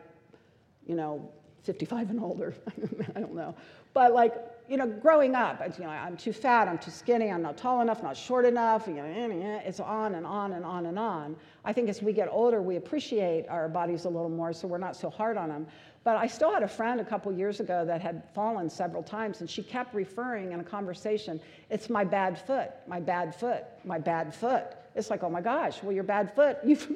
you 0.87 0.95
know, 0.95 1.31
55 1.63 2.11
and 2.11 2.21
older. 2.21 2.55
I 3.17 3.21
don't 3.21 3.35
know. 3.35 3.55
But 3.95 4.13
like, 4.13 4.35
you 4.69 4.77
know, 4.77 4.87
growing 4.87 5.35
up, 5.35 5.63
you 5.79 5.85
know, 5.85 5.91
I'm 5.91 6.17
too 6.17 6.33
fat, 6.33 6.67
I'm 6.67 6.79
too 6.79 6.91
skinny, 6.91 7.31
I'm 7.31 7.43
not 7.43 7.57
tall 7.57 7.81
enough, 7.83 8.03
not 8.03 8.17
short 8.17 8.45
enough, 8.45 8.87
you 8.87 8.95
know, 8.95 9.05
eh, 9.05 9.29
eh, 9.29 9.61
it's 9.65 9.81
on 9.81 10.15
and 10.15 10.27
on 10.27 10.53
and 10.55 10.65
on 10.65 10.87
and 10.87 10.99
on. 10.99 11.37
I 11.65 11.73
think 11.73 11.89
as 11.89 12.03
we 12.03 12.13
get 12.13 12.29
older, 12.31 12.63
we 12.63 12.77
appreciate 12.77 13.47
our 13.49 13.69
bodies 13.69 14.05
a 14.05 14.09
little 14.09 14.31
more, 14.31 14.53
so 14.53 14.67
we're 14.67 14.79
not 14.79 14.97
so 14.97 15.11
hard 15.11 15.37
on 15.37 15.49
them. 15.49 15.67
But 16.05 16.17
I 16.17 16.27
still 16.27 16.53
had 16.53 16.63
a 16.63 16.69
friend 16.69 17.01
a 17.01 17.05
couple 17.05 17.33
years 17.33 17.61
ago 17.61 17.85
that 17.85 18.01
had 18.01 18.25
fallen 18.35 18.69
several 18.69 19.03
times, 19.03 19.41
and 19.41 19.49
she 19.49 19.63
kept 19.63 19.95
referring 19.95 20.53
in 20.53 20.59
a 20.59 20.65
conversation, 20.65 21.41
it's 21.71 21.89
my 21.89 22.03
bad 22.03 22.39
foot, 22.39 22.71
my 22.89 22.99
bad 22.99 23.35
foot, 23.35 23.65
my 23.85 23.99
bad 23.99 24.35
foot. 24.35 24.65
It's 24.95 25.11
like, 25.11 25.23
oh 25.23 25.31
my 25.31 25.41
gosh, 25.41 25.83
well, 25.83 25.93
your 25.93 26.05
bad 26.05 26.35
foot, 26.35 26.59
you've, 26.65 26.91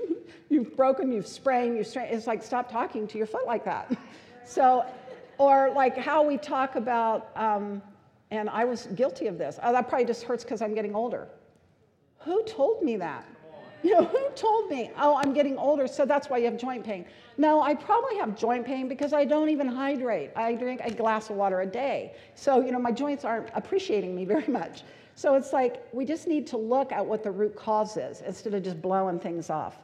you've 0.49 0.77
broken, 0.77 1.13
you've 1.13 1.27
sprained, 1.27 1.77
you've 1.77 1.87
strained. 1.87 2.13
It's 2.13 2.27
like, 2.27 2.43
stop 2.43 2.71
talking 2.71 3.07
to 3.09 3.19
your 3.19 3.27
foot 3.27 3.47
like 3.47 3.65
that. 3.65 3.97
So 4.49 4.87
or 5.39 5.71
like 5.75 5.97
how 5.97 6.23
we 6.23 6.39
talk 6.39 6.77
about, 6.77 7.31
um, 7.37 7.83
and 8.31 8.49
I 8.51 8.65
was 8.65 8.87
guilty 8.87 9.27
of 9.27 9.39
this. 9.39 9.59
Oh, 9.63 9.73
that 9.73 9.89
probably 9.89 10.07
just 10.07 10.23
hurts 10.23 10.45
because 10.45 10.63
I'm 10.63 10.75
getting 10.75 10.95
older. 10.95 11.29
Who 12.21 12.43
told 12.45 12.83
me 12.83 12.97
that? 12.97 13.25
You 13.87 13.93
know, 14.01 14.05
who 14.05 14.31
told 14.35 14.69
me, 14.69 14.91
oh, 14.99 15.17
I'm 15.17 15.33
getting 15.33 15.57
older, 15.57 15.87
so 15.87 16.05
that's 16.05 16.29
why 16.29 16.39
you 16.39 16.47
have 16.47 16.59
joint 16.59 16.85
pain? 16.85 17.07
No, 17.39 17.63
I 17.63 17.75
probably 17.75 18.17
have 18.17 18.37
joint 18.37 18.67
pain 18.67 18.89
because 18.89 19.13
I 19.13 19.25
don't 19.25 19.49
even 19.49 19.69
hydrate. 19.69 20.31
I 20.35 20.55
drink 20.55 20.81
a 20.83 20.91
glass 20.91 21.31
of 21.31 21.37
water 21.37 21.61
a 21.61 21.67
day. 21.67 22.17
So, 22.35 22.61
you 22.65 22.73
know, 22.73 22.81
my 22.81 22.91
joints 22.91 23.25
aren't 23.25 23.49
appreciating 23.55 24.17
me 24.17 24.25
very 24.35 24.49
much. 24.49 24.83
So 25.15 25.37
it's 25.37 25.53
like 25.53 25.87
we 25.93 26.05
just 26.05 26.27
need 26.27 26.49
to 26.49 26.57
look 26.57 26.91
at 26.91 27.05
what 27.07 27.23
the 27.23 27.31
root 27.31 27.55
cause 27.55 27.97
is 27.97 28.23
instead 28.23 28.55
of 28.55 28.65
just 28.65 28.83
blowing 28.83 29.21
things 29.21 29.51
off. 29.51 29.79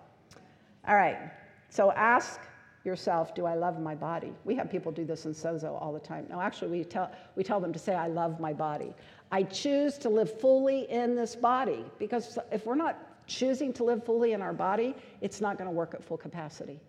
All 0.86 0.96
right, 0.96 1.30
so 1.68 1.92
ask 1.92 2.40
yourself, 2.84 3.36
do 3.36 3.46
I 3.46 3.54
love 3.54 3.80
my 3.80 3.94
body? 3.94 4.32
We 4.44 4.56
have 4.56 4.68
people 4.68 4.90
do 4.90 5.04
this 5.04 5.26
in 5.26 5.32
Sozo 5.32 5.80
all 5.80 5.92
the 5.92 6.00
time. 6.00 6.26
No, 6.28 6.40
actually, 6.40 6.76
we 6.78 6.84
tell, 6.84 7.12
we 7.36 7.44
tell 7.44 7.60
them 7.60 7.72
to 7.72 7.78
say, 7.78 7.94
I 7.94 8.08
love 8.08 8.40
my 8.40 8.52
body. 8.52 8.92
I 9.30 9.44
choose 9.44 9.96
to 9.98 10.08
live 10.08 10.40
fully 10.40 10.90
in 10.90 11.14
this 11.14 11.36
body 11.36 11.84
because 12.00 12.36
if 12.50 12.66
we're 12.66 12.74
not 12.74 13.11
choosing 13.26 13.72
to 13.74 13.84
live 13.84 14.04
fully 14.04 14.32
in 14.32 14.42
our 14.42 14.52
body, 14.52 14.94
it's 15.20 15.40
not 15.40 15.58
going 15.58 15.68
to 15.68 15.74
work 15.74 15.94
at 15.94 16.04
full 16.04 16.16
capacity. 16.16 16.80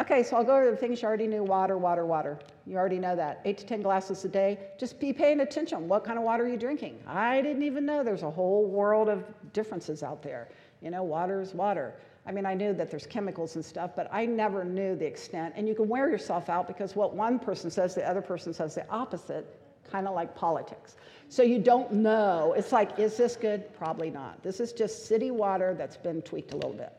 Okay, 0.00 0.22
so 0.22 0.36
I'll 0.36 0.44
go 0.44 0.56
over 0.56 0.70
the 0.70 0.76
things 0.76 1.02
you 1.02 1.08
already 1.08 1.26
knew 1.26 1.44
water, 1.44 1.76
water, 1.76 2.06
water. 2.06 2.38
You 2.66 2.76
already 2.76 2.98
know 2.98 3.14
that. 3.16 3.42
Eight 3.44 3.58
to 3.58 3.66
10 3.66 3.82
glasses 3.82 4.24
a 4.24 4.28
day. 4.28 4.58
Just 4.78 4.98
be 4.98 5.12
paying 5.12 5.40
attention. 5.40 5.88
What 5.88 6.04
kind 6.04 6.16
of 6.16 6.24
water 6.24 6.44
are 6.44 6.48
you 6.48 6.56
drinking? 6.56 6.98
I 7.06 7.42
didn't 7.42 7.64
even 7.64 7.84
know 7.84 8.02
there's 8.02 8.22
a 8.22 8.30
whole 8.30 8.64
world 8.64 9.10
of 9.10 9.24
differences 9.52 10.02
out 10.02 10.22
there. 10.22 10.48
You 10.80 10.90
know, 10.90 11.02
water 11.02 11.42
is 11.42 11.52
water. 11.52 11.94
I 12.26 12.32
mean, 12.32 12.46
I 12.46 12.54
knew 12.54 12.72
that 12.74 12.90
there's 12.90 13.06
chemicals 13.06 13.56
and 13.56 13.64
stuff, 13.64 13.90
but 13.94 14.08
I 14.12 14.24
never 14.24 14.64
knew 14.64 14.96
the 14.96 15.06
extent. 15.06 15.54
And 15.56 15.68
you 15.68 15.74
can 15.74 15.88
wear 15.88 16.08
yourself 16.08 16.48
out 16.48 16.66
because 16.66 16.96
what 16.96 17.14
one 17.14 17.38
person 17.38 17.70
says, 17.70 17.94
the 17.94 18.08
other 18.08 18.22
person 18.22 18.54
says 18.54 18.74
the 18.74 18.88
opposite, 18.88 19.60
kind 19.90 20.06
of 20.06 20.14
like 20.14 20.34
politics. 20.34 20.96
So 21.30 21.44
you 21.44 21.60
don't 21.60 21.92
know. 21.92 22.54
It's 22.56 22.72
like, 22.72 22.98
is 22.98 23.16
this 23.16 23.36
good? 23.36 23.72
Probably 23.72 24.10
not. 24.10 24.42
This 24.42 24.58
is 24.58 24.72
just 24.72 25.06
city 25.06 25.30
water 25.30 25.74
that's 25.78 25.96
been 25.96 26.22
tweaked 26.22 26.52
a 26.54 26.56
little 26.56 26.72
bit. 26.72 26.92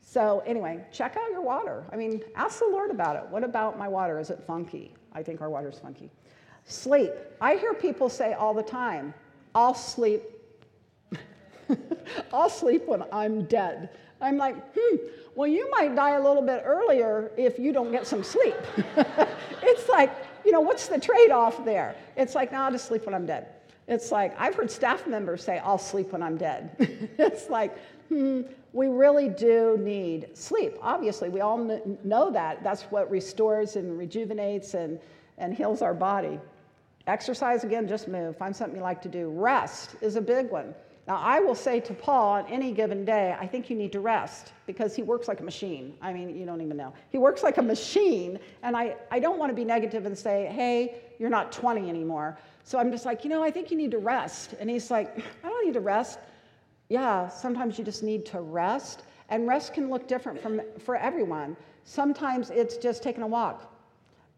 So, 0.00 0.44
anyway, 0.46 0.84
check 0.92 1.16
out 1.16 1.28
your 1.32 1.40
water. 1.40 1.82
I 1.92 1.96
mean, 1.96 2.22
ask 2.36 2.60
the 2.60 2.68
Lord 2.70 2.92
about 2.92 3.16
it. 3.16 3.26
What 3.30 3.42
about 3.42 3.76
my 3.76 3.88
water? 3.88 4.20
Is 4.20 4.30
it 4.30 4.40
funky? 4.46 4.94
I 5.12 5.24
think 5.24 5.40
our 5.40 5.50
water's 5.50 5.80
funky. 5.80 6.08
Sleep. 6.66 7.10
I 7.40 7.56
hear 7.56 7.74
people 7.74 8.08
say 8.08 8.34
all 8.34 8.54
the 8.54 8.62
time, 8.62 9.12
I'll 9.56 9.74
sleep. 9.74 10.22
I'll 12.32 12.50
sleep 12.50 12.86
when 12.86 13.02
I'm 13.10 13.44
dead. 13.46 13.90
I'm 14.20 14.36
like, 14.36 14.54
hmm, 14.78 14.96
well, 15.34 15.48
you 15.48 15.68
might 15.72 15.96
die 15.96 16.10
a 16.10 16.22
little 16.22 16.42
bit 16.42 16.62
earlier 16.64 17.32
if 17.36 17.58
you 17.58 17.72
don't 17.72 17.90
get 17.90 18.06
some 18.06 18.22
sleep. 18.22 18.54
it's 19.62 19.88
like, 19.88 20.12
you 20.44 20.52
know, 20.52 20.60
what's 20.60 20.86
the 20.86 21.00
trade 21.00 21.32
off 21.32 21.64
there? 21.64 21.96
It's 22.16 22.36
like, 22.36 22.52
no, 22.52 22.58
I'll 22.58 22.70
just 22.70 22.86
sleep 22.86 23.04
when 23.04 23.16
I'm 23.16 23.26
dead. 23.26 23.48
It's 23.86 24.10
like, 24.10 24.34
I've 24.38 24.54
heard 24.54 24.70
staff 24.70 25.06
members 25.06 25.44
say, 25.44 25.58
I'll 25.58 25.78
sleep 25.78 26.12
when 26.12 26.22
I'm 26.22 26.36
dead. 26.36 26.76
it's 27.18 27.50
like, 27.50 27.76
hmm, 28.08 28.42
we 28.72 28.88
really 28.88 29.28
do 29.28 29.76
need 29.78 30.36
sleep. 30.36 30.76
Obviously, 30.80 31.28
we 31.28 31.40
all 31.40 31.58
know 32.02 32.30
that. 32.30 32.64
That's 32.64 32.82
what 32.84 33.10
restores 33.10 33.76
and 33.76 33.98
rejuvenates 33.98 34.74
and, 34.74 34.98
and 35.38 35.54
heals 35.54 35.82
our 35.82 35.94
body. 35.94 36.40
Exercise, 37.06 37.64
again, 37.64 37.86
just 37.86 38.08
move. 38.08 38.36
Find 38.36 38.56
something 38.56 38.76
you 38.76 38.82
like 38.82 39.02
to 39.02 39.08
do. 39.08 39.28
Rest 39.28 39.96
is 40.00 40.16
a 40.16 40.20
big 40.22 40.50
one. 40.50 40.74
Now, 41.06 41.16
I 41.16 41.38
will 41.38 41.54
say 41.54 41.80
to 41.80 41.92
Paul 41.92 42.32
on 42.32 42.46
any 42.46 42.72
given 42.72 43.04
day, 43.04 43.36
I 43.38 43.46
think 43.46 43.68
you 43.68 43.76
need 43.76 43.92
to 43.92 44.00
rest 44.00 44.52
because 44.66 44.96
he 44.96 45.02
works 45.02 45.28
like 45.28 45.40
a 45.40 45.42
machine. 45.42 45.94
I 46.00 46.14
mean, 46.14 46.34
you 46.34 46.46
don't 46.46 46.62
even 46.62 46.78
know. 46.78 46.94
He 47.10 47.18
works 47.18 47.42
like 47.42 47.58
a 47.58 47.62
machine, 47.62 48.38
and 48.62 48.74
I, 48.74 48.96
I 49.10 49.18
don't 49.18 49.38
want 49.38 49.50
to 49.50 49.54
be 49.54 49.64
negative 49.64 50.06
and 50.06 50.16
say, 50.16 50.46
hey, 50.46 51.02
you're 51.18 51.28
not 51.28 51.52
20 51.52 51.90
anymore. 51.90 52.38
So 52.64 52.78
I'm 52.78 52.90
just 52.90 53.04
like, 53.04 53.24
you 53.24 53.30
know, 53.30 53.42
I 53.42 53.50
think 53.50 53.70
you 53.70 53.76
need 53.76 53.90
to 53.92 53.98
rest. 53.98 54.54
And 54.58 54.68
he's 54.68 54.90
like, 54.90 55.16
I 55.44 55.48
don't 55.48 55.66
need 55.66 55.74
to 55.74 55.80
rest. 55.80 56.18
Yeah, 56.88 57.28
sometimes 57.28 57.78
you 57.78 57.84
just 57.84 58.02
need 58.02 58.26
to 58.26 58.40
rest. 58.40 59.02
And 59.28 59.46
rest 59.46 59.74
can 59.74 59.88
look 59.90 60.08
different 60.08 60.40
from, 60.40 60.60
for 60.78 60.96
everyone. 60.96 61.56
Sometimes 61.84 62.50
it's 62.50 62.76
just 62.76 63.02
taking 63.02 63.22
a 63.22 63.26
walk. 63.26 63.70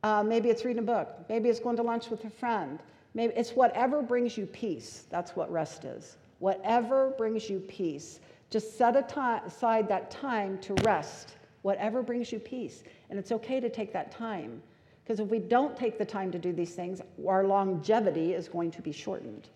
Uh, 0.03 0.23
maybe 0.23 0.51
it's 0.51 0.65
reading 0.65 0.83
a 0.83 0.87
book. 0.87 1.09
Maybe 1.29 1.49
it's 1.49 1.61
going 1.61 1.77
to 1.77 1.83
lunch 1.83 2.11
with 2.11 2.25
a 2.25 2.31
friend. 2.31 2.81
Maybe 3.15 3.33
it's 3.35 3.53
whatever 3.53 4.03
brings 4.03 4.37
you 4.37 4.47
peace. 4.47 5.07
That's 5.09 5.35
what 5.35 5.51
rest 5.51 5.85
is 5.85 6.17
whatever 6.39 7.15
brings 7.17 7.49
you 7.49 7.61
peace. 7.61 8.21
Just 8.51 8.77
set 8.77 8.97
aside 8.97 9.89
that 9.89 10.11
time 10.11 10.59
to 10.59 10.75
rest, 10.85 11.35
whatever 11.62 12.03
brings 12.03 12.31
you 12.31 12.39
peace. 12.39 12.85
And 13.11 13.19
it's 13.19 13.33
okay 13.33 13.61
to 13.61 13.69
take 13.69 13.93
that 13.93 14.11
time. 14.11 14.62
Because 15.07 15.21
if 15.21 15.29
we 15.29 15.38
don't 15.38 15.77
take 15.77 15.99
the 15.99 16.05
time 16.05 16.33
to 16.33 16.38
do 16.38 16.53
these 16.53 16.75
things, 16.75 17.01
our 17.29 17.45
longevity 17.45 18.35
is 18.35 18.49
going 18.49 18.73
to 18.73 18.83
be 18.83 18.90
shortened. 18.90 19.49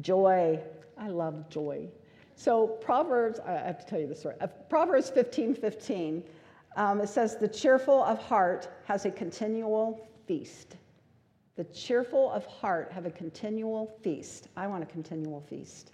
Joy. 0.00 0.58
I 0.96 1.08
love 1.08 1.50
joy. 1.50 1.88
So, 2.34 2.66
Proverbs, 2.66 3.40
I 3.40 3.52
have 3.52 3.78
to 3.80 3.86
tell 3.86 4.00
you 4.00 4.06
the 4.06 4.14
story. 4.14 4.36
Proverbs 4.70 5.10
15 5.10 5.54
15, 5.54 6.22
um, 6.76 7.00
it 7.02 7.08
says, 7.08 7.36
The 7.36 7.48
cheerful 7.48 8.02
of 8.02 8.18
heart 8.18 8.68
has 8.86 9.04
a 9.04 9.10
continual 9.10 10.08
feast. 10.26 10.76
The 11.56 11.64
cheerful 11.64 12.30
of 12.30 12.46
heart 12.46 12.90
have 12.90 13.04
a 13.04 13.10
continual 13.10 13.98
feast. 14.02 14.48
I 14.56 14.66
want 14.66 14.82
a 14.82 14.86
continual 14.86 15.42
feast. 15.42 15.92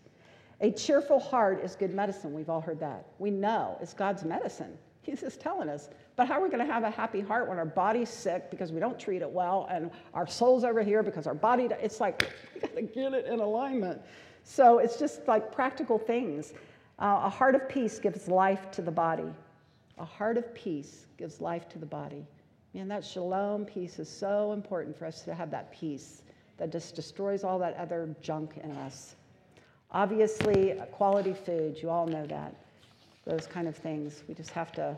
A 0.61 0.71
cheerful 0.71 1.19
heart 1.19 1.65
is 1.65 1.75
good 1.75 1.93
medicine. 1.93 2.33
We've 2.33 2.51
all 2.51 2.61
heard 2.61 2.79
that. 2.81 3.07
We 3.19 3.31
know 3.31 3.79
it's 3.81 3.95
God's 3.95 4.23
medicine. 4.25 4.79
He's 5.03 5.23
just 5.23 5.41
telling 5.41 5.69
us. 5.69 5.89
But 6.17 6.29
how 6.29 6.35
are 6.35 6.43
we 6.43 6.49
going 6.49 6.65
to 6.65 6.73
have 6.73 6.85
a 6.85 6.91
happy 6.91 7.21
heart 7.21 7.49
when 7.49 7.59
our 7.59 7.65
body's 7.65 8.09
sick 8.09 8.51
because 8.51 8.71
we 8.71 8.79
don't 8.79 8.99
treat 8.99 9.21
it 9.21 9.31
well 9.31 9.67
and 9.71 9.91
our 10.13 10.27
soul's 10.27 10.63
over 10.63 10.83
here 10.83 11.03
because 11.03 11.27
our 11.27 11.35
body, 11.35 11.69
it's 11.83 12.01
like, 12.01 12.33
we 12.55 12.61
got 12.61 12.75
to 12.77 12.83
get 12.83 13.15
it 13.15 13.27
in 13.27 13.41
alignment. 13.41 14.01
So 14.45 14.79
it's 14.79 14.97
just 14.97 15.27
like 15.27 15.51
practical 15.51 15.99
things. 15.99 16.53
Uh, 17.01 17.23
a 17.25 17.29
heart 17.29 17.57
of 17.57 17.69
peace 17.69 17.99
gives 17.99 18.29
life 18.29 18.71
to 18.73 18.83
the 18.83 18.93
body. 18.93 19.33
A 19.99 20.05
heart 20.05 20.37
of 20.37 20.55
peace 20.55 21.07
gives 21.17 21.41
life 21.41 21.69
to 21.71 21.79
the 21.79 21.87
body. 21.87 22.25
Man, 22.75 22.89
that 22.89 23.05
shalom 23.05 23.65
peace 23.65 23.99
is 23.99 24.09
so 24.09 24.53
important 24.53 24.97
for 24.97 25.07
us 25.07 25.23
to 25.23 25.35
have 25.35 25.51
that 25.51 25.73
peace 25.73 26.23
that 26.59 26.71
just 26.71 26.95
destroys 26.95 27.43
all 27.43 27.59
that 27.59 27.77
other 27.77 28.15
junk 28.21 28.59
in 28.63 28.71
us. 28.73 29.17
Obviously, 29.91 30.75
quality 30.93 31.33
food, 31.33 31.79
you 31.81 31.91
all 31.91 32.07
know 32.07 32.27
that. 32.27 32.55
Those 33.25 33.47
kind 33.47 33.67
of 33.67 33.77
things. 33.77 34.23
We 34.29 34.35
just 34.35 34.51
have 34.51 34.71
to 34.73 34.97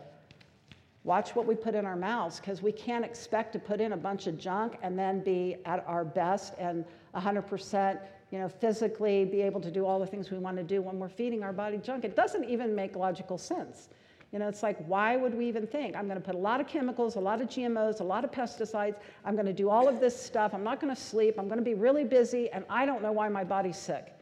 watch 1.06 1.36
what 1.36 1.46
we 1.46 1.54
put 1.54 1.74
in 1.74 1.86
our 1.86 1.94
mouths 1.94 2.40
because 2.40 2.60
we 2.60 2.72
can't 2.72 3.04
expect 3.04 3.52
to 3.52 3.58
put 3.60 3.80
in 3.80 3.92
a 3.92 3.96
bunch 3.96 4.26
of 4.26 4.36
junk 4.36 4.76
and 4.82 4.98
then 4.98 5.20
be 5.20 5.56
at 5.64 5.82
our 5.86 6.04
best 6.04 6.52
and 6.58 6.84
100% 7.14 7.98
you 8.32 8.38
know 8.40 8.48
physically 8.48 9.24
be 9.24 9.40
able 9.40 9.60
to 9.60 9.70
do 9.70 9.86
all 9.86 10.00
the 10.00 10.06
things 10.06 10.32
we 10.32 10.38
want 10.38 10.56
to 10.56 10.64
do 10.64 10.82
when 10.82 10.98
we're 10.98 11.08
feeding 11.08 11.44
our 11.44 11.52
body 11.52 11.78
junk 11.78 12.04
it 12.04 12.16
doesn't 12.16 12.44
even 12.44 12.74
make 12.74 12.96
logical 12.96 13.38
sense 13.38 13.88
you 14.32 14.40
know, 14.40 14.48
it's 14.48 14.62
like, 14.62 14.76
why 14.86 15.16
would 15.16 15.34
we 15.34 15.46
even 15.46 15.66
think? 15.66 15.94
I'm 15.94 16.06
going 16.06 16.20
to 16.20 16.24
put 16.24 16.34
a 16.34 16.38
lot 16.38 16.60
of 16.60 16.66
chemicals, 16.66 17.14
a 17.14 17.20
lot 17.20 17.40
of 17.40 17.48
GMOs, 17.48 18.00
a 18.00 18.04
lot 18.04 18.24
of 18.24 18.32
pesticides. 18.32 18.96
I'm 19.24 19.34
going 19.34 19.46
to 19.46 19.52
do 19.52 19.70
all 19.70 19.88
of 19.88 20.00
this 20.00 20.20
stuff. 20.20 20.52
I'm 20.52 20.64
not 20.64 20.80
going 20.80 20.94
to 20.94 21.00
sleep. 21.00 21.36
I'm 21.38 21.46
going 21.46 21.60
to 21.60 21.64
be 21.64 21.74
really 21.74 22.04
busy, 22.04 22.50
and 22.50 22.64
I 22.68 22.86
don't 22.86 23.02
know 23.02 23.12
why 23.12 23.28
my 23.28 23.44
body's 23.44 23.78
sick. 23.78 24.12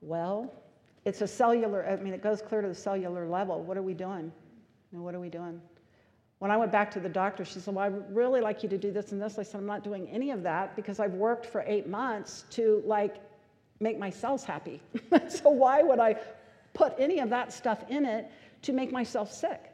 Well, 0.00 0.54
it's 1.04 1.22
a 1.22 1.26
cellular, 1.26 1.84
I 1.84 1.96
mean, 1.96 2.14
it 2.14 2.22
goes 2.22 2.40
clear 2.40 2.62
to 2.62 2.68
the 2.68 2.74
cellular 2.74 3.26
level. 3.26 3.60
What 3.60 3.76
are 3.76 3.82
we 3.82 3.94
doing? 3.94 4.32
You 4.92 4.98
know, 4.98 5.04
what 5.04 5.14
are 5.14 5.20
we 5.20 5.28
doing? 5.28 5.60
When 6.42 6.50
I 6.50 6.56
went 6.56 6.72
back 6.72 6.90
to 6.90 6.98
the 6.98 7.08
doctor, 7.08 7.44
she 7.44 7.60
said, 7.60 7.72
Well, 7.72 7.84
I 7.84 7.88
would 7.88 8.12
really 8.12 8.40
like 8.40 8.64
you 8.64 8.68
to 8.70 8.76
do 8.76 8.90
this 8.90 9.12
and 9.12 9.22
this. 9.22 9.38
I 9.38 9.44
said, 9.44 9.60
I'm 9.60 9.66
not 9.66 9.84
doing 9.84 10.08
any 10.08 10.32
of 10.32 10.42
that 10.42 10.74
because 10.74 10.98
I've 10.98 11.14
worked 11.14 11.46
for 11.46 11.62
eight 11.68 11.86
months 11.86 12.46
to 12.50 12.82
like 12.84 13.14
make 13.78 13.96
my 13.96 14.10
cells 14.10 14.42
happy. 14.42 14.80
so 15.28 15.50
why 15.50 15.84
would 15.84 16.00
I 16.00 16.16
put 16.74 16.94
any 16.98 17.20
of 17.20 17.30
that 17.30 17.52
stuff 17.52 17.84
in 17.88 18.04
it 18.04 18.28
to 18.62 18.72
make 18.72 18.90
myself 18.90 19.32
sick. 19.32 19.72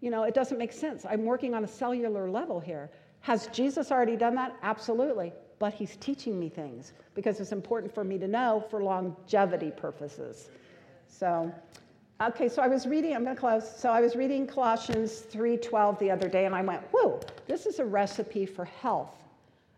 You 0.00 0.10
know, 0.10 0.22
it 0.22 0.32
doesn't 0.32 0.56
make 0.56 0.72
sense. 0.72 1.04
I'm 1.04 1.26
working 1.26 1.52
on 1.52 1.64
a 1.64 1.68
cellular 1.68 2.30
level 2.30 2.60
here. 2.60 2.88
Has 3.20 3.48
Jesus 3.48 3.92
already 3.92 4.16
done 4.16 4.36
that? 4.36 4.56
Absolutely. 4.62 5.34
But 5.58 5.74
he's 5.74 5.96
teaching 5.96 6.40
me 6.40 6.48
things 6.48 6.94
because 7.14 7.40
it's 7.40 7.52
important 7.52 7.92
for 7.94 8.04
me 8.04 8.16
to 8.16 8.26
know 8.26 8.64
for 8.70 8.82
longevity 8.82 9.70
purposes. 9.70 10.48
So, 11.08 11.52
okay, 12.20 12.48
so 12.48 12.62
I 12.62 12.68
was 12.68 12.86
reading, 12.86 13.14
I'm 13.14 13.24
going 13.24 13.36
to 13.36 13.40
close. 13.40 13.70
So 13.78 13.90
I 13.90 14.00
was 14.00 14.16
reading 14.16 14.46
Colossians 14.46 15.22
3:12 15.30 15.98
the 15.98 16.10
other 16.10 16.28
day 16.28 16.46
and 16.46 16.54
I 16.54 16.62
went, 16.62 16.82
"Whoa, 16.92 17.20
this 17.46 17.66
is 17.66 17.78
a 17.78 17.84
recipe 17.84 18.46
for 18.46 18.64
health. 18.64 19.22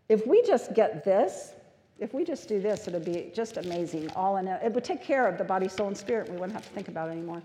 If 0.07 0.25
we 0.25 0.41
just 0.41 0.73
get 0.73 1.03
this, 1.03 1.53
if 1.99 2.13
we 2.13 2.23
just 2.23 2.47
do 2.47 2.61
this, 2.61 2.87
it'll 2.87 2.99
be 3.01 3.31
just 3.33 3.57
amazing. 3.57 4.09
All 4.11 4.37
in 4.37 4.47
it. 4.47 4.61
It 4.63 4.73
would 4.73 4.83
take 4.83 5.03
care 5.03 5.27
of 5.27 5.37
the 5.37 5.43
body, 5.43 5.67
soul, 5.67 5.87
and 5.87 5.97
spirit. 5.97 6.29
We 6.29 6.37
wouldn't 6.37 6.53
have 6.53 6.65
to 6.65 6.73
think 6.73 6.87
about 6.87 7.09
it 7.09 7.11
anymore. 7.11 7.41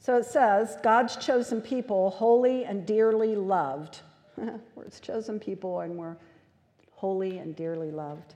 So 0.00 0.16
it 0.16 0.24
says, 0.24 0.76
God's 0.82 1.16
chosen 1.16 1.60
people, 1.60 2.10
holy 2.10 2.64
and 2.64 2.86
dearly 2.86 3.34
loved. 3.34 4.00
we're 4.36 4.84
his 4.84 5.00
chosen 5.00 5.40
people 5.40 5.80
and 5.80 5.96
we're 5.96 6.16
holy 6.92 7.38
and 7.38 7.56
dearly 7.56 7.90
loved. 7.90 8.34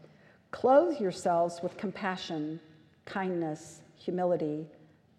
Clothe 0.51 1.01
yourselves 1.01 1.61
with 1.63 1.77
compassion, 1.77 2.59
kindness, 3.05 3.83
humility, 4.01 4.67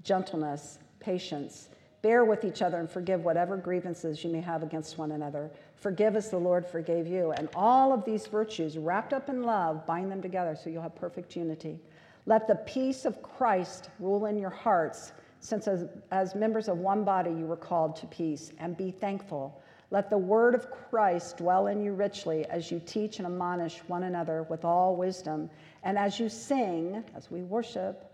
gentleness, 0.04 0.80
patience. 1.00 1.70
Bear 2.02 2.26
with 2.26 2.44
each 2.44 2.64
other 2.64 2.80
and 2.80 2.90
forgive 2.90 3.24
whatever 3.24 3.56
grievances 3.56 4.24
you 4.24 4.32
may 4.32 4.42
have 4.42 4.64
against 4.64 4.98
one 4.98 5.12
another. 5.12 5.52
Forgive 5.76 6.16
as 6.16 6.32
the 6.32 6.38
Lord 6.38 6.66
forgave 6.66 7.06
you. 7.06 7.32
And 7.32 7.48
all 7.56 7.94
of 7.94 8.04
these 8.06 8.26
virtues, 8.26 8.78
wrapped 8.78 9.14
up 9.14 9.30
in 9.30 9.44
love, 9.44 9.86
bind 9.86 10.12
them 10.12 10.22
together 10.22 10.56
so 10.56 10.70
you'll 10.70 10.82
have 10.82 10.96
perfect 10.96 11.36
unity. 11.36 11.80
Let 12.26 12.48
the 12.48 12.56
peace 12.56 13.06
of 13.06 13.22
Christ 13.22 13.90
rule 14.00 14.26
in 14.26 14.38
your 14.38 14.50
hearts 14.50 15.12
since 15.42 15.68
as, 15.68 15.88
as 16.12 16.36
members 16.36 16.68
of 16.68 16.78
one 16.78 17.04
body 17.04 17.32
you 17.32 17.46
were 17.46 17.58
called 17.58 17.96
to 17.98 18.08
peace, 18.08 18.52
and 18.60 18.78
be 18.78 18.92
thankful. 18.92 19.60
Let 19.90 20.10
the 20.10 20.18
word 20.18 20.56
of 20.56 20.70
Christ 20.72 21.38
dwell 21.38 21.68
in 21.68 21.84
you 21.84 21.94
richly 21.94 22.46
as 22.46 22.72
you 22.72 22.80
teach 22.86 23.18
and 23.18 23.26
admonish 23.26 23.80
one 23.88 24.04
another 24.04 24.44
with 24.44 24.64
all 24.64 24.96
wisdom, 24.96 25.50
and 25.84 25.98
as 25.98 26.20
you 26.20 26.30
sing, 26.30 27.04
as 27.16 27.30
we 27.32 27.42
worship, 27.42 28.11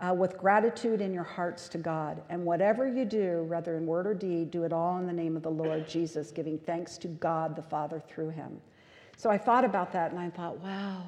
uh, 0.00 0.14
with 0.14 0.38
gratitude 0.38 1.00
in 1.00 1.12
your 1.12 1.24
hearts 1.24 1.68
to 1.68 1.78
God. 1.78 2.22
And 2.28 2.44
whatever 2.44 2.86
you 2.86 3.04
do, 3.04 3.44
whether 3.48 3.76
in 3.76 3.86
word 3.86 4.06
or 4.06 4.14
deed, 4.14 4.50
do 4.50 4.64
it 4.64 4.72
all 4.72 4.98
in 4.98 5.06
the 5.06 5.12
name 5.12 5.36
of 5.36 5.42
the 5.42 5.50
Lord 5.50 5.88
Jesus, 5.88 6.30
giving 6.30 6.58
thanks 6.58 6.96
to 6.98 7.08
God 7.08 7.56
the 7.56 7.62
Father 7.62 8.00
through 8.06 8.30
him. 8.30 8.60
So 9.16 9.30
I 9.30 9.38
thought 9.38 9.64
about 9.64 9.92
that 9.92 10.12
and 10.12 10.20
I 10.20 10.30
thought, 10.30 10.58
wow, 10.58 11.02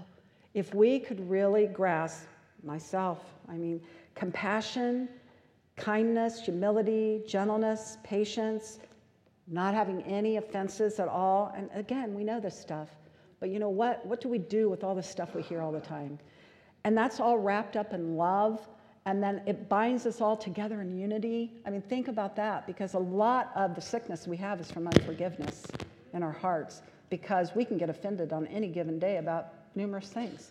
if 0.54 0.74
we 0.74 0.98
could 0.98 1.28
really 1.30 1.66
grasp 1.66 2.26
myself, 2.64 3.24
I 3.48 3.54
mean, 3.54 3.80
compassion 4.14 5.08
kindness, 5.80 6.40
humility, 6.40 7.22
gentleness, 7.26 7.96
patience, 8.04 8.78
not 9.48 9.74
having 9.74 10.02
any 10.02 10.36
offenses 10.36 11.00
at 11.00 11.08
all. 11.08 11.52
And 11.56 11.68
again, 11.74 12.14
we 12.14 12.22
know 12.22 12.38
this 12.38 12.58
stuff. 12.58 12.90
But 13.40 13.48
you 13.48 13.58
know 13.58 13.70
what? 13.70 14.04
What 14.06 14.20
do 14.20 14.28
we 14.28 14.38
do 14.38 14.68
with 14.68 14.84
all 14.84 14.94
the 14.94 15.02
stuff 15.02 15.34
we 15.34 15.42
hear 15.42 15.62
all 15.62 15.72
the 15.72 15.80
time? 15.80 16.18
And 16.84 16.96
that's 16.96 17.18
all 17.18 17.38
wrapped 17.38 17.76
up 17.76 17.92
in 17.92 18.16
love. 18.16 18.68
And 19.06 19.22
then 19.22 19.42
it 19.46 19.68
binds 19.68 20.04
us 20.04 20.20
all 20.20 20.36
together 20.36 20.80
in 20.82 20.96
unity. 20.96 21.52
I 21.64 21.70
mean, 21.70 21.80
think 21.80 22.08
about 22.08 22.36
that 22.36 22.66
because 22.66 22.94
a 22.94 22.98
lot 22.98 23.50
of 23.54 23.74
the 23.74 23.80
sickness 23.80 24.26
we 24.26 24.36
have 24.36 24.60
is 24.60 24.70
from 24.70 24.86
unforgiveness 24.86 25.66
in 26.12 26.22
our 26.22 26.32
hearts 26.32 26.82
because 27.08 27.54
we 27.54 27.64
can 27.64 27.78
get 27.78 27.88
offended 27.88 28.32
on 28.32 28.46
any 28.48 28.68
given 28.68 28.98
day 28.98 29.16
about 29.16 29.48
numerous 29.74 30.08
things. 30.08 30.50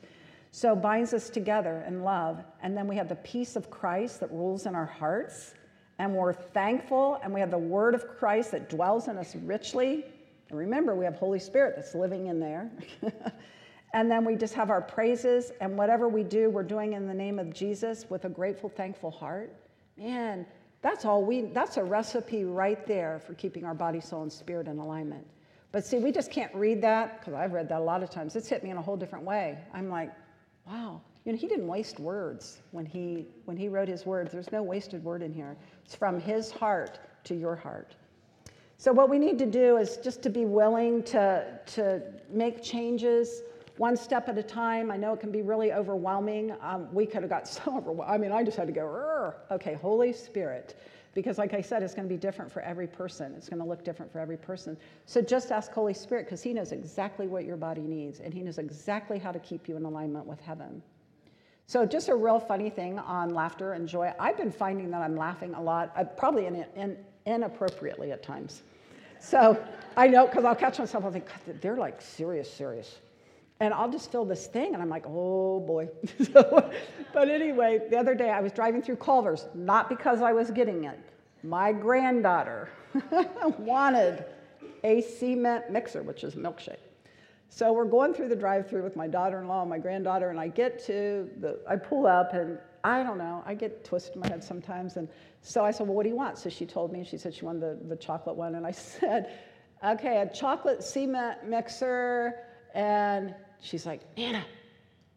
So 0.52 0.76
binds 0.76 1.14
us 1.14 1.30
together 1.30 1.84
in 1.88 2.04
love. 2.04 2.44
And 2.62 2.76
then 2.76 2.88
we 2.88 2.96
have 2.96 3.08
the 3.08 3.16
peace 3.16 3.56
of 3.56 3.70
Christ 3.70 4.20
that 4.22 4.32
rules 4.32 4.66
in 4.66 4.74
our 4.74 4.86
hearts. 4.86 5.54
And 6.00 6.16
we're 6.16 6.34
thankful. 6.34 7.20
And 7.24 7.34
we 7.34 7.40
have 7.40 7.52
the 7.52 7.58
word 7.58 7.94
of 7.94 8.08
Christ 8.08 8.52
that 8.52 8.70
dwells 8.70 9.08
in 9.08 9.18
us 9.18 9.36
richly. 9.36 10.06
And 10.50 10.58
remember, 10.58 10.96
we 10.96 11.06
have 11.06 11.16
Holy 11.16 11.40
Spirit 11.40 11.74
that's 11.76 11.94
living 11.94 12.28
in 12.28 12.40
there. 12.40 12.72
and 13.94 14.10
then 14.10 14.24
we 14.24 14.36
just 14.36 14.54
have 14.54 14.70
our 14.70 14.82
praises. 14.82 15.52
And 15.62 15.78
whatever 15.78 16.08
we 16.08 16.24
do, 16.24 16.50
we're 16.50 16.64
doing 16.64 16.94
in 16.94 17.08
the 17.08 17.14
name 17.14 17.40
of 17.40 17.54
Jesus 17.54 18.06
with 18.10 18.26
a 18.26 18.30
grateful, 18.30 18.70
thankful 18.70 19.12
heart. 19.12 19.54
Man, 19.98 20.46
that's 20.82 21.06
all 21.06 21.24
we, 21.24 21.42
that's 21.42 21.78
a 21.78 21.84
recipe 21.84 22.44
right 22.44 22.86
there 22.86 23.20
for 23.20 23.34
keeping 23.34 23.66
our 23.66 23.74
body, 23.74 24.00
soul, 24.00 24.24
and 24.24 24.32
spirit 24.32 24.68
in 24.68 24.78
alignment. 24.78 25.26
But 25.72 25.86
see, 25.86 25.98
we 25.98 26.12
just 26.12 26.32
can't 26.32 26.54
read 26.56 26.82
that 26.82 27.20
because 27.20 27.34
I've 27.34 27.52
read 27.52 27.70
that 27.70 27.80
a 27.80 27.84
lot 27.84 28.02
of 28.02 28.10
times. 28.10 28.36
It's 28.36 28.48
hit 28.48 28.64
me 28.64 28.70
in 28.70 28.78
a 28.78 28.82
whole 28.82 28.98
different 28.98 29.26
way. 29.26 29.58
I'm 29.74 29.90
like, 29.90 30.12
wow, 30.66 31.02
you 31.26 31.32
know, 31.32 31.38
he 31.38 31.48
didn't 31.48 31.68
waste 31.68 32.00
words 32.00 32.60
when 32.72 32.86
he, 32.86 33.28
when 33.46 33.58
he 33.58 33.68
wrote 33.68 33.88
his 33.88 34.06
words. 34.06 34.32
There's 34.32 34.52
no 34.52 34.64
wasted 34.64 35.04
word 35.04 35.22
in 35.22 35.34
here. 35.34 35.58
It's 35.84 35.96
from 35.96 36.20
his 36.20 36.50
heart 36.50 37.00
to 37.26 37.36
your 37.36 37.56
heart. 37.56 37.96
So, 38.78 38.94
what 38.94 39.10
we 39.10 39.20
need 39.20 39.38
to 39.40 39.46
do 39.46 39.76
is 39.76 39.98
just 39.98 40.22
to 40.24 40.30
be 40.30 40.46
willing 40.46 41.04
to, 41.04 41.60
to 41.66 42.02
make 42.32 42.64
changes 42.64 43.42
one 43.80 43.96
step 43.96 44.28
at 44.28 44.38
a 44.38 44.44
time. 44.44 44.92
I 44.92 44.98
know 44.98 45.14
it 45.14 45.22
can 45.22 45.32
be 45.32 45.42
really 45.42 45.72
overwhelming. 45.72 46.54
Um, 46.62 46.94
we 46.94 47.06
could 47.06 47.22
have 47.22 47.30
got 47.30 47.48
so 47.48 47.78
overwhelmed. 47.78 48.12
I 48.14 48.18
mean, 48.18 48.32
I 48.32 48.44
just 48.44 48.58
had 48.58 48.68
to 48.68 48.74
go, 48.74 49.34
okay, 49.52 49.74
Holy 49.74 50.12
Spirit. 50.12 50.78
Because, 51.16 51.38
like 51.38 51.54
I 51.54 51.62
said, 51.62 51.82
it's 51.82 51.96
going 51.96 52.08
to 52.08 52.14
be 52.14 52.20
different 52.20 52.52
for 52.52 52.62
every 52.62 52.86
person. 52.86 53.34
It's 53.36 53.50
going 53.50 53.62
to 53.62 53.68
look 53.68 53.84
different 53.84 54.12
for 54.12 54.20
every 54.20 54.38
person. 54.38 54.78
So 55.06 55.22
just 55.22 55.52
ask 55.52 55.72
Holy 55.72 55.94
Spirit 55.94 56.26
because 56.26 56.44
He 56.44 56.54
knows 56.54 56.72
exactly 56.72 57.26
what 57.26 57.46
your 57.46 57.58
body 57.58 57.82
needs 57.82 58.20
and 58.20 58.34
He 58.34 58.42
knows 58.42 58.58
exactly 58.58 59.18
how 59.18 59.32
to 59.32 59.40
keep 59.40 59.68
you 59.68 59.76
in 59.76 59.86
alignment 59.86 60.28
with 60.28 60.40
heaven. 60.42 60.84
So, 61.66 61.86
just 61.86 62.10
a 62.10 62.16
real 62.16 62.40
funny 62.40 62.70
thing 62.70 63.00
on 63.00 63.34
laughter 63.34 63.74
and 63.74 63.88
joy. 63.88 64.12
I've 64.20 64.38
been 64.38 64.52
finding 64.52 64.92
that 64.92 65.02
I'm 65.02 65.16
laughing 65.16 65.54
a 65.54 65.62
lot, 65.62 65.92
uh, 65.96 66.04
probably 66.04 66.48
in, 66.48 66.66
in, 66.76 66.98
inappropriately 67.26 68.12
at 68.12 68.24
times. 68.24 68.64
So, 69.20 69.62
I 69.96 70.08
know 70.08 70.28
because 70.28 70.46
I'll 70.46 70.56
catch 70.56 70.80
myself, 70.80 71.06
I'll 71.06 71.12
think, 71.12 71.28
they're 71.62 71.78
like 71.78 72.02
serious, 72.02 72.52
serious. 72.52 72.98
And 73.62 73.74
I'll 73.74 73.92
just 73.92 74.10
fill 74.10 74.24
this 74.24 74.48
thing, 74.48 74.74
and 74.74 74.82
I'm 74.82 74.90
like, 74.90 75.04
oh 75.06 75.60
boy. 75.60 75.90
so, 76.32 76.72
but 77.14 77.30
anyway, 77.30 77.82
the 77.90 77.98
other 77.98 78.16
day 78.16 78.30
I 78.30 78.40
was 78.40 78.54
driving 78.54 78.82
through 78.82 78.96
Culver's, 78.98 79.48
not 79.54 79.90
because 79.90 80.22
I 80.22 80.32
was 80.32 80.50
getting 80.50 80.86
it. 80.86 81.00
My 81.44 81.74
granddaughter 81.74 82.70
wanted 83.60 84.26
a 84.84 85.02
cement 85.02 85.72
mixer, 85.72 86.04
which 86.04 86.24
is 86.24 86.36
milkshake. 86.36 86.78
So 87.50 87.74
we're 87.74 87.86
going 87.86 88.14
through 88.14 88.30
the 88.30 88.36
drive-through 88.36 88.84
with 88.84 88.96
my 88.96 89.08
daughter-in-law 89.08 89.62
and 89.62 89.70
my 89.70 89.80
granddaughter, 89.80 90.30
and 90.30 90.40
I 90.40 90.48
get 90.48 90.80
to 90.86 91.30
the, 91.42 91.60
I 91.68 91.76
pull 91.76 92.06
up, 92.06 92.34
and 92.34 92.60
I 92.84 93.04
don't 93.04 93.18
know, 93.18 93.44
I 93.46 93.56
get 93.56 93.84
twisted 93.84 94.16
in 94.16 94.22
my 94.22 94.28
head 94.28 94.44
sometimes, 94.44 94.96
and 94.96 95.10
so 95.42 95.66
I 95.66 95.72
said, 95.72 95.88
well, 95.88 95.96
what 95.96 96.04
do 96.04 96.10
you 96.10 96.16
want? 96.16 96.38
So 96.38 96.50
she 96.50 96.66
told 96.66 96.94
me, 96.94 97.04
she 97.04 97.18
said 97.18 97.34
she 97.34 97.44
wanted 97.44 97.62
the, 97.62 97.90
the 97.90 97.96
chocolate 97.96 98.36
one, 98.36 98.56
and 98.56 98.66
I 98.66 98.72
said, 98.72 99.32
okay, 99.84 100.22
a 100.22 100.34
chocolate 100.34 100.84
cement 100.84 101.46
mixer, 101.46 102.36
and 102.74 103.34
she's 103.62 103.86
like, 103.86 104.02
Nana. 104.18 104.44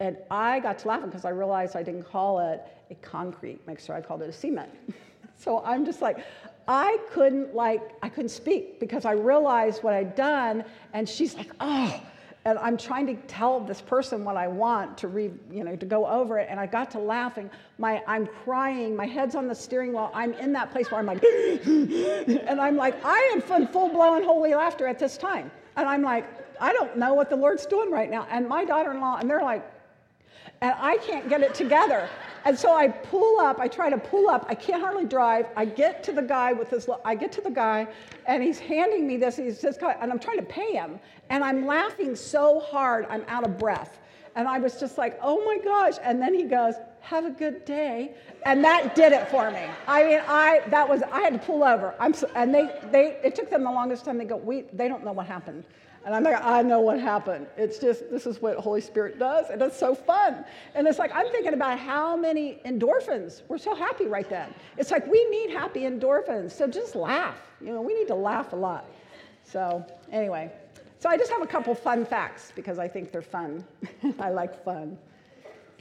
And 0.00 0.16
I 0.30 0.60
got 0.60 0.78
to 0.80 0.88
laughing 0.88 1.10
because 1.10 1.24
I 1.24 1.30
realized 1.30 1.76
I 1.76 1.82
didn't 1.82 2.04
call 2.04 2.40
it 2.40 2.62
a 2.90 2.94
concrete 2.96 3.66
mixer, 3.66 3.94
I 3.94 4.00
called 4.00 4.22
it 4.22 4.28
a 4.28 4.32
cement. 4.32 4.70
so 5.38 5.62
I'm 5.64 5.84
just 5.84 6.02
like, 6.02 6.24
I 6.68 6.98
couldn't 7.10 7.54
like, 7.54 7.82
I 8.02 8.08
couldn't 8.08 8.30
speak 8.30 8.80
because 8.80 9.04
I 9.04 9.12
realized 9.12 9.82
what 9.82 9.94
I'd 9.94 10.14
done, 10.14 10.64
and 10.92 11.08
she's 11.08 11.34
like, 11.34 11.50
oh, 11.60 12.00
and 12.44 12.58
I'm 12.58 12.76
trying 12.76 13.06
to 13.06 13.14
tell 13.28 13.60
this 13.60 13.80
person 13.80 14.24
what 14.24 14.36
I 14.36 14.48
want 14.48 14.98
to 14.98 15.08
read, 15.08 15.38
you 15.50 15.62
know, 15.62 15.76
to 15.76 15.86
go 15.86 16.06
over 16.06 16.38
it. 16.38 16.48
And 16.50 16.58
I 16.58 16.66
got 16.66 16.90
to 16.92 16.98
laughing. 16.98 17.48
My, 17.78 18.02
I'm 18.08 18.26
crying. 18.26 18.96
My 18.96 19.06
head's 19.06 19.36
on 19.36 19.46
the 19.46 19.54
steering 19.54 19.92
wheel. 19.92 20.10
I'm 20.12 20.32
in 20.34 20.52
that 20.54 20.72
place 20.72 20.90
where 20.90 20.98
I'm 20.98 21.06
like, 21.06 21.22
and 21.64 22.60
I'm 22.60 22.76
like, 22.76 22.96
I 23.04 23.18
am 23.32 23.62
in 23.62 23.68
full 23.68 23.90
blown 23.90 24.24
holy 24.24 24.54
laughter 24.54 24.88
at 24.88 24.98
this 24.98 25.16
time. 25.16 25.52
And 25.76 25.88
I'm 25.88 26.02
like, 26.02 26.26
I 26.60 26.72
don't 26.72 26.96
know 26.96 27.14
what 27.14 27.30
the 27.30 27.36
Lord's 27.36 27.66
doing 27.66 27.90
right 27.90 28.10
now. 28.10 28.26
And 28.30 28.48
my 28.48 28.64
daughter-in-law, 28.64 29.18
and 29.18 29.28
they're 29.28 29.42
like, 29.42 29.68
and 30.60 30.74
I 30.78 30.96
can't 30.98 31.28
get 31.28 31.40
it 31.42 31.54
together. 31.54 32.08
And 32.44 32.56
so 32.56 32.74
I 32.74 32.88
pull 32.88 33.40
up, 33.40 33.58
I 33.58 33.68
try 33.68 33.90
to 33.90 33.98
pull 33.98 34.28
up, 34.28 34.46
I 34.48 34.54
can't 34.54 34.80
hardly 34.80 35.04
drive. 35.04 35.46
I 35.56 35.64
get 35.64 36.04
to 36.04 36.12
the 36.12 36.22
guy 36.22 36.52
with 36.52 36.70
this, 36.70 36.88
I 37.04 37.14
get 37.14 37.32
to 37.32 37.40
the 37.40 37.50
guy, 37.50 37.88
and 38.26 38.42
he's 38.42 38.58
handing 38.58 39.06
me 39.06 39.16
this, 39.16 39.36
he 39.36 39.50
says, 39.50 39.78
and 40.00 40.12
I'm 40.12 40.18
trying 40.18 40.38
to 40.38 40.44
pay 40.44 40.72
him, 40.72 41.00
and 41.30 41.42
I'm 41.42 41.66
laughing 41.66 42.14
so 42.14 42.60
hard, 42.60 43.06
I'm 43.10 43.24
out 43.28 43.44
of 43.44 43.58
breath. 43.58 43.98
And 44.34 44.48
I 44.48 44.58
was 44.58 44.78
just 44.78 44.98
like, 44.98 45.18
oh 45.20 45.44
my 45.44 45.58
gosh. 45.62 45.94
And 46.02 46.20
then 46.22 46.32
he 46.32 46.44
goes, 46.44 46.74
have 47.02 47.24
a 47.24 47.30
good 47.30 47.64
day. 47.64 48.14
And 48.44 48.64
that 48.64 48.94
did 48.94 49.12
it 49.12 49.28
for 49.28 49.50
me. 49.50 49.66
I 49.86 50.04
mean, 50.04 50.20
I, 50.26 50.62
that 50.68 50.88
was, 50.88 51.02
I 51.02 51.20
had 51.20 51.34
to 51.34 51.38
pull 51.38 51.62
over. 51.62 51.94
I'm 52.00 52.14
so, 52.14 52.28
and 52.34 52.54
they, 52.54 52.70
they, 52.90 53.18
it 53.22 53.34
took 53.34 53.50
them 53.50 53.64
the 53.64 53.70
longest 53.70 54.04
time. 54.04 54.18
They 54.18 54.24
go, 54.24 54.36
we, 54.36 54.62
they 54.72 54.88
don't 54.88 55.04
know 55.04 55.12
what 55.12 55.26
happened. 55.26 55.64
And 56.04 56.14
I'm 56.14 56.24
like, 56.24 56.42
I 56.42 56.62
know 56.62 56.80
what 56.80 56.98
happened. 56.98 57.46
It's 57.56 57.78
just, 57.78 58.10
this 58.10 58.26
is 58.26 58.42
what 58.42 58.56
Holy 58.56 58.80
Spirit 58.80 59.20
does, 59.20 59.50
and 59.50 59.62
it's 59.62 59.78
so 59.78 59.94
fun. 59.94 60.44
And 60.74 60.88
it's 60.88 60.98
like, 60.98 61.14
I'm 61.14 61.30
thinking 61.30 61.54
about 61.54 61.78
how 61.78 62.16
many 62.16 62.60
endorphins. 62.64 63.42
We're 63.46 63.58
so 63.58 63.74
happy 63.74 64.06
right 64.06 64.28
then. 64.28 64.52
It's 64.76 64.90
like, 64.90 65.06
we 65.06 65.24
need 65.30 65.50
happy 65.50 65.82
endorphins. 65.82 66.50
So 66.52 66.66
just 66.66 66.96
laugh. 66.96 67.36
You 67.60 67.72
know, 67.72 67.80
we 67.80 67.94
need 67.94 68.08
to 68.08 68.16
laugh 68.16 68.52
a 68.52 68.56
lot. 68.56 68.86
So, 69.44 69.86
anyway, 70.10 70.50
so 70.98 71.08
I 71.08 71.16
just 71.16 71.30
have 71.30 71.42
a 71.42 71.46
couple 71.46 71.72
fun 71.74 72.04
facts 72.04 72.52
because 72.56 72.80
I 72.80 72.88
think 72.88 73.12
they're 73.12 73.22
fun. 73.22 73.64
I 74.18 74.30
like 74.30 74.64
fun. 74.64 74.98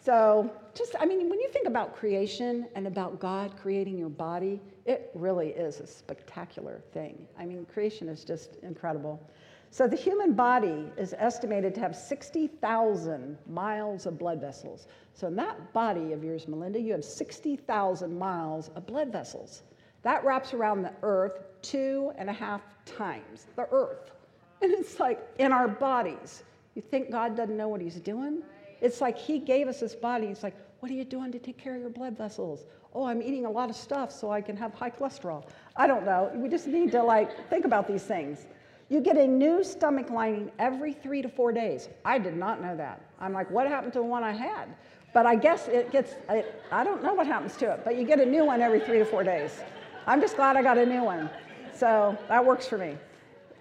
So, 0.04 0.52
just, 0.76 0.96
I 1.00 1.06
mean, 1.06 1.30
when 1.30 1.40
you 1.40 1.50
think 1.50 1.68
about 1.68 1.96
creation 1.96 2.68
and 2.76 2.88
about 2.88 3.20
God 3.20 3.56
creating 3.62 3.98
your 3.98 4.10
body, 4.10 4.62
it 4.86 5.12
really 5.14 5.50
is 5.50 5.80
a 5.80 5.88
spectacular 5.88 6.82
thing. 6.94 7.28
I 7.38 7.46
mean, 7.46 7.66
creation 7.66 8.08
is 8.10 8.24
just 8.24 8.58
incredible. 8.64 9.22
So 9.70 9.88
the 9.88 9.96
human 9.96 10.34
body 10.34 10.92
is 10.98 11.14
estimated 11.18 11.74
to 11.76 11.82
have 11.82 11.96
60,000 11.96 13.38
miles 13.48 14.06
of 14.06 14.18
blood 14.18 14.42
vessels. 14.42 14.88
So 15.14 15.28
in 15.28 15.36
that 15.38 15.72
body 15.72 16.12
of 16.12 16.24
yours, 16.24 16.48
Melinda, 16.48 16.80
you 16.80 16.92
have 16.92 17.06
60,000 17.06 18.18
miles 18.18 18.70
of 18.76 18.86
blood 18.86 19.12
vessels. 19.12 19.64
That 20.04 20.26
wraps 20.26 20.54
around 20.54 20.82
the 20.82 20.94
earth 21.04 21.40
two 21.62 22.12
and 22.18 22.30
a 22.30 22.34
half 22.34 22.62
times 22.86 23.48
the 23.56 23.68
earth. 23.72 24.12
And 24.64 24.72
it's 24.74 25.00
like 25.00 25.28
in 25.40 25.52
our 25.52 25.68
bodies. 25.68 26.44
You 26.76 26.84
think 26.84 27.10
God 27.10 27.36
doesn't 27.36 27.58
know 27.58 27.68
what 27.68 27.82
he's 27.82 27.96
doing? 27.96 28.44
It's 28.82 29.00
like 29.00 29.18
he 29.18 29.40
gave 29.40 29.68
us 29.68 29.80
this 29.80 29.96
body. 29.96 30.28
He's 30.28 30.44
like, 30.44 30.56
what 30.80 30.92
are 30.92 30.96
you 30.96 31.06
doing 31.06 31.32
to 31.32 31.40
take 31.40 31.58
care 31.58 31.76
of 31.76 31.82
your 31.82 31.92
blood 31.92 32.18
vessels? 32.18 32.66
Oh, 32.94 33.06
I'm 33.06 33.22
eating 33.22 33.46
a 33.46 33.50
lot 33.50 33.70
of 33.70 33.76
stuff 33.76 34.12
so 34.12 34.32
I 34.32 34.42
can 34.42 34.58
have 34.58 34.74
high 34.74 34.90
cholesterol. 34.90 35.46
I 35.76 35.88
don't 35.88 36.04
know. 36.04 36.32
We 36.36 36.50
just 36.50 36.68
need 36.68 36.92
to 36.92 37.04
like 37.04 37.50
think 37.50 37.66
about 37.66 37.88
these 37.88 38.04
things. 38.04 38.48
You 38.90 39.00
get 39.00 39.16
a 39.16 39.26
new 39.26 39.64
stomach 39.64 40.10
lining 40.10 40.52
every 40.60 40.92
three 40.92 41.22
to 41.22 41.30
four 41.30 41.54
days. 41.54 41.88
I 42.04 42.18
did 42.18 42.36
not 42.36 42.62
know 42.62 42.76
that. 42.76 43.02
I'm 43.20 43.32
like, 43.32 43.50
what 43.50 43.68
happened 43.68 43.94
to 43.94 44.00
the 44.00 44.06
one 44.06 44.24
I 44.24 44.34
had? 44.34 44.76
But 45.14 45.26
I 45.26 45.36
guess 45.36 45.68
it 45.68 45.92
gets, 45.92 46.16
it, 46.30 46.62
I 46.72 46.84
don't 46.84 47.04
know 47.04 47.14
what 47.14 47.28
happens 47.28 47.56
to 47.58 47.72
it, 47.72 47.82
but 47.86 47.96
you 47.96 48.04
get 48.04 48.20
a 48.20 48.26
new 48.26 48.44
one 48.44 48.62
every 48.62 48.80
three 48.80 49.00
to 49.00 49.06
four 49.06 49.24
days. 49.24 49.62
I'm 50.08 50.20
just 50.20 50.36
glad 50.36 50.58
I 50.58 50.64
got 50.64 50.78
a 50.78 50.86
new 50.86 51.04
one. 51.04 51.30
So 51.74 52.18
that 52.28 52.44
works 52.44 52.68
for 52.68 52.78
me. 52.78 52.98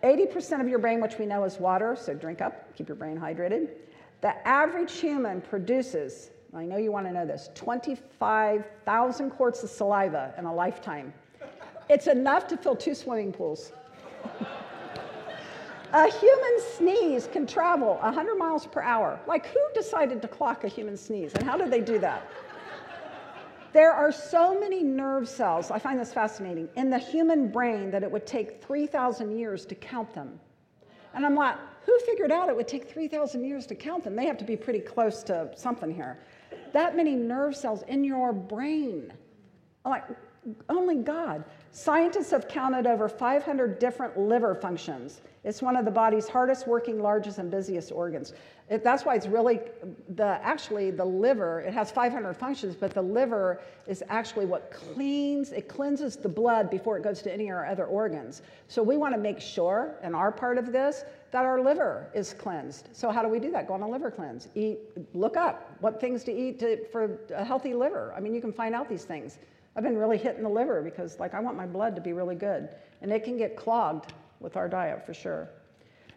80% 0.02 0.60
of 0.60 0.68
your 0.68 0.78
brain, 0.78 1.00
which 1.00 1.18
we 1.18 1.26
know 1.26 1.44
is 1.44 1.58
water, 1.58 1.96
so 2.00 2.14
drink 2.14 2.40
up, 2.40 2.74
keep 2.74 2.88
your 2.88 2.96
brain 2.96 3.18
hydrated. 3.18 3.68
The 4.20 4.46
average 4.46 4.98
human 4.98 5.40
produces, 5.40 6.30
I 6.54 6.64
know 6.64 6.76
you 6.76 6.92
want 6.92 7.06
to 7.06 7.12
know 7.12 7.24
this, 7.24 7.48
25,000 7.54 9.30
quarts 9.30 9.62
of 9.62 9.70
saliva 9.70 10.34
in 10.36 10.44
a 10.44 10.54
lifetime. 10.54 11.14
It's 11.88 12.06
enough 12.06 12.46
to 12.48 12.56
fill 12.56 12.76
two 12.76 12.94
swimming 12.94 13.32
pools. 13.32 13.72
A 15.92 16.08
human 16.08 16.60
sneeze 16.76 17.28
can 17.32 17.46
travel 17.46 17.94
100 17.96 18.36
miles 18.36 18.66
per 18.66 18.80
hour. 18.80 19.18
Like, 19.26 19.46
who 19.46 19.60
decided 19.74 20.22
to 20.22 20.28
clock 20.28 20.62
a 20.64 20.68
human 20.68 20.96
sneeze, 20.96 21.32
and 21.34 21.42
how 21.42 21.56
did 21.56 21.70
they 21.70 21.80
do 21.80 21.98
that? 21.98 22.30
There 23.72 23.92
are 23.92 24.12
so 24.12 24.58
many 24.58 24.82
nerve 24.82 25.28
cells, 25.28 25.70
I 25.70 25.78
find 25.78 25.98
this 25.98 26.12
fascinating, 26.12 26.68
in 26.76 26.90
the 26.90 26.98
human 26.98 27.48
brain 27.48 27.90
that 27.90 28.02
it 28.02 28.10
would 28.10 28.26
take 28.26 28.62
3,000 28.62 29.36
years 29.36 29.64
to 29.66 29.74
count 29.74 30.12
them. 30.12 30.38
And 31.14 31.26
I'm 31.26 31.34
like, 31.34 31.56
who 31.86 31.98
figured 32.00 32.30
out 32.30 32.48
it 32.48 32.56
would 32.56 32.68
take 32.68 32.90
3,000 32.90 33.44
years 33.44 33.66
to 33.66 33.74
count 33.74 34.04
them? 34.04 34.14
They 34.14 34.26
have 34.26 34.38
to 34.38 34.44
be 34.44 34.56
pretty 34.56 34.80
close 34.80 35.22
to 35.24 35.50
something 35.56 35.92
here. 35.92 36.18
That 36.72 36.96
many 36.96 37.14
nerve 37.14 37.56
cells 37.56 37.82
in 37.88 38.04
your 38.04 38.32
brain. 38.32 39.12
I'm 39.84 39.90
like, 39.90 40.04
only 40.68 40.96
God. 40.96 41.44
Scientists 41.72 42.32
have 42.32 42.48
counted 42.48 42.86
over 42.86 43.08
500 43.08 43.78
different 43.78 44.18
liver 44.18 44.56
functions. 44.56 45.20
It's 45.44 45.62
one 45.62 45.76
of 45.76 45.84
the 45.84 45.90
body's 45.90 46.28
hardest 46.28 46.66
working, 46.66 47.00
largest, 47.00 47.38
and 47.38 47.48
busiest 47.48 47.92
organs. 47.92 48.34
It, 48.68 48.82
that's 48.82 49.04
why 49.04 49.14
it's 49.14 49.26
really 49.26 49.60
the 50.16 50.38
actually 50.42 50.90
the 50.90 51.04
liver. 51.04 51.60
It 51.60 51.72
has 51.72 51.90
500 51.90 52.34
functions, 52.34 52.74
but 52.74 52.92
the 52.92 53.00
liver 53.00 53.60
is 53.86 54.02
actually 54.08 54.46
what 54.46 54.72
cleans. 54.72 55.52
It 55.52 55.68
cleanses 55.68 56.16
the 56.16 56.28
blood 56.28 56.70
before 56.70 56.98
it 56.98 57.04
goes 57.04 57.22
to 57.22 57.32
any 57.32 57.48
of 57.48 57.56
our 57.56 57.66
other 57.66 57.86
organs. 57.86 58.42
So 58.66 58.82
we 58.82 58.96
want 58.96 59.14
to 59.14 59.20
make 59.20 59.40
sure, 59.40 59.94
in 60.02 60.14
our 60.14 60.32
part 60.32 60.58
of 60.58 60.72
this, 60.72 61.04
that 61.30 61.44
our 61.46 61.62
liver 61.62 62.10
is 62.14 62.34
cleansed. 62.34 62.88
So 62.92 63.10
how 63.10 63.22
do 63.22 63.28
we 63.28 63.38
do 63.38 63.52
that? 63.52 63.68
Go 63.68 63.74
on 63.74 63.82
a 63.82 63.88
liver 63.88 64.10
cleanse. 64.10 64.48
Eat. 64.56 64.80
Look 65.14 65.36
up 65.36 65.76
what 65.80 66.00
things 66.00 66.24
to 66.24 66.32
eat 66.32 66.58
to, 66.58 66.84
for 66.86 67.18
a 67.32 67.44
healthy 67.44 67.74
liver. 67.74 68.12
I 68.16 68.20
mean, 68.20 68.34
you 68.34 68.40
can 68.40 68.52
find 68.52 68.74
out 68.74 68.88
these 68.88 69.04
things. 69.04 69.38
I've 69.76 69.84
been 69.84 69.96
really 69.96 70.18
hitting 70.18 70.42
the 70.42 70.48
liver 70.48 70.82
because, 70.82 71.18
like, 71.20 71.34
I 71.34 71.40
want 71.40 71.56
my 71.56 71.66
blood 71.66 71.94
to 71.94 72.00
be 72.00 72.12
really 72.12 72.34
good. 72.34 72.68
And 73.02 73.12
it 73.12 73.24
can 73.24 73.36
get 73.36 73.56
clogged 73.56 74.12
with 74.40 74.56
our 74.56 74.68
diet 74.68 75.06
for 75.06 75.14
sure. 75.14 75.48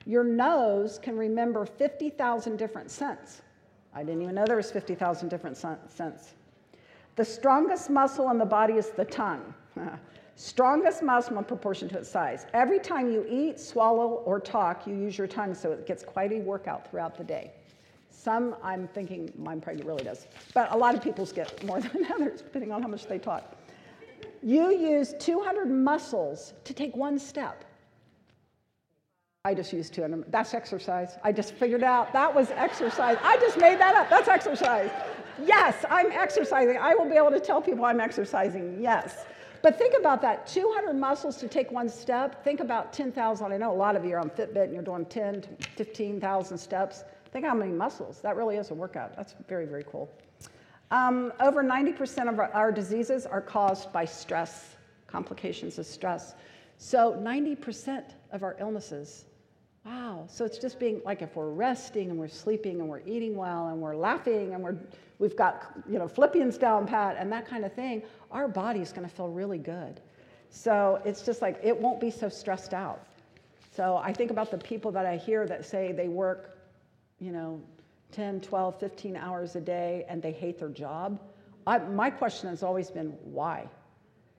Your 0.05 0.23
nose 0.23 0.99
can 1.01 1.17
remember 1.17 1.65
50,000 1.65 2.57
different 2.57 2.91
scents. 2.91 3.41
I 3.93 4.03
didn't 4.03 4.23
even 4.23 4.35
know 4.35 4.45
there 4.45 4.57
was 4.57 4.71
50,000 4.71 5.29
different 5.29 5.55
scents. 5.55 6.33
The 7.15 7.23
strongest 7.23 7.89
muscle 7.89 8.29
in 8.31 8.39
the 8.39 8.45
body 8.45 8.73
is 8.73 8.89
the 8.89 9.05
tongue. 9.05 9.53
strongest 10.35 11.03
muscle 11.03 11.37
in 11.37 11.43
proportion 11.43 11.87
to 11.89 11.99
its 11.99 12.09
size. 12.09 12.47
Every 12.53 12.79
time 12.79 13.11
you 13.11 13.25
eat, 13.29 13.59
swallow, 13.59 14.23
or 14.25 14.39
talk, 14.39 14.87
you 14.87 14.95
use 14.95 15.17
your 15.17 15.27
tongue, 15.27 15.53
so 15.53 15.71
it 15.71 15.85
gets 15.85 16.03
quite 16.03 16.31
a 16.31 16.39
workout 16.39 16.89
throughout 16.89 17.17
the 17.17 17.23
day. 17.23 17.51
Some, 18.13 18.55
I'm 18.63 18.87
thinking 18.87 19.33
mine 19.37 19.59
probably 19.59 19.83
really 19.83 20.03
does. 20.03 20.27
But 20.53 20.71
a 20.71 20.77
lot 20.77 20.95
of 20.95 21.03
people's 21.03 21.33
get 21.33 21.63
more 21.65 21.81
than 21.81 22.05
others, 22.11 22.41
depending 22.41 22.71
on 22.71 22.81
how 22.81 22.87
much 22.87 23.07
they 23.07 23.19
talk. 23.19 23.57
You 24.41 24.71
use 24.71 25.13
200 25.19 25.69
muscles 25.69 26.53
to 26.63 26.73
take 26.73 26.95
one 26.95 27.17
step. 27.17 27.65
I 29.45 29.53
just 29.53 29.73
used 29.73 29.93
200. 29.93 30.31
That's 30.31 30.53
exercise. 30.53 31.17
I 31.23 31.33
just 31.33 31.53
figured 31.53 31.83
out 31.83 32.13
that 32.13 32.33
was 32.33 32.51
exercise. 32.51 33.17
I 33.21 33.35
just 33.37 33.57
made 33.57 33.77
that 33.79 33.95
up. 33.95 34.09
That's 34.09 34.29
exercise. 34.29 34.89
Yes, 35.43 35.83
I'm 35.89 36.11
exercising. 36.11 36.77
I 36.77 36.95
will 36.95 37.09
be 37.09 37.17
able 37.17 37.31
to 37.31 37.39
tell 37.39 37.61
people 37.61 37.83
I'm 37.83 37.99
exercising. 37.99 38.81
Yes. 38.81 39.25
But 39.61 39.77
think 39.77 39.95
about 39.97 40.21
that 40.21 40.45
200 40.47 40.93
muscles 40.93 41.37
to 41.37 41.47
take 41.47 41.71
one 41.71 41.89
step. 41.89 42.43
Think 42.43 42.59
about 42.59 42.93
10,000. 42.93 43.51
I 43.51 43.57
know 43.57 43.71
a 43.71 43.75
lot 43.75 43.95
of 43.95 44.05
you 44.05 44.15
are 44.15 44.19
on 44.19 44.29
Fitbit 44.29 44.65
and 44.65 44.73
you're 44.73 44.83
doing 44.83 45.05
10, 45.05 45.43
15,000 45.75 46.57
steps. 46.57 47.03
Think 47.33 47.45
how 47.45 47.53
many 47.53 47.73
muscles. 47.73 48.21
That 48.21 48.37
really 48.37 48.55
is 48.55 48.71
a 48.71 48.73
workout. 48.73 49.15
That's 49.17 49.35
very, 49.49 49.65
very 49.65 49.83
cool. 49.83 50.09
Um, 50.91 51.33
over 51.41 51.63
90% 51.63 52.29
of 52.29 52.39
our, 52.39 52.51
our 52.53 52.71
diseases 52.71 53.25
are 53.25 53.41
caused 53.41 53.91
by 53.91 54.05
stress, 54.05 54.75
complications 55.07 55.77
of 55.79 55.85
stress. 55.85 56.35
So 56.77 57.13
90% 57.21 58.03
of 58.31 58.43
our 58.43 58.55
illnesses 58.59 59.25
Wow. 59.85 60.27
So 60.29 60.45
it's 60.45 60.57
just 60.57 60.79
being 60.79 61.01
like 61.03 61.21
if 61.21 61.35
we're 61.35 61.49
resting 61.49 62.09
and 62.09 62.17
we're 62.17 62.29
sleeping 62.29 62.79
and 62.79 62.87
we're 62.87 63.01
eating 63.05 63.35
well 63.35 63.67
and 63.67 63.81
we're 63.81 63.95
laughing 63.95 64.53
and 64.53 64.63
we're 64.63 64.77
we've 65.19 65.35
got 65.35 65.73
you 65.89 65.99
know 65.99 66.07
Philippians 66.07 66.57
down 66.57 66.87
pat 66.87 67.17
and 67.19 67.31
that 67.31 67.45
kind 67.45 67.65
of 67.65 67.73
thing, 67.73 68.01
our 68.31 68.47
body's 68.47 68.93
going 68.93 69.07
to 69.07 69.13
feel 69.13 69.27
really 69.27 69.57
good. 69.57 69.99
So 70.49 71.01
it's 71.03 71.21
just 71.21 71.41
like 71.41 71.59
it 71.61 71.77
won't 71.77 71.99
be 71.99 72.11
so 72.11 72.29
stressed 72.29 72.73
out. 72.73 73.05
So 73.75 73.97
I 73.97 74.13
think 74.13 74.31
about 74.31 74.51
the 74.51 74.57
people 74.57 74.91
that 74.91 75.05
I 75.05 75.17
hear 75.17 75.45
that 75.47 75.65
say 75.65 75.91
they 75.91 76.07
work 76.07 76.57
you 77.23 77.31
know, 77.31 77.61
10, 78.11 78.41
12, 78.41 78.79
15 78.79 79.15
hours 79.15 79.55
a 79.55 79.61
day 79.61 80.05
and 80.09 80.21
they 80.21 80.33
hate 80.33 80.59
their 80.59 80.69
job, 80.69 81.19
I, 81.65 81.77
my 81.79 82.09
question 82.09 82.49
has 82.49 82.61
always 82.61 82.91
been 82.91 83.11
why? 83.23 83.69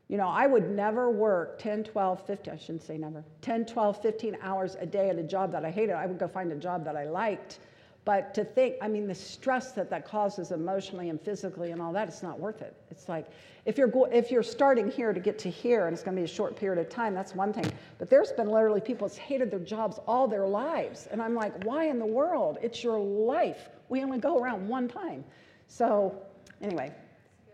You 0.08 0.18
know, 0.18 0.28
I 0.28 0.46
would 0.46 0.70
never 0.70 1.10
work 1.10 1.58
10, 1.58 1.84
12, 1.84 2.26
15, 2.26 2.52
I 2.52 2.56
shouldn't 2.58 2.82
say 2.82 2.98
never, 2.98 3.24
10, 3.40 3.64
12, 3.64 4.02
15 4.02 4.36
hours 4.42 4.76
a 4.78 4.84
day 4.84 5.08
at 5.08 5.18
a 5.18 5.22
job 5.22 5.52
that 5.52 5.64
I 5.64 5.70
hated. 5.70 5.94
I 5.94 6.04
would 6.04 6.18
go 6.18 6.28
find 6.28 6.52
a 6.52 6.56
job 6.56 6.84
that 6.84 6.94
I 6.94 7.06
liked. 7.06 7.58
But 8.04 8.34
to 8.34 8.44
think, 8.44 8.76
I 8.82 8.88
mean, 8.88 9.06
the 9.06 9.14
stress 9.14 9.72
that 9.72 9.88
that 9.90 10.06
causes 10.06 10.50
emotionally 10.50 11.08
and 11.08 11.18
physically 11.18 11.70
and 11.70 11.80
all 11.80 11.92
that, 11.94 12.06
it's 12.08 12.22
not 12.22 12.38
worth 12.38 12.60
it. 12.60 12.76
It's 12.90 13.08
like 13.08 13.26
if 13.64 13.78
you're 13.78 13.88
go- 13.88 14.04
if 14.04 14.30
you're 14.30 14.42
starting 14.42 14.90
here 14.90 15.14
to 15.14 15.20
get 15.20 15.38
to 15.40 15.50
here 15.50 15.86
and 15.86 15.94
it's 15.94 16.02
going 16.02 16.14
to 16.14 16.20
be 16.20 16.24
a 16.24 16.28
short 16.28 16.54
period 16.54 16.78
of 16.78 16.90
time, 16.90 17.14
that's 17.14 17.34
one 17.34 17.52
thing. 17.52 17.70
But 17.98 18.10
there's 18.10 18.30
been 18.32 18.50
literally 18.50 18.82
people 18.82 19.08
that's 19.08 19.16
hated 19.16 19.50
their 19.50 19.58
jobs 19.58 19.98
all 20.06 20.28
their 20.28 20.46
lives, 20.46 21.08
and 21.10 21.22
I'm 21.22 21.34
like, 21.34 21.64
why 21.64 21.86
in 21.86 21.98
the 21.98 22.06
world? 22.06 22.58
It's 22.60 22.84
your 22.84 22.98
life. 22.98 23.70
We 23.88 24.02
only 24.02 24.18
go 24.18 24.38
around 24.38 24.68
one 24.68 24.86
time. 24.86 25.24
So 25.66 26.14
anyway, 26.60 26.92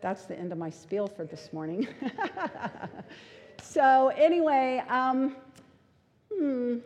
that's 0.01 0.25
the 0.25 0.37
end 0.37 0.51
of 0.51 0.59
my 0.59 0.71
spiel 0.71 1.07
for 1.07 1.25
this 1.25 1.53
morning. 1.53 1.87
so 3.63 4.09
anyway, 4.17 4.83
um, 4.89 5.37
hmm. 6.35 6.79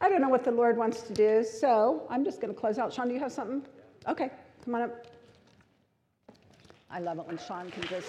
I 0.00 0.08
don't 0.08 0.20
know 0.20 0.28
what 0.28 0.44
the 0.44 0.52
Lord 0.52 0.76
wants 0.76 1.02
to 1.02 1.12
do, 1.12 1.44
so 1.44 2.06
I'm 2.08 2.24
just 2.24 2.40
going 2.40 2.54
to 2.54 2.58
close 2.58 2.78
out. 2.78 2.92
Sean, 2.92 3.08
do 3.08 3.14
you 3.14 3.20
have 3.20 3.32
something? 3.32 3.62
Okay, 4.06 4.30
come 4.64 4.76
on 4.76 4.82
up. 4.82 5.06
I 6.90 7.00
love 7.00 7.18
it 7.18 7.26
when 7.26 7.38
Sean 7.38 7.70
can 7.70 7.82
just. 7.84 8.08